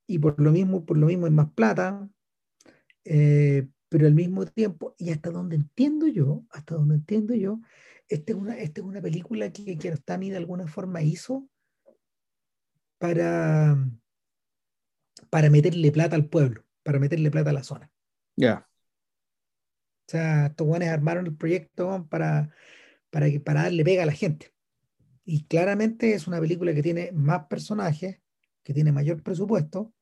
[0.07, 2.07] y por lo mismo, por lo mismo es más plata.
[3.05, 7.61] Eh, pero al mismo tiempo, y hasta donde entiendo yo, hasta donde entiendo yo,
[8.09, 11.49] esta es una, esta es una película que Kiarostami de alguna forma hizo
[13.01, 13.79] para,
[15.31, 17.91] para meterle plata al pueblo, para meterle plata a la zona.
[18.37, 18.69] Ya.
[20.07, 22.55] O sea, estos guanes armaron el proyecto para,
[23.09, 24.53] para, para darle pega a la gente.
[25.25, 28.21] Y claramente es una película que tiene más personajes,
[28.63, 29.95] que tiene mayor presupuesto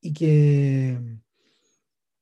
[0.00, 1.00] y que,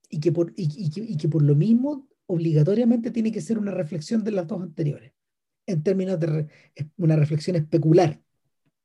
[0.09, 4.31] y que, por, y que por lo mismo obligatoriamente tiene que ser una reflexión de
[4.31, 5.13] las dos anteriores,
[5.67, 6.49] en términos de
[6.97, 8.24] una reflexión especular,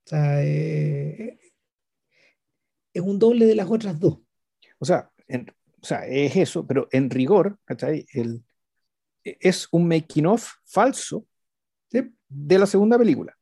[0.10, 1.40] sea, eh,
[2.94, 4.20] es un doble de las otras dos.
[4.80, 5.12] O sea,
[5.82, 7.60] o sea es eso, pero en rigor,
[8.14, 8.44] El,
[9.24, 11.26] es un making of falso
[11.92, 13.36] de la segunda película.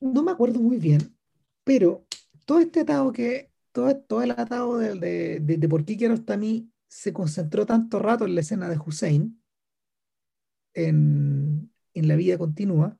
[0.00, 1.16] No me acuerdo muy bien,
[1.64, 2.06] pero
[2.44, 6.70] todo este atado que, todo, todo el atado de, de, de, de por qué Kiarostami
[6.86, 9.42] se concentró tanto rato en la escena de Hussein,
[10.74, 12.98] en, en la vida continua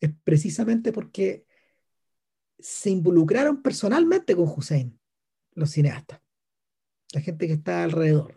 [0.00, 1.44] es precisamente porque
[2.58, 4.98] se involucraron personalmente con Hussein,
[5.54, 6.20] los cineastas,
[7.12, 8.34] la gente que está alrededor.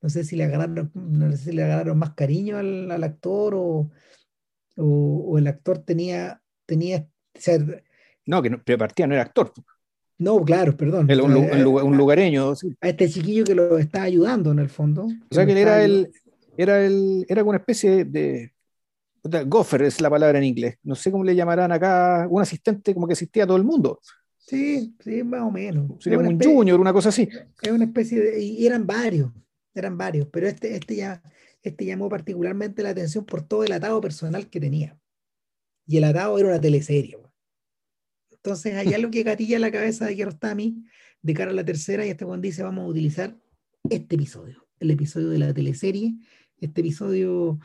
[0.00, 3.54] No sé si le agarraron, no sé si le agarraron más cariño al, al actor
[3.54, 3.90] o,
[4.76, 7.06] o, o, el actor tenía, tenía
[7.36, 7.58] o sea,
[8.26, 9.52] no, que no, partía no era actor.
[10.18, 11.10] No, claro, perdón.
[11.10, 12.54] El, un, un, un, lugareño.
[12.54, 12.76] Sí.
[12.80, 15.04] A este chiquillo que lo está ayudando en el fondo.
[15.30, 16.12] O sea que él era el,
[16.56, 18.52] era el, era una especie de,
[19.22, 20.76] Gopher es la palabra en inglés.
[20.82, 22.26] No sé cómo le llamarán acá.
[22.28, 24.00] Un asistente como que asistía a todo el mundo.
[24.50, 26.02] Sí, sí, más o menos.
[26.02, 27.28] Sería un especie, junior, una cosa así.
[27.62, 28.42] Es una especie de.
[28.42, 29.30] Y eran varios,
[29.74, 31.22] eran varios, pero este, este, ya,
[31.62, 34.98] este llamó particularmente la atención por todo el atado personal que tenía.
[35.86, 37.16] Y el atado era una teleserie.
[38.32, 40.84] Entonces, hay algo que gatilla la cabeza de Kiarostami
[41.22, 43.36] de cara a la tercera, y este Juan dice: Vamos a utilizar
[43.88, 46.16] este episodio, el episodio de la teleserie,
[46.58, 47.60] este episodio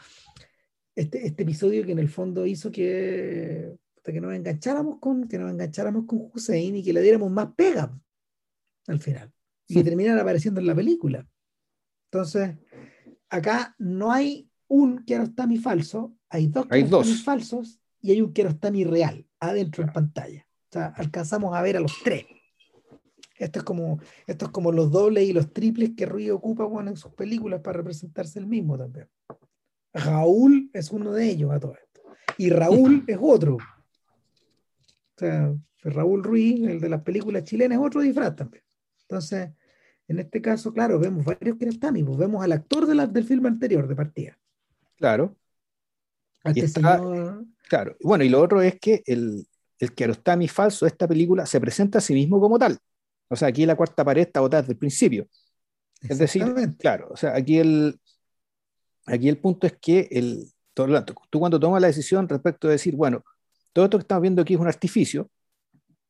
[0.96, 5.52] este, este episodio que en el fondo hizo que, que nos engancháramos con que nos
[5.52, 7.92] engancháramos con Hussein y que le diéramos más pega
[8.88, 9.32] al final
[9.68, 11.28] y que terminara apareciendo en la película.
[12.12, 12.56] Entonces,
[13.30, 19.28] acá no hay un Kiarostami falso, hay dos Kiarostami falsos y hay un Kiarostami real
[19.40, 20.48] adentro en pantalla.
[20.70, 22.26] O sea, alcanzamos a ver a los tres.
[23.38, 26.92] Esto es como, esto es como los dobles y los triples que Rui ocupa bueno,
[26.92, 29.10] en sus películas para representarse el mismo también.
[29.96, 32.02] Raúl es uno de ellos a todo esto.
[32.38, 33.56] Y Raúl es otro.
[33.56, 35.54] O sea,
[35.84, 38.64] Raúl Ruiz, el de las películas chilenas, es otro disfraz también.
[39.04, 39.52] Entonces,
[40.08, 43.48] en este caso, claro, vemos varios Kiarostami, pues vemos al actor de la, del filme
[43.48, 44.38] anterior de partida.
[44.98, 45.38] Claro.
[46.44, 47.46] Este está, señor...
[47.70, 47.96] Claro.
[48.02, 49.48] Bueno, y lo otro es que el,
[49.80, 52.78] el Kiarostami falso de esta película se presenta a sí mismo como tal.
[53.30, 55.28] O sea, aquí la cuarta pared está botada desde el principio.
[56.02, 56.44] Es decir,
[56.78, 58.00] claro, o sea, aquí el,
[59.06, 62.96] aquí el punto es que el, todo, tú cuando tomas la decisión respecto de decir,
[62.96, 63.24] bueno,
[63.74, 65.30] todo esto que estamos viendo aquí es un artificio,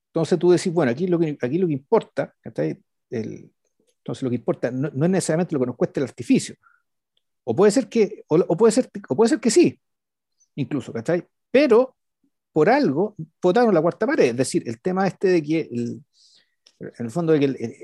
[0.07, 2.33] entonces tú decís, bueno, aquí lo que, aquí lo que importa,
[3.09, 3.51] el,
[3.97, 6.55] entonces lo que importa no, es necesariamente lo que nos cueste el artificio.
[7.43, 9.79] O puede ser que, o, puede, ser, o puede ser que sí,
[10.55, 11.27] incluso, ¿cachai?
[11.51, 11.95] Pero
[12.51, 16.03] por algo votaron la cuarta pared, es decir, el tema este de que, el,
[16.79, 17.75] en el fondo, de que el,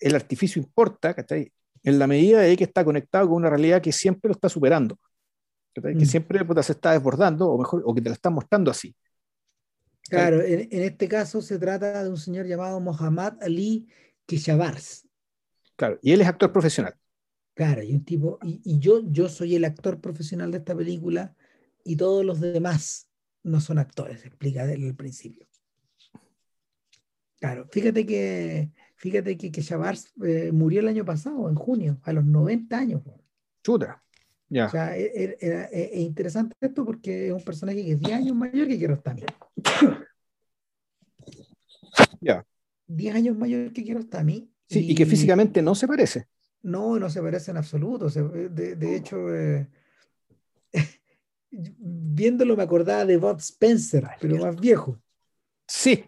[0.00, 1.50] el artificio importa, ¿cachai?
[1.82, 4.98] En la medida de que está conectado con una realidad que siempre lo está superando,
[5.74, 6.06] que mm.
[6.06, 8.94] siempre se está desbordando, o mejor, o que te la está mostrando así.
[10.02, 13.86] Claro, en, en, este caso se trata de un señor llamado Mohammad Ali
[14.26, 15.06] Kishabars.
[15.76, 16.94] Claro, y él es actor profesional.
[17.54, 21.34] Claro, y un tipo, y, y yo, yo soy el actor profesional de esta película
[21.84, 23.08] y todos los demás
[23.42, 25.46] no son actores, explica desde el principio.
[27.38, 28.70] Claro, fíjate que,
[29.00, 33.02] fíjate que, que Shabars eh, murió el año pasado, en junio, a los 90 años.
[33.64, 34.02] Chuta.
[34.50, 34.66] Ya.
[34.66, 38.12] O sea, e- e- e- es interesante esto porque es un personaje que es 10
[38.12, 39.22] años mayor que Kiarostami.
[42.20, 42.44] Ya.
[42.86, 44.52] 10 años mayor que Kiarostami.
[44.68, 46.28] Sí, y que físicamente no se parece.
[46.62, 48.08] No, no se parece en absoluto.
[48.10, 49.66] de, de hecho, eh,
[51.50, 55.00] viéndolo me acordaba de Bob Spencer, pero más viejo.
[55.66, 56.04] Sí,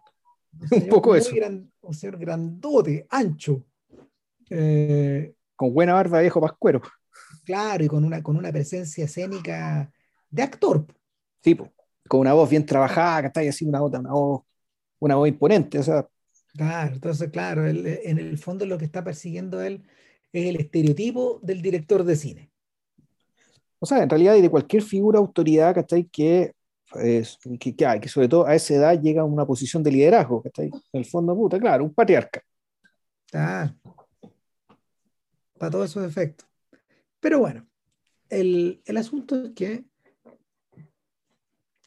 [0.70, 1.34] Un poco eso.
[1.34, 3.64] gran- un señor grandote, ancho.
[4.50, 6.80] Eh, con buena barba viejo pascuero.
[7.44, 9.90] claro, y con una, con una presencia escénica
[10.30, 10.86] de actor.
[11.42, 11.70] Sí, po.
[12.08, 14.42] con una voz bien trabajada, que está ahí así, una voz, una voz,
[15.00, 15.78] una voz imponente.
[15.78, 16.06] O sea,
[16.54, 19.82] Claro, entonces, claro, él, en el fondo lo que está persiguiendo él
[20.34, 22.50] es el estereotipo del director de cine.
[23.78, 26.04] o sea, en realidad, y de cualquier figura autoridad, ¿cachai?
[26.04, 26.52] Que,
[26.96, 30.42] es- que, que, que sobre todo a esa edad llega a una posición de liderazgo,
[30.42, 30.66] ¿cachai?
[30.66, 32.42] En el fondo, puta, claro, un patriarca.
[33.32, 33.74] Ah,
[35.58, 36.48] para todos esos efectos.
[37.20, 37.66] Pero bueno,
[38.28, 39.84] el, el asunto es que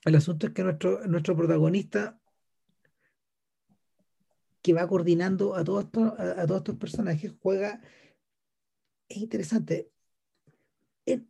[0.05, 2.19] el asunto es que nuestro, nuestro protagonista
[4.61, 7.81] que va coordinando a todos estos, a todos estos personajes juega,
[9.09, 9.91] es interesante,
[11.05, 11.29] en,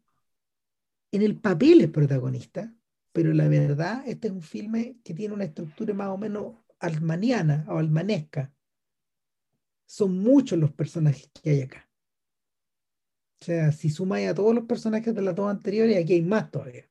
[1.12, 2.74] en el papel es protagonista,
[3.16, 7.66] pero la verdad, este es un filme que tiene una estructura más o menos almaniana
[7.70, 8.54] o almanesca.
[9.88, 11.90] Son muchos los personajes que hay acá.
[13.42, 16.52] O sea, si sumáis a todos los personajes de las dos anteriores, aquí hay más
[16.52, 16.84] todavía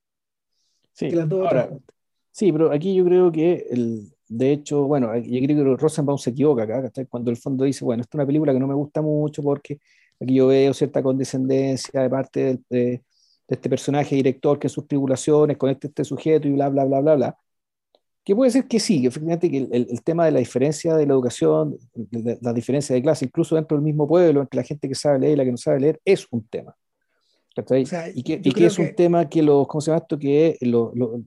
[0.94, 1.80] Sí, que las dos ahora, otras
[2.30, 6.30] sí, pero aquí yo creo que, el, de hecho, bueno, yo creo que Rosenbaum se
[6.30, 6.90] equivoca acá.
[7.10, 9.78] Cuando el fondo dice, bueno, esta es una película que no me gusta mucho porque
[10.18, 13.02] aquí yo veo cierta condescendencia de parte del- de,
[13.48, 16.84] de este personaje director que en sus tribulaciones conecta a este sujeto y bla, bla,
[16.84, 17.38] bla, bla, bla.
[18.24, 21.06] Que puede ser que sí, que efectivamente que el, el- tema de la diferencia de
[21.06, 24.88] la educación, de, la diferencia de clase, incluso dentro del mismo pueblo, entre la gente
[24.88, 26.74] que sabe leer y la que no sabe leer, es un tema.
[27.56, 29.98] O sea, y que, y que es un que- tema que los, ¿cómo se llama
[30.02, 30.18] esto?
[30.18, 31.22] Que lo, lo-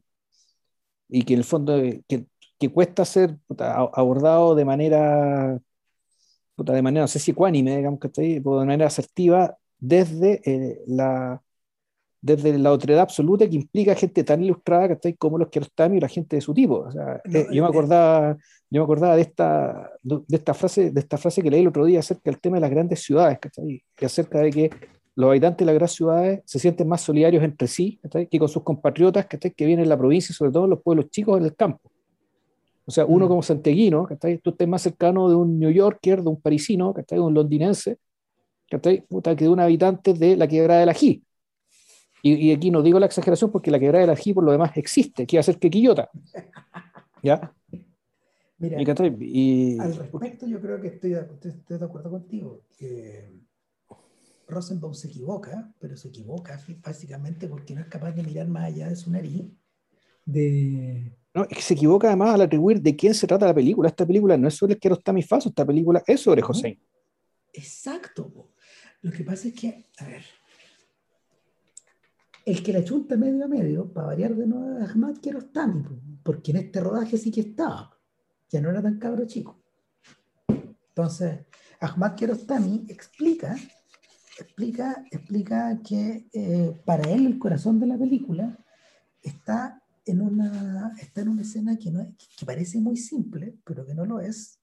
[1.09, 2.25] y que en el fondo eh, que,
[2.59, 5.57] que cuesta ser puta, abordado de manera,
[6.55, 7.99] puta, de manera, no sé si ecuánime, digamos.
[8.01, 11.41] Pero de manera asertiva desde eh, la
[12.35, 15.13] desde la otredad absoluta que implica gente tan ilustrada ¿cachai?
[15.13, 16.79] como los Kiarostami y la gente de su tipo.
[16.87, 18.37] O sea, No, eh, yo me acordaba,
[18.69, 21.85] yo me acordaba de esta, de esta frase, de esta frase que leí el otro
[21.85, 23.81] día acerca del tema de las grandes ciudades, ¿cachai?
[23.99, 24.69] Y acerca de que
[25.15, 28.27] los habitantes de las grandes ciudades se sienten más solidarios entre sí ¿cachai?
[28.27, 29.51] que con sus compatriotas ¿cachai?
[29.51, 31.89] que vienen de la provincia y sobre todo en los pueblos chicos en el campo.
[32.85, 33.29] O sea, uno Mm.
[33.29, 34.37] como santeguino, ¿cachai?
[34.37, 37.97] tú estés más cercano de un New Yorker, de un parisino, de un londinense.
[39.07, 41.23] Puta, que de un habitante de la quebrada del Ají.
[42.23, 44.75] Y, y aquí no digo la exageración porque la quebrada del Ají por lo demás
[44.75, 46.09] existe, que va a ser que Quillota.
[47.23, 47.53] ¿Ya?
[48.59, 48.81] Mira,
[49.21, 52.61] Y, al respecto yo creo que estoy, de- estoy- de acuerdo contigo.
[52.77, 53.29] que
[54.47, 58.87] Rosenbaum se equivoca, pero se equivoca básicamente porque no es capaz de mirar más allá
[58.89, 59.43] de su nariz.
[60.25, 61.11] De...
[61.33, 63.89] no, es que se equivoca además al atribuir de quién se trata la película.
[63.89, 66.79] Esta película no es sobre el Kiarostami Faso, esta película es sobre José.
[67.53, 68.51] Exacto.
[69.01, 70.23] Lo que pasa es que, a ver,
[72.47, 75.99] el que la chunta medio a medio, para variar de nuevo, es Ahmad Kiarostami, po,
[76.23, 77.91] porque en este rodaje sí que estaba.
[78.49, 79.61] Ya no era tan cabro chico.
[80.47, 81.41] Entonces,
[81.81, 83.53] Ahmad Kiarostami explica,
[84.39, 88.57] explica, explica que eh, para él el corazón de la película
[89.21, 93.93] está en una, está en una escena que, no que parece muy simple, pero que
[93.93, 94.61] no lo es,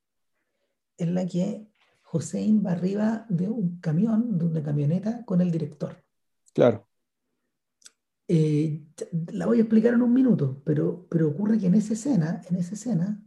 [0.96, 1.68] en la que
[2.10, 6.02] Hossein va arriba de un camión, de una camioneta con el director.
[6.54, 6.86] Claro.
[8.26, 8.86] Eh,
[9.32, 12.56] la voy a explicar en un minuto, pero, pero ocurre que en esa escena, en
[12.56, 13.22] esa escena,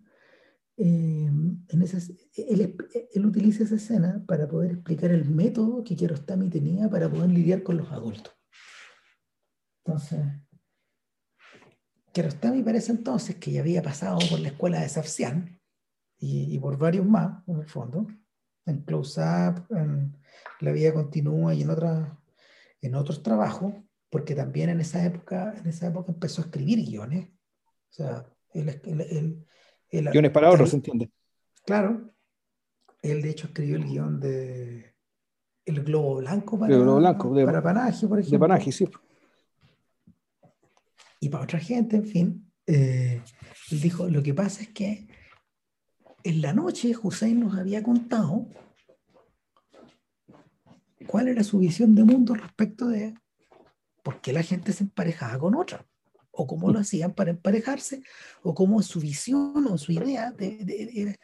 [0.77, 1.29] eh,
[1.69, 1.97] en esa,
[2.35, 2.75] él,
[3.13, 7.63] él utiliza esa escena para poder explicar el método que Kiarostami tenía para poder lidiar
[7.63, 8.33] con los adultos.
[9.85, 10.19] Entonces,
[12.11, 15.59] Kiarostami parece entonces que ya había pasado por la escuela de Safsian
[16.17, 18.07] y, y por varios más, en el fondo,
[18.65, 20.17] en Close Up, en
[20.59, 22.17] La Vida Continúa y en, otras
[22.81, 23.73] en otros trabajos,
[24.09, 27.27] porque también en esa época, en esa época empezó a escribir guiones.
[27.29, 29.45] O sea, él, él,
[29.89, 31.09] él- Guiones para otros, ¿se entiende?
[31.65, 32.13] Claro,
[33.01, 34.95] él de hecho escribió el guion de
[35.65, 38.39] El Globo Blanco para, El Globo Blanco, de- para por De ejemplo.
[38.39, 38.87] Panaji, sí.
[41.19, 42.51] y para otra gente, en fin.
[42.67, 43.21] eh,
[43.71, 45.07] él dijo, lo que pasa es que
[46.23, 48.47] en la noche Hussein nos había contado
[51.07, 53.13] cuál era su visión de mundo respecto de
[54.07, 55.85] por qué la gente se emparejaba con otra,
[56.31, 58.03] o cómo lo hacían para emparejarse,
[58.41, 61.19] o cómo su visión o su idea de,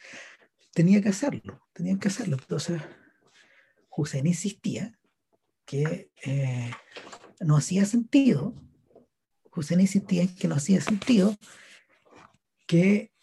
[0.73, 2.35] tenía que hacerlo, tenían que hacerlo.
[2.41, 2.81] Entonces,
[3.89, 4.99] Hussein insistía
[5.63, 6.71] que eh,
[7.39, 8.53] no hacía sentido,
[9.55, 11.37] Hussein insistía en que no hacía sentido
[12.67, 13.13] que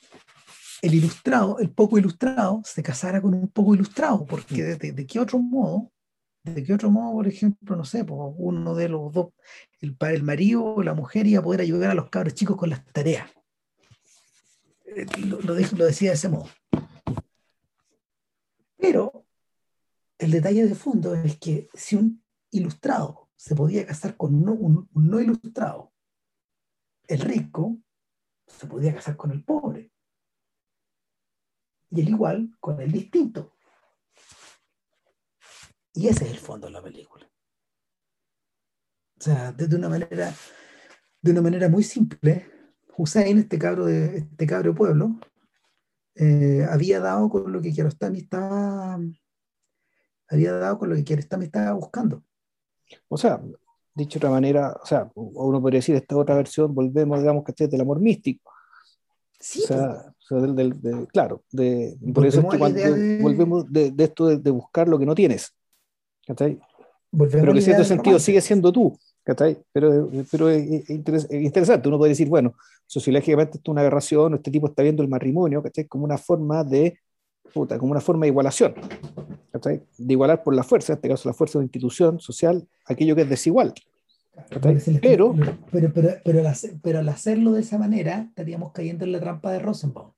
[0.81, 5.39] el ilustrado, el poco ilustrado, se casara con un poco ilustrado, porque de, qué otro
[5.39, 5.93] modo,
[6.43, 9.33] de qué otro modo, por ejemplo, no sé, uno de los dos,
[9.81, 12.71] el, el marido o la mujer iba a poder ayudar a los cabros chicos con
[12.71, 13.31] las tareas.
[14.85, 16.49] Eh, lo, lo, lo decía de ese modo.
[18.77, 19.27] Pero
[20.19, 25.21] el detalle de fondo es que si un ilustrado se podía casar con un, no
[25.21, 25.93] ilustrado,
[27.07, 27.79] el rico
[28.47, 29.93] se podía casar con el pobre.
[31.91, 33.57] Y el igual con el distinto.
[35.95, 37.29] Y ese es el fondo de la película.
[39.19, 40.35] O sea, de una manera,
[41.21, 42.51] de una manera muy simple,
[42.97, 45.19] Hussein, este cabro de este cabro pueblo,
[46.15, 48.99] eh, había dado con lo que Kiarostami estaba
[50.29, 52.23] había dado con lo que Kiarostami estaba buscando.
[53.09, 53.41] O sea,
[53.95, 57.53] dicho de otra manera, o sea, uno podría decir esta otra versión, volvemos, digamos, que
[57.53, 58.53] este es del amor místico.
[59.39, 60.55] Sí, o sea, pues.
[60.55, 62.81] del, claro, de, por eso es que cuando
[63.23, 65.55] volvemos de, esto de, buscar lo que no tienes.
[66.37, 68.97] Pero que en cierto sentido sigue siendo tú.
[69.73, 72.55] Pero, pero es, interesante, uno puede decir, bueno,
[72.87, 76.99] sociológicamente esto es una aberración, este tipo está viendo el matrimonio, Como una forma de,
[77.53, 78.75] puta, como una forma de igualación,
[79.53, 83.23] De igualar por la fuerza, en este caso la fuerza de institución social, aquello que
[83.23, 83.75] es desigual.
[85.03, 85.35] Pero,
[85.71, 86.09] pero, pero,
[86.83, 90.13] pero al hacerlo de esa manera, estaríamos cayendo en la trampa de Rosenbaum.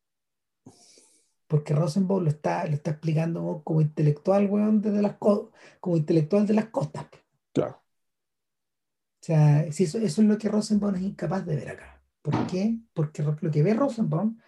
[1.52, 4.48] Porque Rosenbaum lo está, lo está explicando como intelectual,
[4.80, 7.04] desde las como intelectual de las costas.
[7.52, 7.76] Claro.
[7.76, 12.02] O sea, eso, es lo que Rosenbaum es incapaz de ver acá.
[12.22, 12.78] ¿Por qué?
[12.94, 14.38] Porque lo que ve Rosenbaum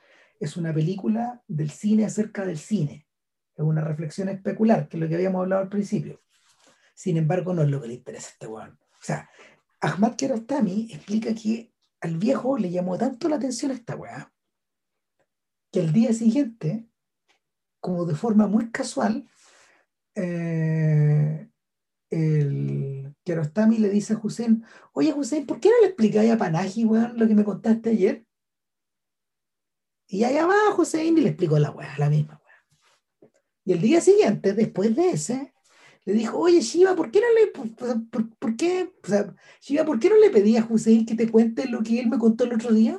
[0.40, 3.06] es una película del cine acerca del cine.
[3.54, 6.22] Es una reflexión especular, que es lo que habíamos hablado al principio.
[6.94, 8.78] Sin embargo, no es lo que le interesa a este weón.
[8.80, 9.28] O sea,
[9.78, 14.30] Ahmad Kiarostami explica que al viejo le llamó tanto la atención a esta weá
[15.70, 16.88] que al día siguiente,
[17.84, 19.28] como de forma muy casual,
[20.14, 21.50] eh,
[22.08, 26.86] el Kiarostami le dice a Hussein, oye Hussein, ¿por qué no le explicáis a Panaji,
[26.86, 28.24] weón, lo que me contaste ayer?
[30.06, 33.30] Y allá va Hussein y le explicó la weá, la misma weá.
[33.66, 35.52] Y el día siguiente, después de ese,
[36.06, 37.98] le dijo, oye Shiva, ¿por qué no le,
[38.38, 41.68] por, qué, o sea, Shiva, ¿por qué no le pedí a Hussein que te cuente
[41.68, 42.98] lo que él me contó el otro día?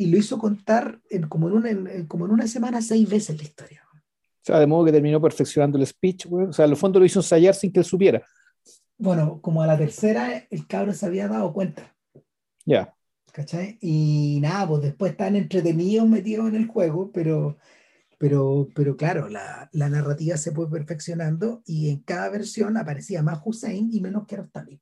[0.00, 3.42] Y lo hizo contar en, como, en una, como en una semana seis veces la
[3.42, 3.82] historia.
[3.92, 6.46] O sea, de modo que terminó perfeccionando el speech, güey.
[6.46, 8.22] O sea, en el fondo lo hizo ensayar sin que él supiera.
[8.96, 11.94] Bueno, como a la tercera, el cabro se había dado cuenta.
[12.64, 12.94] Ya.
[13.30, 13.76] ¿Cachai?
[13.82, 17.58] Y nada, pues después están entretenidos metidos en el juego, pero,
[18.16, 23.42] pero, pero claro, la, la narrativa se fue perfeccionando y en cada versión aparecía más
[23.44, 24.80] Hussein y menos Kiarostami.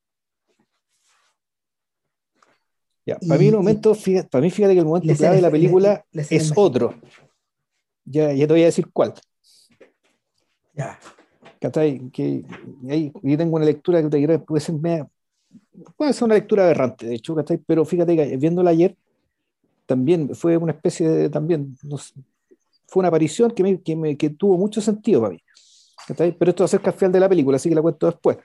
[3.08, 5.50] Ya, para mí el momento, fíjate, para mí fíjate que el momento clave de la
[5.50, 6.94] película es otro.
[8.04, 9.14] Ya, ya te voy a decir cuál.
[10.74, 10.98] Ya.
[11.58, 12.44] Que
[12.86, 14.74] ahí, yo tengo una lectura que te quiero, puede ser,
[15.96, 17.34] puede ser una lectura aberrante, de hecho,
[17.66, 18.94] Pero fíjate que viéndola ayer,
[19.86, 21.78] también fue una especie de, también,
[22.88, 25.42] fue una aparición que, me, que, me, que, tuvo mucho sentido para mí.
[26.14, 28.36] Pero esto va a ser al de la película, así que la cuento después.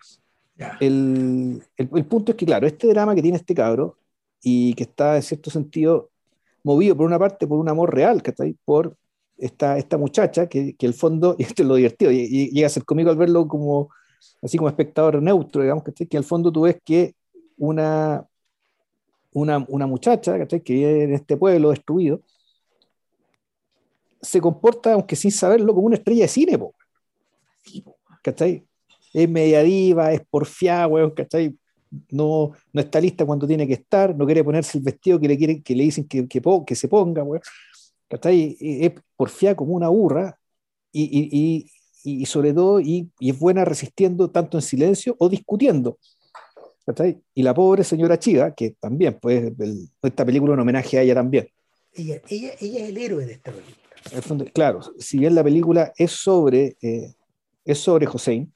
[0.80, 3.98] El, el, el, punto es que, claro, este drama que tiene este cabro
[4.44, 6.12] y que está en cierto sentido
[6.64, 8.56] movido por una parte por un amor real, ¿cachai?
[8.66, 8.96] Por
[9.38, 12.70] esta, esta muchacha, que, que el fondo, y esto es lo divertido, y, llega a
[12.70, 13.90] ser conmigo al verlo como,
[14.42, 17.16] así como espectador neutro, digamos, que en el fondo tú ves que
[17.58, 18.26] una,
[19.34, 22.22] una, una muchacha que vive en este pueblo destruido,
[24.22, 26.74] se comporta, aunque sin saberlo, como una estrella de cine, po.
[28.22, 28.66] ¿cachai?
[29.14, 31.56] Es mediadiva, es porfiada, weón, ¿cachai?
[32.10, 35.38] No, no está lista cuando tiene que estar, no quiere ponerse el vestido que le,
[35.38, 37.42] quieren, que le dicen que, que, que se ponga, weón.
[38.10, 40.38] Es porfía como una burra
[40.92, 41.68] y,
[42.04, 45.98] y, sobre todo, y, es buena resistiendo tanto en silencio o discutiendo.
[47.34, 49.52] Y la pobre señora Chiva, que también, pues,
[50.02, 51.48] esta película es un homenaje a ella también.
[51.94, 54.52] Ella, ella, ella es el héroe de esta película.
[54.52, 57.14] claro, si bien la película es sobre, eh,
[57.66, 58.52] es sobre Hossein,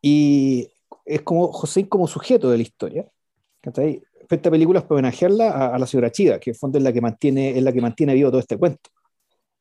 [0.00, 0.68] y
[1.08, 3.06] es como Hossein como sujeto de la historia,
[3.62, 7.00] esta película es para homenajearla a, la señora Chida, que en fondo es la que
[7.00, 8.90] mantiene, es la que mantiene vivo todo este cuento.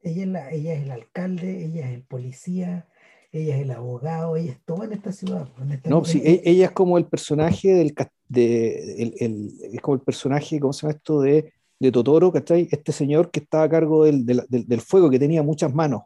[0.01, 2.87] Ella es, la, ella es el alcalde, ella es el policía,
[3.31, 5.47] ella es el abogado, ella es todo en esta ciudad.
[5.85, 7.93] no, sí, e, ella es como el personaje del
[8.29, 11.21] de, el, es como el personaje, ¿cómo se llama esto?
[11.21, 12.67] De, de Totoro, ¿cachai?
[12.71, 16.03] Este señor que estaba a cargo del, del, del fuego, que tenía muchas manos.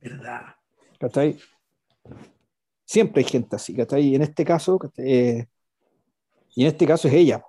[0.00, 0.42] ¿Verdad?
[0.98, 1.38] ¿Cachai?
[2.84, 4.08] Siempre hay gente así, ¿cachai?
[4.08, 5.46] Y en este caso, eh,
[6.54, 7.44] y en este caso es ella.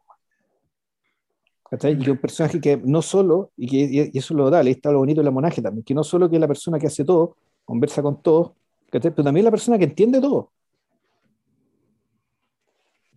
[1.70, 1.98] ¿cachai?
[2.00, 5.24] Y un personaje que no solo, y, que, y eso lo da, está lo bonito
[5.24, 7.36] de la también, que no solo que es la persona que hace todo,
[7.66, 8.52] conversa con todos,
[8.92, 10.52] pero también la persona que entiende todo.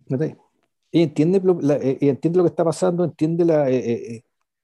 [0.09, 0.37] Entiende,
[0.91, 3.45] eh, entiende lo que está pasando, entiende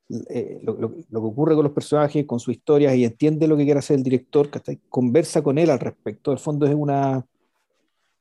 [0.10, 3.66] eh, lo, lo, que ocurre con los personajes, con su historia, y entiende lo que
[3.66, 4.50] quiere hacer el director,
[4.90, 6.32] conversa con él al respecto.
[6.32, 7.26] el fondo es una.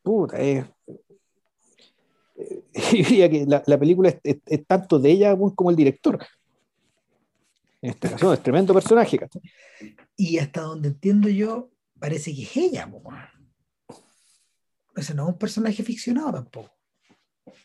[0.03, 0.65] Puta, es,
[2.93, 6.19] diría que la, la película es, es, tanto de ella como el director.
[7.81, 9.19] En este caso, es tremendo personaje.
[10.17, 12.89] Y hasta donde entiendo yo, parece que es ella.
[14.95, 16.71] Ese no es un personaje ficcionado tampoco.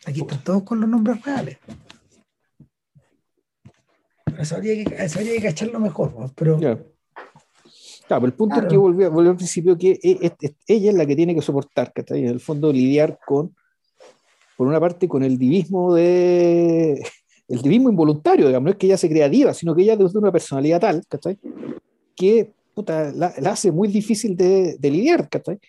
[0.06, 1.60] Aquí están todos con los nombres reales.
[4.40, 6.60] Eso habría que, eso habría que cacharlo mejor, pero...
[8.08, 10.32] Claro, el punto es que volvió, volvió, al principio que e,
[10.68, 13.54] ella es la que tiene que soportar, está en el fondo lidiar con,
[14.56, 17.04] por una parte, con el divismo de
[17.50, 20.18] el divismo involuntario, digamos, no es que ella se crea diva, sino que ella desde
[20.20, 21.38] una personalidad tal, ¿cachai?
[22.16, 25.60] que puta, la, hace muy difícil de, de lidiar, ¿cachai?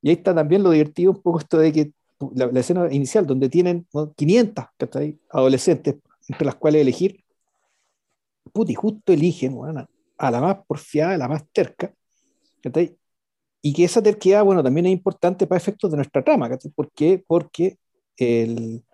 [0.00, 1.92] Y ahí está también lo divertido un poco esto de que
[2.34, 3.86] la, escena inicial, donde tienen
[4.16, 4.64] 500
[5.30, 5.96] adolescentes
[6.28, 7.24] entre las cuales elegir,
[8.52, 9.56] puta, y justo eligen
[10.18, 11.92] a la más porfiada, a la más terca,
[13.62, 17.22] y que esa terquedad, bueno, también es importante para efectos de nuestra trama, ¿por qué?
[17.26, 17.78] Porque
[18.16, 18.84] el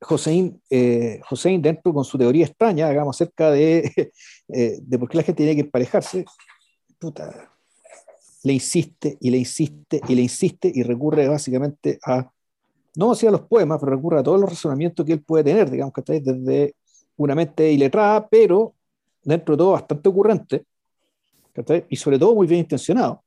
[0.00, 1.20] Josein, eh,
[1.60, 4.12] dentro con su teoría extraña, digamos, acerca de,
[4.48, 6.24] eh, de por qué la gente tiene que emparejarse,
[6.98, 7.50] puta,
[8.44, 12.30] le insiste y le insiste y le insiste y recurre básicamente a,
[12.94, 15.92] no a los poemas, pero recurre a todos los razonamientos que él puede tener, digamos
[15.92, 16.74] que desde
[17.16, 18.74] una mente iletrada, pero
[19.22, 20.64] dentro de todo bastante ocurrente,
[21.88, 23.24] y sobre todo muy bien intencionado.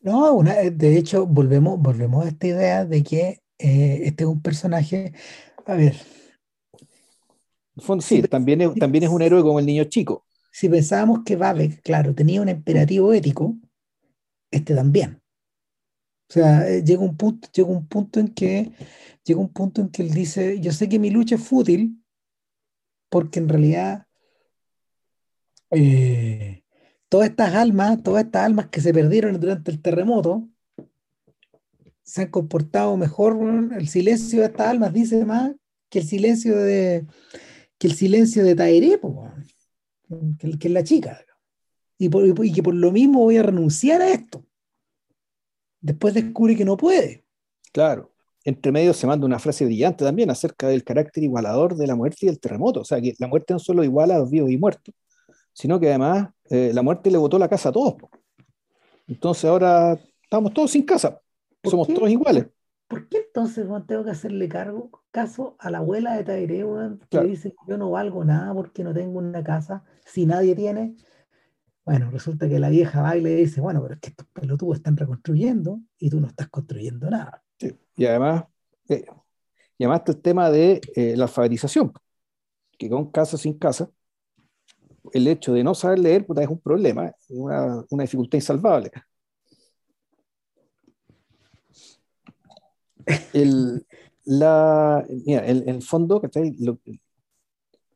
[0.00, 4.40] No, una, de hecho, volvemos, volvemos a esta idea de que eh, este es un
[4.40, 5.12] personaje,
[5.64, 5.96] a ver.
[8.00, 10.24] sí, también, es, también es un héroe como el niño chico.
[10.52, 13.56] Si pensábamos que Babek, claro, tenía un imperativo ético,
[14.50, 15.20] este también.
[16.28, 18.72] O sea, eh, llega un punto, llega un punto en que
[19.24, 22.02] llega un punto en que él dice, yo sé que mi lucha es fútil,
[23.08, 24.05] porque en realidad
[25.70, 26.62] eh,
[27.08, 30.48] todas estas almas, todas estas almas que se perdieron durante el terremoto,
[32.02, 33.36] se han comportado mejor.
[33.76, 35.52] El silencio de estas almas dice más
[35.88, 37.06] que el silencio de
[37.78, 38.56] que el silencio de
[40.58, 41.20] que, es la chica.
[41.98, 44.44] Y, y que por lo mismo voy a renunciar a esto.
[45.80, 47.24] Después descubre que no puede.
[47.72, 48.12] Claro.
[48.44, 52.18] Entre medio se manda una frase brillante también acerca del carácter igualador de la muerte
[52.22, 52.80] y del terremoto.
[52.80, 54.94] O sea, que la muerte no solo iguala a los vivos y muertos,
[55.56, 57.96] sino que además eh, la muerte le botó la casa a todos.
[59.06, 61.18] Entonces ahora estamos todos sin casa.
[61.64, 62.46] Somos todos iguales.
[62.86, 66.64] ¿Por qué entonces tengo que hacerle cargo, caso a la abuela de Tairé,
[67.10, 70.94] que dice que yo no valgo nada porque no tengo una casa, si nadie tiene?
[71.86, 74.76] Bueno, resulta que la vieja va y le dice, bueno, pero es que estos pelotudos
[74.76, 77.42] están reconstruyendo y tú no estás construyendo nada.
[77.96, 78.44] Y además,
[78.90, 79.06] eh,
[79.78, 81.92] y además está el tema de eh, la alfabetización,
[82.76, 83.90] que con casa sin casa,
[85.12, 88.90] el hecho de no saber leer es un problema, una, una dificultad insalvable.
[93.32, 93.86] El,
[94.24, 96.20] la, mira, el, el fondo,
[96.58, 96.78] Lo,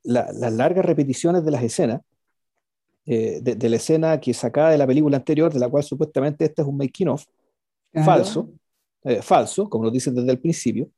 [0.05, 2.01] la, las largas repeticiones de las escenas
[3.07, 6.63] eh, de, la escena que sacada de la película anterior, de la cual supuestamente este
[6.63, 7.25] es un making of,
[8.05, 8.53] falso,
[9.03, 10.89] eh, falso, como lo dicen desde el principio,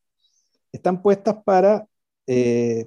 [0.71, 1.87] están puestas para,
[2.27, 2.87] eh,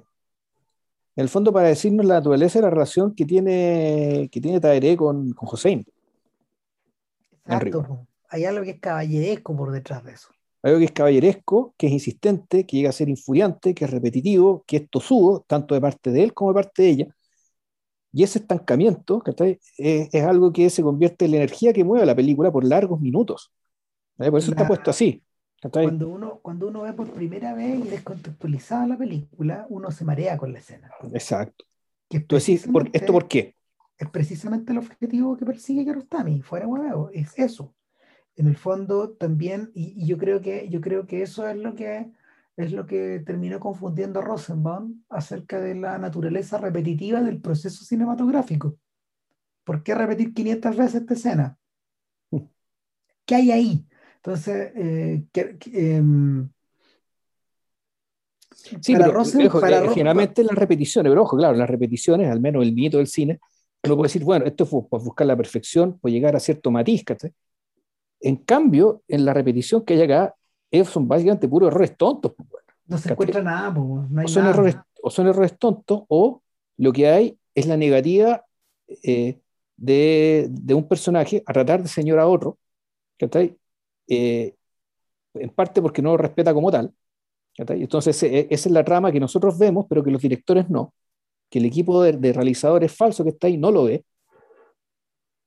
[1.16, 4.96] en el fondo, para decirnos la naturaleza de la relación que tiene, que tiene Taeré
[4.96, 5.84] con, con Hossein.
[7.44, 8.06] Exacto.
[8.28, 10.28] Hay algo que es caballeresco por detrás de eso.
[10.62, 13.90] Hay algo que es caballeresco, que es insistente, que llega a ser infuriante, que es
[13.90, 17.16] repetitivo, que es tosudo, tanto de parte de él como de parte de ella,
[18.16, 22.14] y ese estancamiento es, es, algo que se convierte en la energía que mueve la
[22.14, 23.52] película por largos minutos.
[24.16, 25.22] Por eso está puesto así.
[25.72, 30.36] Cuando uno, cuando uno ve por primera vez y descontextualizada la película, uno se marea
[30.36, 30.90] con la escena.
[31.12, 31.64] Exacto.
[32.08, 33.56] Que ¿esto por qué?
[33.98, 37.74] Es precisamente el objetivo que persigue Kiarostami, fuera huevo, es eso.
[38.36, 41.74] En el fondo también, y, y, yo, creo que, yo creo que eso es lo
[41.74, 42.10] que
[42.56, 48.78] es lo que terminó confundiendo a Rosenbaum acerca de la naturaleza repetitiva del proceso cinematográfico.
[49.62, 51.58] ¿Por qué repetir 500 veces esta escena?
[53.26, 53.86] ¿qué hay ahí?
[54.26, 55.24] Entonces, eh,
[55.72, 56.48] em,
[58.80, 62.96] Sí, pero eh, generalmente las repeticiones, pero ojo, claro, las repeticiones, al menos el mito
[62.96, 63.38] del cine,
[63.84, 67.04] uno puede decir, bueno, esto fue por buscar la perfección, por llegar a cierto matiz,
[68.20, 70.34] En cambio, en la repetición que hay acá,
[70.84, 72.32] son básicamente puros errores tontos.
[72.36, 76.42] Pues, no se encuentra nada, o, son Errores, o son errores tontos, o
[76.78, 78.44] lo que hay es la negativa
[79.04, 79.38] eh,
[79.76, 82.58] de, de, un personaje a tratar de señor a otro,
[84.08, 84.54] eh,
[85.34, 86.92] en parte porque no lo respeta como tal,
[87.58, 90.94] entonces, e, esa es la trama que nosotros vemos, pero que los directores no,
[91.50, 94.04] que el equipo de, realizadores falso que está ahí no lo ve.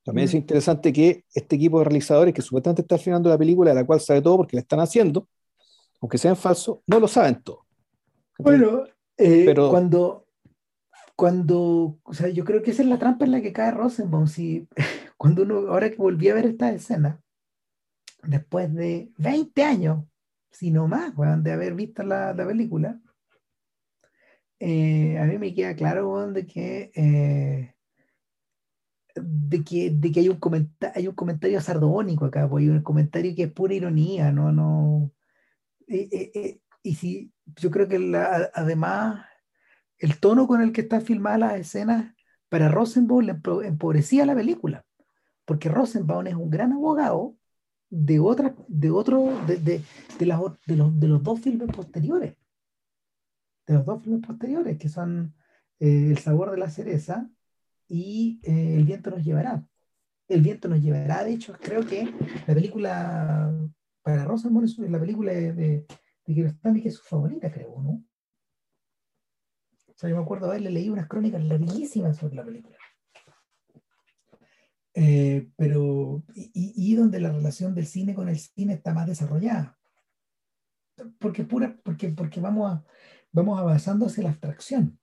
[0.04, 0.38] También es mm.
[0.38, 4.00] interesante que este equipo de realizadores que supuestamente está filmando la película, de la cual
[4.00, 5.28] sabe todo porque la están haciendo,
[6.00, 7.66] aunque sean falsos, no lo saben todo.
[8.38, 8.84] Bueno,
[9.18, 10.26] eh, pero, cuando,
[11.14, 14.26] cuando, o sea, yo creo que esa es la trampa en la que cae Rosenbaum.
[14.26, 14.66] Si,
[15.18, 17.20] cuando uno, ahora que volví a ver esta escena,
[18.22, 20.04] después de 20 años,
[20.50, 23.00] sino más, de haber visto la, la película,
[24.58, 27.74] eh, a mí me queda claro, de que, eh,
[29.14, 32.82] de que, de que hay, un comentario, hay un comentario sardónico acá, pues, hay un
[32.82, 35.12] comentario que es pura ironía, no, no,
[35.88, 37.96] eh, y si, yo creo que
[38.54, 39.24] además
[39.98, 42.14] el tono con el que está filmada la escena
[42.48, 43.28] para Rosenbaum
[43.64, 44.84] empobrecía la película,
[45.44, 47.36] porque Rosenbaum es un gran abogado
[47.90, 49.82] de otras, de otro, de, de,
[50.18, 50.26] de,
[50.66, 52.36] de, los, de los dos filmes posteriores.
[53.66, 55.34] De los dos filmes posteriores, que son
[55.80, 57.28] eh, El sabor de la cereza
[57.88, 59.64] y eh, El viento nos llevará.
[60.28, 62.04] El viento nos llevará, de hecho, creo que
[62.46, 63.52] la película
[64.02, 65.86] para Rosa es la película de, de,
[66.24, 68.04] que es su favorita, creo, ¿no?
[69.88, 72.76] O sea, yo me acuerdo haberle leído unas crónicas larguísimas sobre la película.
[74.94, 79.78] Eh, pero, y, y, donde la relación del cine con el cine está más desarrollada.
[81.18, 82.84] Porque, pura, porque, porque vamos, a,
[83.32, 84.98] vamos avanzando hacia la abstracción.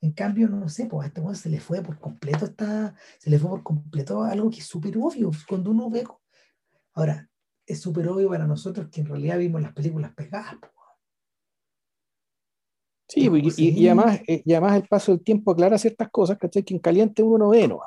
[0.00, 3.38] En cambio, no sé, pues a este se le fue por completo, está, se le
[3.38, 5.30] fue por completo algo que es súper obvio.
[5.48, 6.04] Cuando uno ve.
[6.92, 7.28] Ahora,
[7.66, 10.56] es súper obvio para nosotros que en realidad vimos las películas pegadas.
[13.08, 16.64] Sí, y, y, además, eh, y además el paso del tiempo aclara ciertas cosas, Que
[16.66, 17.80] en caliente uno no ve, ¿no?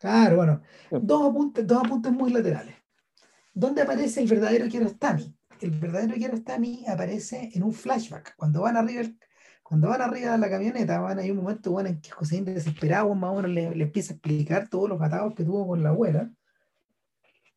[0.00, 2.74] Claro, bueno, dos apuntes, dos apuntes muy laterales.
[3.54, 5.34] ¿Dónde aparece el verdadero Kiarostami?
[5.60, 8.36] El verdadero Kiarostami aparece en un flashback.
[8.36, 9.02] Cuando van arriba,
[9.62, 13.14] cuando van arriba de la camioneta, van hay un momento bueno, en que José desesperado
[13.14, 15.88] más o menos le, le, empieza a explicar todos los atados que tuvo con la
[15.88, 16.30] abuela.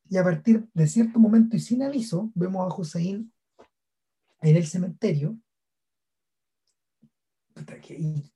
[0.09, 3.33] Y a partir de cierto momento y sin aviso, vemos a Joséín
[4.41, 5.37] en el cementerio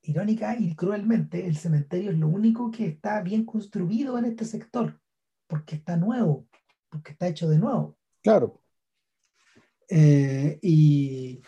[0.02, 5.00] irónica y cruelmente, el cementerio es lo único que está bien construido en este sector,
[5.46, 6.46] porque está nuevo,
[6.88, 7.96] porque está hecho de nuevo.
[8.22, 8.60] Claro.
[9.88, 11.42] Eh, y,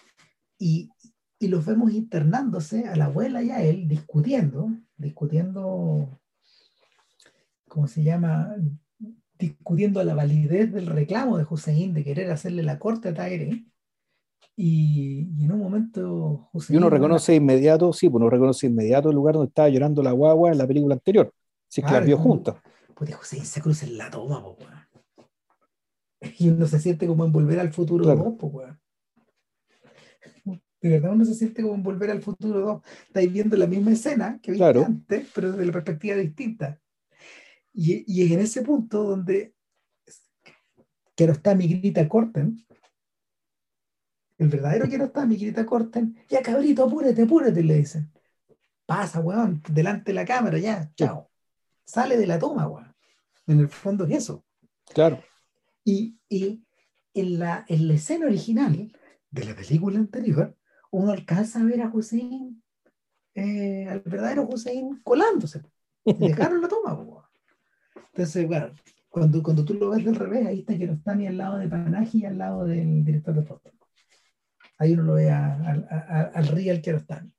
[0.59, 0.91] y,
[1.39, 6.21] y, los vemos internándose a la abuela y a él, discutiendo, discutiendo,
[7.69, 8.55] ¿cómo se llama?
[9.39, 13.67] Discutiendo la validez del reclamo de Hussein de querer hacerle la corte a Taire
[14.59, 19.35] y, en un momento Y uno reconoce inmediato, sí, pues uno reconoce inmediato el lugar
[19.35, 21.33] donde estaba llorando la guagua en la película anterior.
[21.69, 22.57] Si es que las vio juntas.
[22.95, 24.69] Pues José se cruza en la toma, pues,
[26.39, 28.69] Y uno se siente como en volver al futuro 2, pues,
[30.81, 32.83] De verdad uno se siente como en volver al futuro 2.
[33.09, 36.81] Estáis viendo la misma escena que viste antes, pero desde la perspectiva distinta.
[37.75, 39.53] Y, y es en ese punto donde
[41.15, 42.65] que no está mi grita Corten,
[44.39, 48.11] el verdadero que no está, mi querida Corten, ya cabrito, apúrate, apúrate, le dicen.
[48.85, 51.31] Pasa, weón, delante de la cámara, ya, chao.
[51.85, 52.95] Sale de la toma, weón.
[53.47, 54.45] En el fondo es eso.
[54.93, 55.23] Claro.
[55.85, 56.65] Y, y
[57.15, 58.93] en, la, en la escena original
[59.31, 60.57] de la película anterior,
[60.91, 62.63] uno alcanza a ver a Hussein,
[63.35, 65.63] eh, al verdadero Hussein colándose.
[66.05, 67.25] dejaron la toma, weón.
[68.13, 68.71] Entonces, bueno,
[69.09, 71.59] cuando, cuando tú lo ves del revés, ahí está que no está ni al lado
[71.59, 73.71] de Panaji y al lado del director de foto.
[74.79, 77.33] Ahí uno lo ve al Real Kiarostami.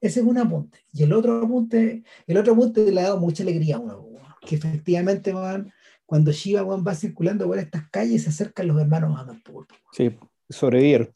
[0.00, 0.78] Ese es un apunte.
[0.92, 4.08] Y el otro apunte, el otro apunte le ha dado mucha alegría a uno,
[4.40, 5.72] que efectivamente van,
[6.06, 9.66] cuando Shiva va circulando por estas calles, se acercan los hermanos Amanpur.
[9.92, 10.16] Sí,
[10.48, 11.10] sobrevivieron.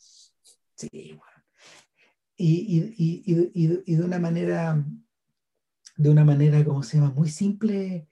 [0.77, 1.23] Sí, bueno.
[2.37, 4.85] Y, y, y, y, de una manera,
[5.97, 8.09] de una manera, como se llama, muy simple,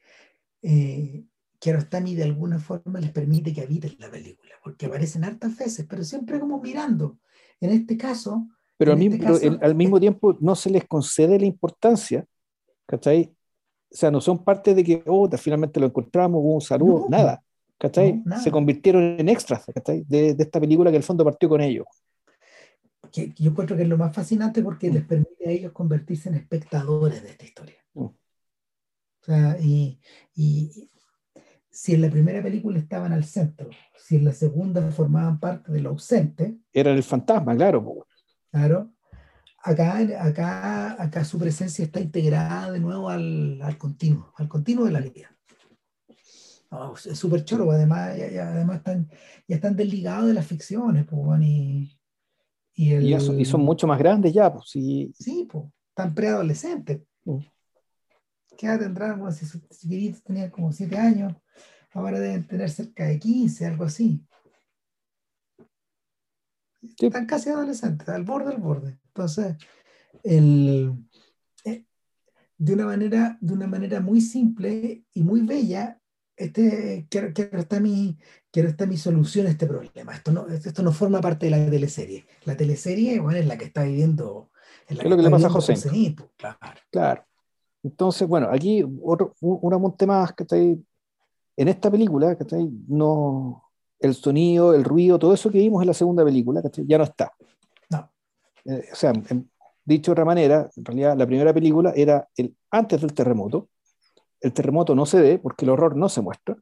[0.62, 1.24] eh,
[1.60, 6.02] Kiarostami de alguna forma les permite que habiten la película, porque aparecen hartas veces, pero
[6.02, 7.18] siempre como mirando.
[7.60, 8.48] En este caso...
[8.76, 12.24] Pero, al, mismo, este al mismo tiempo no se les concede la importancia,
[12.86, 13.36] ¿cachai?
[13.92, 17.44] O sea, no son parte de que, oh, finalmente lo encontramos, un saludo, nada.
[17.80, 18.22] ¿cachai?
[18.42, 20.04] se convirtieron en extras ¿cachai?
[20.06, 21.86] De, de, esta película que el fondo partió con ellos.
[23.10, 26.36] Que, yo encuentro que es lo más fascinante porque les permite a ellos convertirse en
[26.36, 27.76] espectadores de esta historia.
[27.94, 28.04] Mm.
[28.04, 28.14] O
[29.22, 29.98] sea, y,
[30.34, 30.90] y,
[31.70, 35.80] si en la primera película estaban al centro, si en la segunda formaban parte de
[35.80, 36.58] lo ausente.
[36.72, 38.06] Era el fantasma, claro.
[38.50, 38.92] Claro.
[39.62, 44.92] Acá, acá, acá su presencia está integrada de nuevo al, al continuo, al continuo de
[44.92, 45.30] la vida
[47.06, 49.08] es súper choro, además, ya, además están,
[49.48, 51.98] ya están desligados de las ficciones, pues, y,
[52.74, 54.70] y, el, y, son mucho más grandes ya, pues.
[54.70, 57.00] Sí, sí pues, están preadolescentes.
[57.24, 57.38] Mm.
[58.60, 59.32] ¿Qué edad tendrán?
[59.32, 61.34] si sus chiquititos tenían como 7 años,
[61.92, 64.22] ahora deben tener cerca de 15, algo así.
[66.98, 68.98] Están casi adolescentes, al borde del borde.
[69.06, 69.56] Entonces,
[70.22, 70.92] el,
[71.64, 71.86] eh,
[72.58, 75.98] de, una manera, de una manera muy simple y muy bella,
[76.36, 78.18] este, quiero, quiero, está mi,
[78.50, 80.14] quiero está mi solución a este problema.
[80.14, 82.26] Esto no, esto no forma parte de la teleserie.
[82.44, 84.50] La teleserie, bueno, es la que está viviendo.
[84.86, 85.76] Es lo que, le pasa a José.
[86.36, 86.58] claro.
[86.90, 87.29] claro.
[87.82, 90.82] Entonces, bueno, aquí otro, un, un más que está ahí.
[91.56, 95.82] En esta película, que está ahí, no, el sonido, el ruido, todo eso que vimos
[95.82, 97.32] en la segunda película, ya no está.
[97.90, 98.10] No.
[98.64, 99.12] Eh, o sea,
[99.84, 103.68] dicho de otra manera, en realidad la primera película era el antes del terremoto,
[104.40, 106.56] el terremoto no se ve porque el horror no se muestra.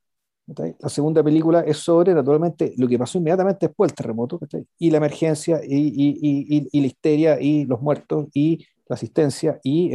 [0.79, 4.41] La segunda película es sobre, naturalmente, lo que pasó inmediatamente después del terremoto,
[4.79, 9.93] y la emergencia, y, y, y, la histeria, y los muertos, y la asistencia, y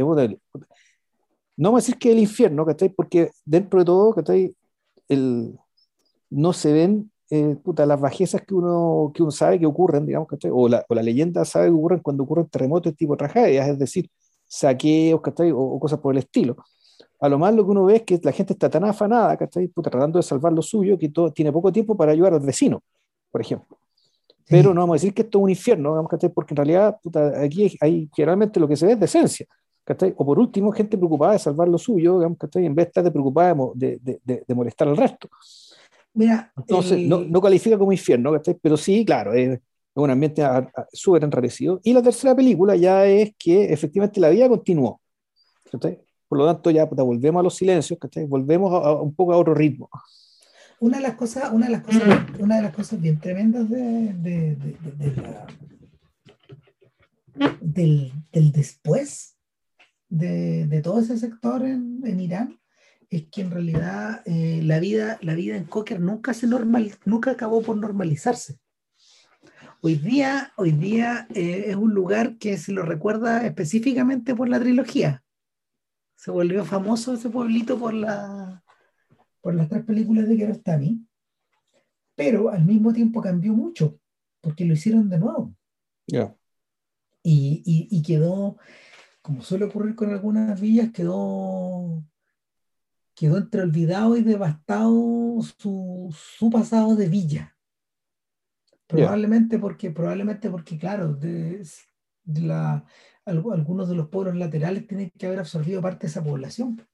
[1.56, 2.66] no vamos a decir que el infierno,
[2.96, 4.14] porque dentro de todo
[5.08, 5.58] el,
[6.30, 7.56] no se ven eh,
[7.86, 11.44] las bajezas que uno, que uno sabe que ocurren, digamos, o la, o la leyenda
[11.44, 14.10] sabe que ocurren cuando ocurren terremotos tipo tragedias, es decir,
[14.46, 16.56] saqueos o, o cosas por el estilo.
[17.20, 19.44] A lo más lo que uno ve es que la gente está tan afanada, que
[19.44, 22.82] está tratando de salvar lo suyo, que todo, tiene poco tiempo para ayudar al vecino,
[23.30, 23.78] por ejemplo.
[24.46, 26.98] Pero no vamos a decir que esto es un infierno, porque en realidad
[27.42, 29.46] aquí hay, generalmente lo que se ve es decencia.
[30.16, 33.54] O por último, gente preocupada de salvar lo suyo, digamos, en vez de estar preocupada
[33.74, 35.28] de, de, de, molestar al resto.
[36.14, 38.32] Mira, Entonces, no, no, califica como infierno,
[38.62, 39.60] pero sí, claro, es,
[39.94, 40.42] un ambiente
[40.92, 41.80] súper enrarecido.
[41.84, 45.00] Y la tercera película ya es que efectivamente la vida continuó.
[45.70, 49.88] Por lo tanto, ya volvemos a los silencios, volvemos a, un poco a otro ritmo.
[50.80, 52.02] Una de las cosas, una de las cosas,
[52.38, 54.56] una de las cosas bien tremendas de, de,
[57.60, 59.33] del, del, después
[60.08, 62.60] de, todo ese sector en, en Irán
[63.10, 67.30] es que en realidad eh, la, vida, la vida en Cocker nunca, se normal, nunca
[67.30, 68.58] acabó por normalizarse.
[69.82, 74.58] Hoy día, hoy día eh, es un lugar que se lo recuerda específicamente por la
[74.58, 75.22] trilogía.
[76.16, 78.64] Se volvió famoso ese pueblito por, la,
[79.40, 81.06] por las tres películas de Kiarostami,
[82.14, 84.00] pero al mismo tiempo cambió mucho,
[84.40, 85.54] porque lo hicieron de nuevo.
[87.22, 88.58] Y, y, quedó,
[89.24, 92.04] como suele ocurrir con algunas villas, quedó,
[93.14, 97.56] quedó entre olvidado y devastado su, su pasado de villa.
[98.86, 101.66] Probablemente porque, probablemente porque, claro, de,
[102.24, 102.84] de la,
[103.24, 106.86] algunos de los pueblos laterales tienen que haber absorbido parte de esa población.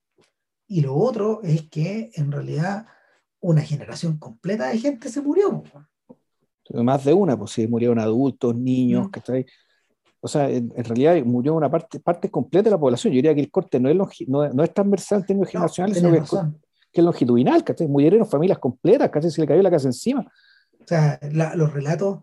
[0.68, 2.86] Y lo otro es que en realidad
[3.40, 5.64] una generación completa de gente se murió.
[6.74, 9.10] Más de una, pues sí, murieron adultos, niños, mm.
[9.10, 9.46] ¿cachai?
[10.20, 13.12] O sea, en, realidad murió una parte, parte completa de la población.
[13.12, 13.96] Yo diría que el corte no es,
[14.28, 17.88] no, es transversal en términos generacionales, sino que es, longitudinal, ¿cachai?
[17.88, 20.20] Murieron familias completas, casi se le cayó la casa encima.
[20.80, 21.18] O sea,
[21.54, 22.20] los relatos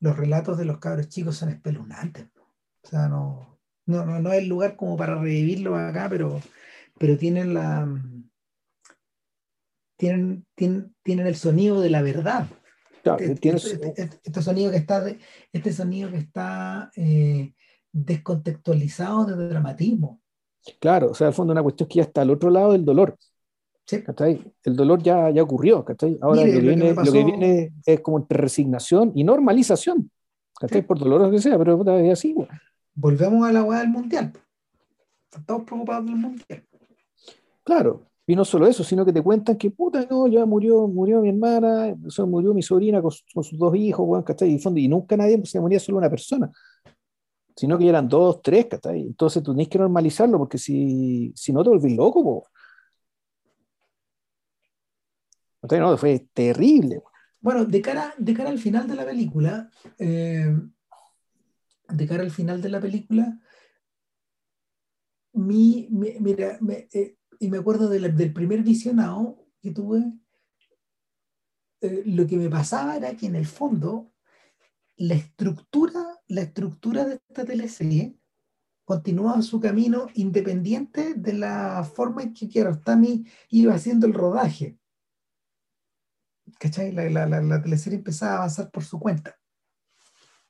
[0.00, 2.26] los relatos de los cabros chicos son espeluznantes.
[2.82, 6.40] O sea, no, no, no, es el lugar como para revivirlo acá, pero,
[6.98, 7.86] pero tienen la
[9.96, 12.46] tienen, tienen, el sonido de la verdad.
[13.04, 15.04] Este, este, este, este, sonido que está,
[15.52, 17.52] este sonido que está eh,
[17.92, 20.20] descontextualizado de dramatismo.
[20.78, 23.16] Claro, o sea, al fondo una cuestión que ya está al otro lado del dolor.
[23.86, 24.04] Sí.
[24.62, 25.84] El dolor ya, ya ocurrió.
[26.20, 30.10] Ahora lo, que viene, lo, que viene, es como entre resignación y normalización.
[30.86, 32.34] Por doloroso que sea, pero es así
[32.94, 34.32] volvemos a la hueá del mundial.
[35.32, 36.66] Estamos preocupados del mundial.
[37.64, 41.20] Claro, y no solo eso, sino que te cuentan que, puta, no, ya murió, murió
[41.20, 41.96] mi hermana,
[42.28, 44.24] murió mi sobrina con, sus dos hijos,
[44.76, 46.48] Y, nunca nadie se moría solo una persona,
[47.56, 49.00] sino que eran dos, tres, ¿cachai?
[49.00, 52.44] Entonces tú tienes que normalizarlo, porque si, si no te volvís loco,
[55.68, 57.02] No, fue terrible.
[57.40, 60.56] Bueno, de cara, de cara al final de la película, eh,
[61.88, 63.40] de cara al final de la película,
[65.32, 70.04] mi, mira, me, eh, y me acuerdo del primer visionado que tuve,
[71.80, 74.12] eh, lo que me pasaba era que en el fondo
[74.96, 78.14] la estructura, la estructura de esta teleserie
[78.84, 84.78] continuaba su camino independiente de la forma en que Kiarostami iba haciendo el rodaje.
[86.58, 86.92] ¿Cachai?
[86.92, 89.34] La, la, la, la teleserie empezaba a avanzar por su cuenta.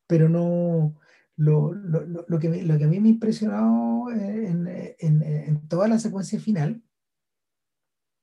[0.09, 0.97] Pero no,
[1.37, 5.99] lo, lo, lo, que, lo que a mí me impresionó en, en, en toda la
[5.99, 6.83] secuencia final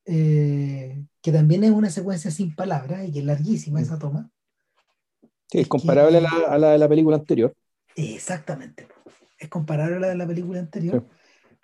[0.09, 4.31] eh, que también es una secuencia sin palabras y que es larguísima esa toma.
[5.51, 7.53] Sí, es comparable a, la, a, la, de la película anterior.
[7.93, 8.87] Exactamente,
[9.37, 11.55] es comparable a la de la película anterior, sí.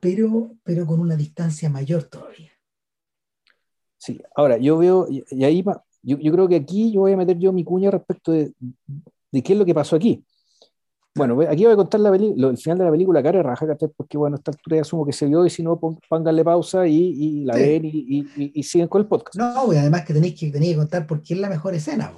[0.00, 2.50] pero, pero con una distancia mayor todavía.
[3.98, 5.62] Sí, ahora yo veo, y, y ahí
[6.02, 8.54] yo, yo, creo que aquí yo voy a meter yo mi cuña respecto de,
[9.30, 10.24] de qué es lo que pasó aquí.
[11.14, 13.66] Bueno, aquí voy a contar la el final de la película, cara raja,
[13.96, 16.86] porque bueno, a esta altura ya asumo que se vio y si no, pónganle pausa
[16.86, 17.60] y, y la sí.
[17.60, 19.36] ven y, y, y, siguen con el podcast.
[19.36, 22.12] No, y además que tenéis que, tenéis que contar por qué es la mejor escena.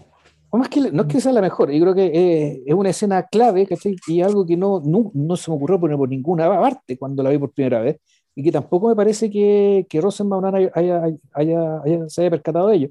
[0.51, 2.91] O más que, no es que sea la mejor, yo creo que eh, es una
[2.91, 3.97] escena clave, ¿cachai?
[4.07, 7.31] Y algo que no, no, no se me ocurrió poner por ninguna parte cuando la
[7.31, 7.97] vi por primera vez,
[8.37, 11.03] y que tampoco me parece que, que Rosenbaum haya, haya,
[11.33, 12.89] haya, haya, se haya percatado de ello.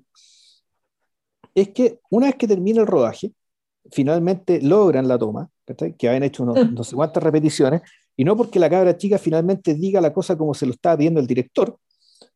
[1.55, 3.31] Es que una vez que termina el rodaje,
[3.91, 5.49] finalmente logran la toma,
[5.97, 7.81] que habían hecho unos, no sé cuántas repeticiones,
[8.15, 11.19] y no porque la cabra chica finalmente diga la cosa como se lo estaba pidiendo
[11.19, 11.77] el director,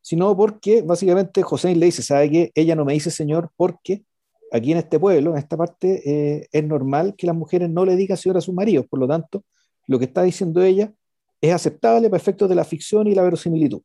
[0.02, 2.52] sino porque básicamente José le dice, ¿sabe qué?
[2.56, 4.04] Ella no me dice señor porque
[4.52, 7.96] aquí en este pueblo, en esta parte, eh, es normal que las mujeres no le
[7.96, 9.44] digan señor a sus maridos, por lo tanto,
[9.86, 10.94] lo que está diciendo ella
[11.42, 13.82] es aceptable para efectos de la ficción y la verosimilitud.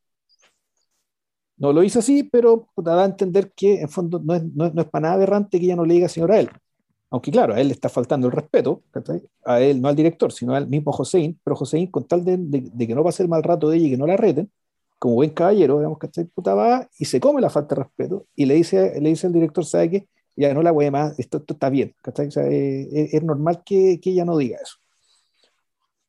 [1.57, 4.75] No lo hizo así, pero da a entender que en fondo no es, no, es,
[4.75, 6.51] no es para nada aberrante que ella no le diga señor a él.
[7.13, 8.83] Aunque claro, a él le está faltando el respeto,
[9.45, 12.71] a él, no al director, sino al mismo Joséín, pero Joséín, con tal de, de,
[12.73, 14.51] de, que no pase el mal rato de ella y que no la reten,
[14.99, 16.25] como buen caballero, digamos, ¿cachai?
[16.25, 19.35] Puta va y se come la falta de respeto y le dice, le dice al
[19.35, 20.09] director, ¿sabe qué?
[20.37, 22.29] Ya no la voy más, esto, esto está bien, ¿cachai?
[22.29, 24.77] O sea, eh, es, es, normal que, que, ella no diga eso.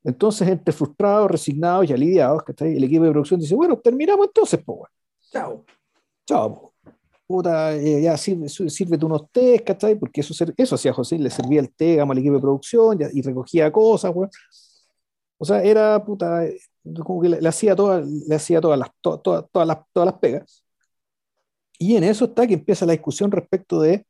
[0.04, 2.76] Entonces, entre frustrados, resignados y aliviados, ¿cachai?
[2.76, 4.94] El equipo de producción dice, bueno, terminamos entonces, pues, bueno.
[5.30, 5.64] Chao.
[6.26, 6.73] Chao, po
[7.26, 9.96] puta, eh, ya sirve, sírvete unos té, ¿cachai?
[9.98, 13.22] Porque eso, eso hacía José, le servía el té, al equipo de producción ya, y
[13.22, 14.28] recogía cosas, güey.
[15.38, 16.42] O sea, era, puta,
[17.04, 20.06] como que le, le hacía, toda, le hacía todas, las, to, to, todas, las, todas
[20.06, 20.64] las pegas.
[21.78, 24.06] Y en eso está que empieza la discusión respecto de,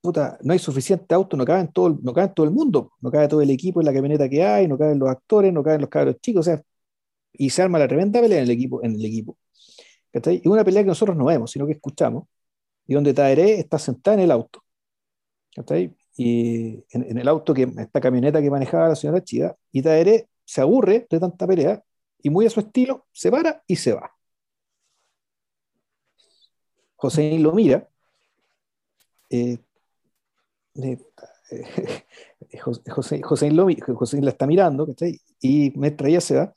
[0.00, 2.92] puta, no hay suficiente auto, no cabe en todo, no cabe en todo el mundo,
[3.00, 5.62] no cabe todo el equipo en la camioneta que hay, no caben los actores, no
[5.62, 6.62] caben los cabros chicos, o sea,
[7.32, 8.82] y se arma la tremenda pelea en el equipo.
[8.82, 9.38] En el equipo.
[10.12, 10.42] ¿cachai?
[10.44, 12.24] Y una pelea que nosotros no vemos, sino que escuchamos
[12.88, 14.64] y donde Taeré está sentada en el auto.
[15.56, 15.94] ¿okay?
[16.16, 20.62] Y en, el auto, que esta camioneta que manejaba la señora Chida, y Taeré se
[20.62, 21.84] aburre de tanta pelea
[22.20, 24.10] y muy a su estilo se para y se va.
[26.96, 27.88] José lo mira,
[29.30, 29.58] eh,
[30.74, 30.98] eh,
[32.60, 35.20] José, José, lo, José la está mirando, ¿cachai?
[35.40, 36.54] y mientras ella se va,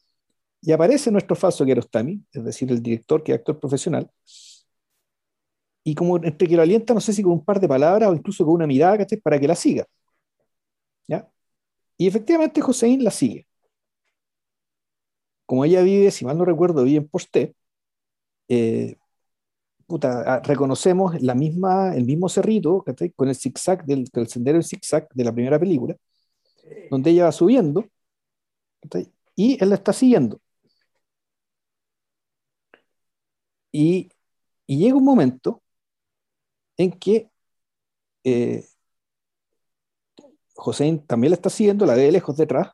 [0.62, 4.10] y aparece nuestro falso Kiarostami, es decir, el director que es actor profesional,
[5.84, 8.14] y como entre que lo alienta, no sé si con un par de palabras o
[8.16, 9.20] incluso con una mirada, ¿cachai?
[9.20, 9.86] Para que la siga.
[11.08, 11.30] ¿Ya?
[11.98, 13.48] Y efectivamente Joséín la sigue.
[15.46, 17.56] Como ella vive, si mal no recuerdo, vive en Posté,
[18.48, 18.96] eh,
[19.88, 23.12] puta, reconocemos la misma, el mismo cerrito, ¿cachai?
[23.12, 25.96] Con el zigzag del, el sendero del zigzag de la primera película,
[26.90, 27.86] donde ella va subiendo,
[28.82, 29.12] ¿cachai?
[29.36, 30.40] Y él la está siguiendo.
[33.72, 34.10] Y,
[34.68, 35.61] y llega un momento
[36.84, 37.30] en que
[38.24, 38.66] eh,
[40.56, 42.70] José también la está siguiendo, la ve lejos detrás,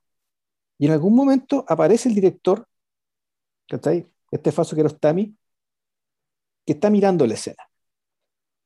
[0.77, 2.67] y en algún momento aparece el director,
[3.67, 4.07] ¿cachai?
[4.31, 5.35] Este Faso Kerostami,
[6.65, 7.63] que está mirando la escena.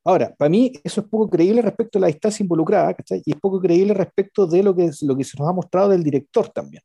[0.04, 3.22] Ahora, para mí eso es poco creíble respecto a la distancia involucrada, ¿cachai?
[3.24, 6.02] Y es poco creíble respecto de lo que, lo que se nos ha mostrado del
[6.02, 6.82] director también,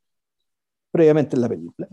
[0.91, 1.87] previamente en la película.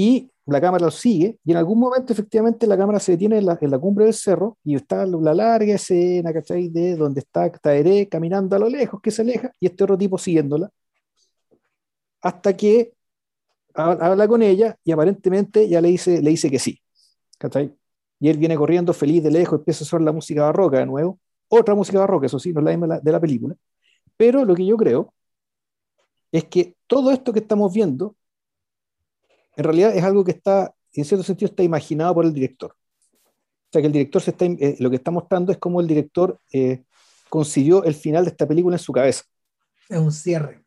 [0.00, 3.44] Y la cámara lo sigue y en algún momento efectivamente la cámara se detiene en
[3.44, 6.70] la, en la cumbre del cerro y está la larga escena, ¿cachai?
[6.70, 10.16] De donde está Taeré caminando a lo lejos, que se aleja, y este otro tipo
[10.16, 10.70] siguiéndola,
[12.22, 12.94] hasta que
[13.74, 16.80] habla con ella y aparentemente ya le dice, le dice que sí,
[17.38, 17.76] ¿cachai?
[18.18, 21.20] Y él viene corriendo feliz de lejos, empieza a sonar la música barroca de nuevo,
[21.48, 23.54] otra música barroca, eso sí, no es la misma de la película,
[24.16, 25.12] pero lo que yo creo
[26.32, 28.16] es que todo esto que estamos viendo
[29.60, 32.72] en realidad es algo que está, en cierto sentido, está imaginado por el director.
[32.72, 35.86] O sea, que el director se está, eh, lo que está mostrando es cómo el
[35.86, 36.82] director eh,
[37.28, 39.24] consiguió el final de esta película en su cabeza.
[39.88, 40.64] Es un cierre.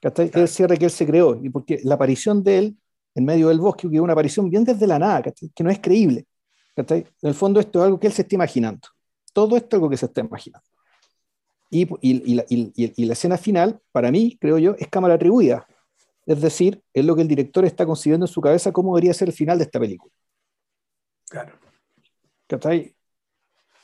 [0.00, 0.22] Claro.
[0.24, 2.76] Es el cierre que él se creó, y porque la aparición de él
[3.14, 5.50] en medio del bosque, que es una aparición bien desde la nada, ¿cachai?
[5.54, 6.26] que no es creíble.
[6.74, 7.06] ¿cachai?
[7.22, 8.88] En el fondo esto es algo que él se está imaginando.
[9.32, 10.66] todo esto es algo que se está imaginando.
[11.70, 15.66] Y, y, la, y, la, escena final, para mí, creo yo, es cámara atribuida.
[16.26, 19.28] Es decir, es lo que el director está concibiendo en su cabeza cómo debería ser
[19.28, 20.12] el final de esta película.
[21.28, 21.52] Claro.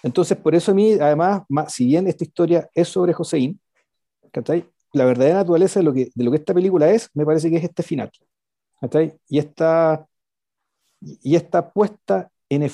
[0.02, 3.60] Entonces, por eso a mí, además, si bien esta historia es sobre Joseín,
[4.92, 7.56] la verdadera naturaleza de lo, que, de lo que esta película es, me parece que
[7.56, 8.10] es este final.
[9.28, 10.06] Y esta,
[11.00, 12.70] y esta puesta en,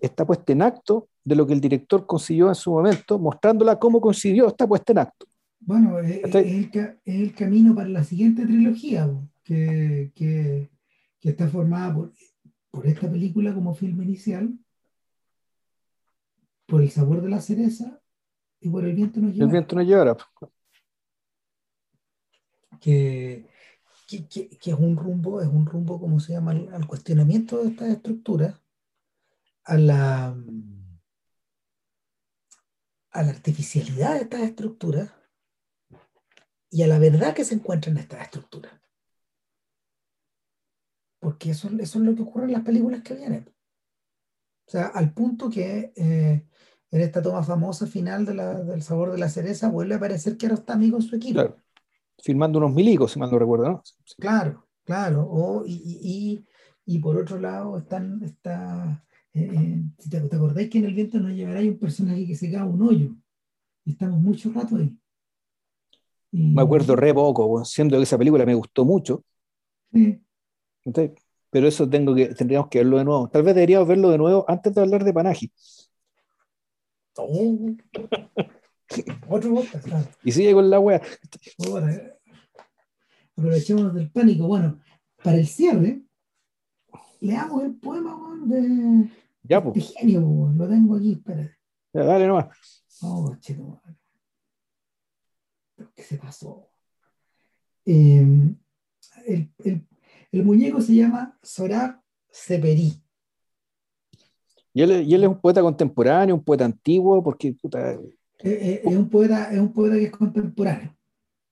[0.00, 4.00] está puesta en acto de lo que el director consiguió en su momento, mostrándola cómo
[4.00, 5.26] consiguió esta puesta en acto.
[5.66, 9.10] Bueno, es, el, camino para la siguiente trilogía,
[9.42, 10.70] que, que,
[11.18, 12.12] que está formada por,
[12.70, 14.58] por, esta película como filme inicial,
[16.66, 17.98] por el sabor de la cereza
[18.60, 19.46] y por el viento nos llevará.
[19.46, 20.16] El viento nos llevará.
[22.78, 23.48] Que,
[24.06, 27.88] que, que, es un rumbo, es un rumbo, como se llama, al, cuestionamiento de estas
[27.88, 28.60] estructuras,
[29.64, 30.36] a la,
[33.12, 35.23] a la artificialidad de estas estructuras
[36.74, 38.72] y a la verdad que se encuentra en estas estructuras.
[41.20, 43.48] Porque eso, eso es lo que ocurre en las películas que vienen.
[44.66, 46.44] O sea, al punto que eh,
[46.90, 50.36] en esta toma famosa final de la, del sabor de la cereza vuelve a aparecer
[50.36, 51.34] que ahora está amigo en su equipo.
[51.34, 51.56] Claro.
[52.20, 53.82] Filmando unos milicos, si mal no recuerdo, ¿no?
[54.18, 55.28] Claro, claro.
[55.30, 56.44] O, y, y,
[56.86, 60.94] y, por otro lado están, está, eh, eh, si te, te, acordáis que en el
[60.94, 63.14] viento nos llevará un personaje que se cae un hoyo.
[63.84, 64.98] Estamos mucho rato ahí.
[66.34, 69.24] Me acuerdo re poco, siendo que esa película me gustó mucho.
[69.92, 70.20] Sí.
[71.50, 73.28] pero eso tengo que, tendríamos que verlo de nuevo.
[73.28, 75.52] Tal vez deberíamos verlo de nuevo antes de hablar de Panaji.
[79.28, 79.86] Otro podcast.
[80.24, 81.00] Y sigue con la wea.
[83.36, 84.48] aprovechemos del pánico.
[84.48, 84.80] Bueno,
[85.22, 86.02] para el cierre,
[87.20, 89.08] leamos el poema de,
[89.44, 89.94] ya, pues.
[89.96, 90.52] genio.
[90.56, 91.56] Lo tengo aquí, espera.
[91.92, 92.84] Ya, dale nomás.
[93.02, 93.80] Oh, chido.
[95.94, 96.68] ¿Qué se pasó?
[97.84, 98.26] Eh,
[99.26, 99.86] el, el,
[100.32, 102.00] el, muñeco se llama Sorab
[102.30, 103.00] Seperi.
[104.72, 107.98] Y él, es un poeta contemporáneo, un poeta antiguo, porque eh,
[108.42, 110.96] eh, es, un poeta, es un poeta que es contemporáneo.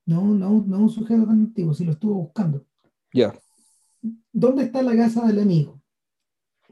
[0.06, 2.66] No, no, no un sujeto tan antiguo, si lo estuvo buscando.
[3.12, 3.32] Ya.
[4.32, 5.80] ¿Dónde está la casa del amigo?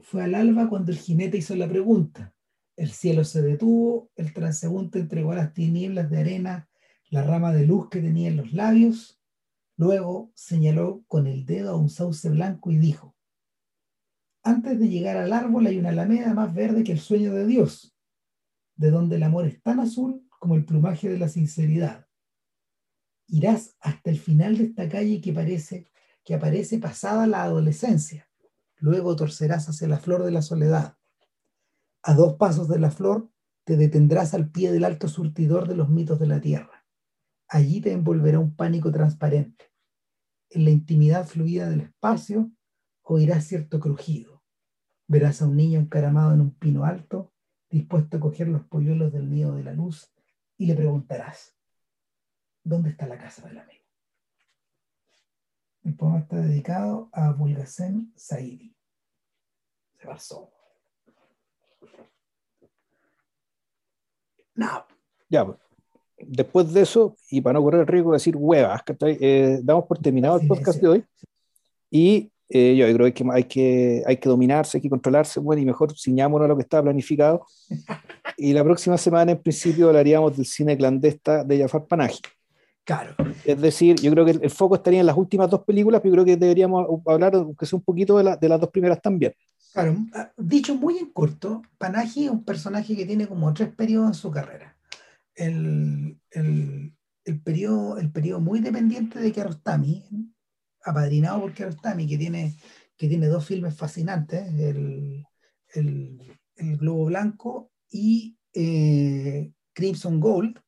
[0.01, 2.33] Fue al alba cuando el jinete hizo la pregunta.
[2.75, 6.69] El cielo se detuvo, el transeúnte entregó a las tinieblas de arena
[7.11, 9.21] la rama de luz que tenía en los labios.
[9.77, 13.15] Luego señaló con el dedo a un sauce blanco y dijo:
[14.43, 17.95] antes de llegar al árbol hay una alameda más verde que el sueño de Dios,
[18.75, 22.07] de donde el amor es tan azul como el plumaje de la sinceridad.
[23.27, 25.91] Irás hasta el final de esta calle que parece
[26.23, 28.27] que aparece pasada la adolescencia.
[28.77, 30.97] Luego torcerás hacia la flor de la soledad.
[32.03, 33.31] A dos pasos de la flor
[33.63, 36.80] te detendrás al pie del alto surtidor de los mitos de la tierra.
[37.53, 39.73] Allí te envolverá un pánico transparente.
[40.51, 42.49] En la intimidad fluida del espacio
[43.01, 44.41] oirás cierto crujido.
[45.05, 47.33] Verás a un niño encaramado en un pino alto,
[47.69, 50.13] dispuesto a coger los polluelos del nido de la luz,
[50.57, 51.57] y le preguntarás,
[52.63, 53.83] ¿dónde está la casa del amigo?
[55.83, 58.73] El poema está dedicado a Bulgasen Saidi.
[59.99, 60.53] Se pasó.
[64.55, 64.85] No.
[65.27, 65.70] Ya, pues.
[66.27, 69.97] Después de eso, y para no correr el riesgo de decir huevas, eh, damos por
[69.99, 71.03] terminado el podcast de hoy.
[71.89, 75.65] Y eh, yo creo que hay, que hay que dominarse, hay que controlarse, bueno, y
[75.65, 77.45] mejor ciñámonos a lo que está planificado.
[78.37, 82.15] Y la próxima semana, en principio, hablaríamos del cine clandesta de Jafar Panahi.
[82.83, 83.13] Claro.
[83.45, 86.25] Es decir, yo creo que el, foco estaría en las últimas dos películas, pero creo
[86.25, 89.33] que deberíamos hablar, aunque sea un poquito, de, de las dos primeras también.
[89.73, 94.07] Claro, ah, dicho muy en corto, Panahi es un personaje que tiene como tres periodos
[94.07, 94.75] en su carrera.
[95.35, 96.95] El, el,
[97.25, 100.03] el periodo, el periodo muy dependiente de Kiarostami,
[100.83, 102.55] apadrinado por Kiarostami, que tiene,
[102.97, 105.25] que tiene dos filmes fascinantes, el,
[105.73, 106.37] el,
[106.77, 110.59] Globo Blanco y eh, Crimson Gold,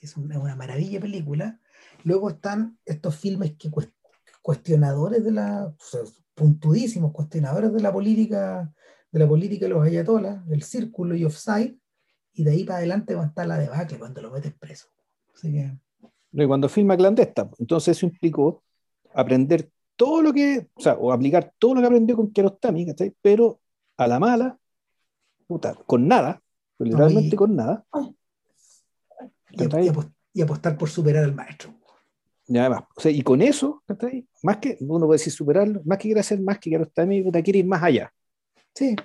[0.00, 1.60] es una, una, maravilla película.
[2.04, 3.70] Luego están estos filmes que
[4.40, 5.74] cuestionadores de la,
[6.34, 8.72] puntudísimos cuestionadores de la política,
[9.10, 11.79] de la política de los ayatolas, el círculo y offside,
[12.32, 14.88] y de ahí para adelante va a estar la debacle cuando lo metes preso.
[15.34, 15.76] Así que...
[16.32, 18.62] Y cuando filma clandesta, entonces eso implicó
[19.14, 22.86] aprender todo lo que, o sea, o aplicar todo lo que aprendió con Kiarostami,
[23.20, 23.60] Pero
[23.96, 24.58] a la mala,
[25.46, 26.40] puta, con nada,
[26.78, 27.84] literalmente con nada.
[30.32, 31.74] Y, apostar por superar al maestro.
[32.46, 33.82] Y además, o sea, y con eso,
[34.42, 37.58] más que, uno puede decir superarlo, más que quiere hacer más que Kiarostami, puta, quiere
[37.58, 38.12] ir más allá.
[38.74, 38.96] Sí.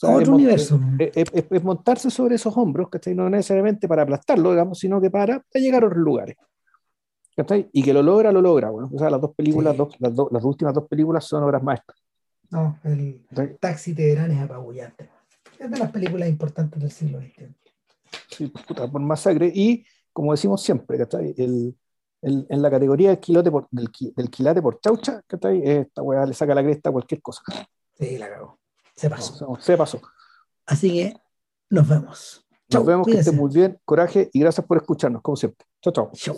[0.00, 0.16] ¿Cachai?
[0.16, 0.78] Otro universo.
[0.98, 3.14] Es, montarse sobre esos hombros, ¿cachai?
[3.14, 6.36] No necesariamente para aplastarlo, digamos, sino que para, llegar a otros lugares.
[7.34, 7.68] ¿cachai?
[7.72, 8.70] Y que lo logra, lo logra.
[8.70, 11.98] Bueno, o sea, las dos películas, las, las últimas dos películas son obras maestras.
[12.50, 13.24] No, el
[13.60, 15.10] Taxi Teherán es apabullante.
[15.58, 17.48] Es de las películas importantes del siglo XX.
[18.30, 19.50] Sí, puta, por masacre.
[19.54, 21.34] Y, como decimos siempre, ¿cachai?
[21.36, 21.76] El,
[22.22, 25.62] el, en la categoría del, quilote por, del, del quilate por chaucha, ¿cachai?
[25.64, 27.42] Esta weá le saca la cresta a cualquier cosa.
[27.98, 28.58] Sí, la cagó.
[28.96, 29.58] Se pasó.
[29.60, 30.00] se pasó.
[30.64, 31.14] Así que
[31.70, 32.46] nos vemos.
[32.72, 35.66] Nos vemos, que estén muy bien, coraje y gracias por escucharnos, como siempre.
[35.80, 36.10] Chao, chao.
[36.14, 36.36] Chao.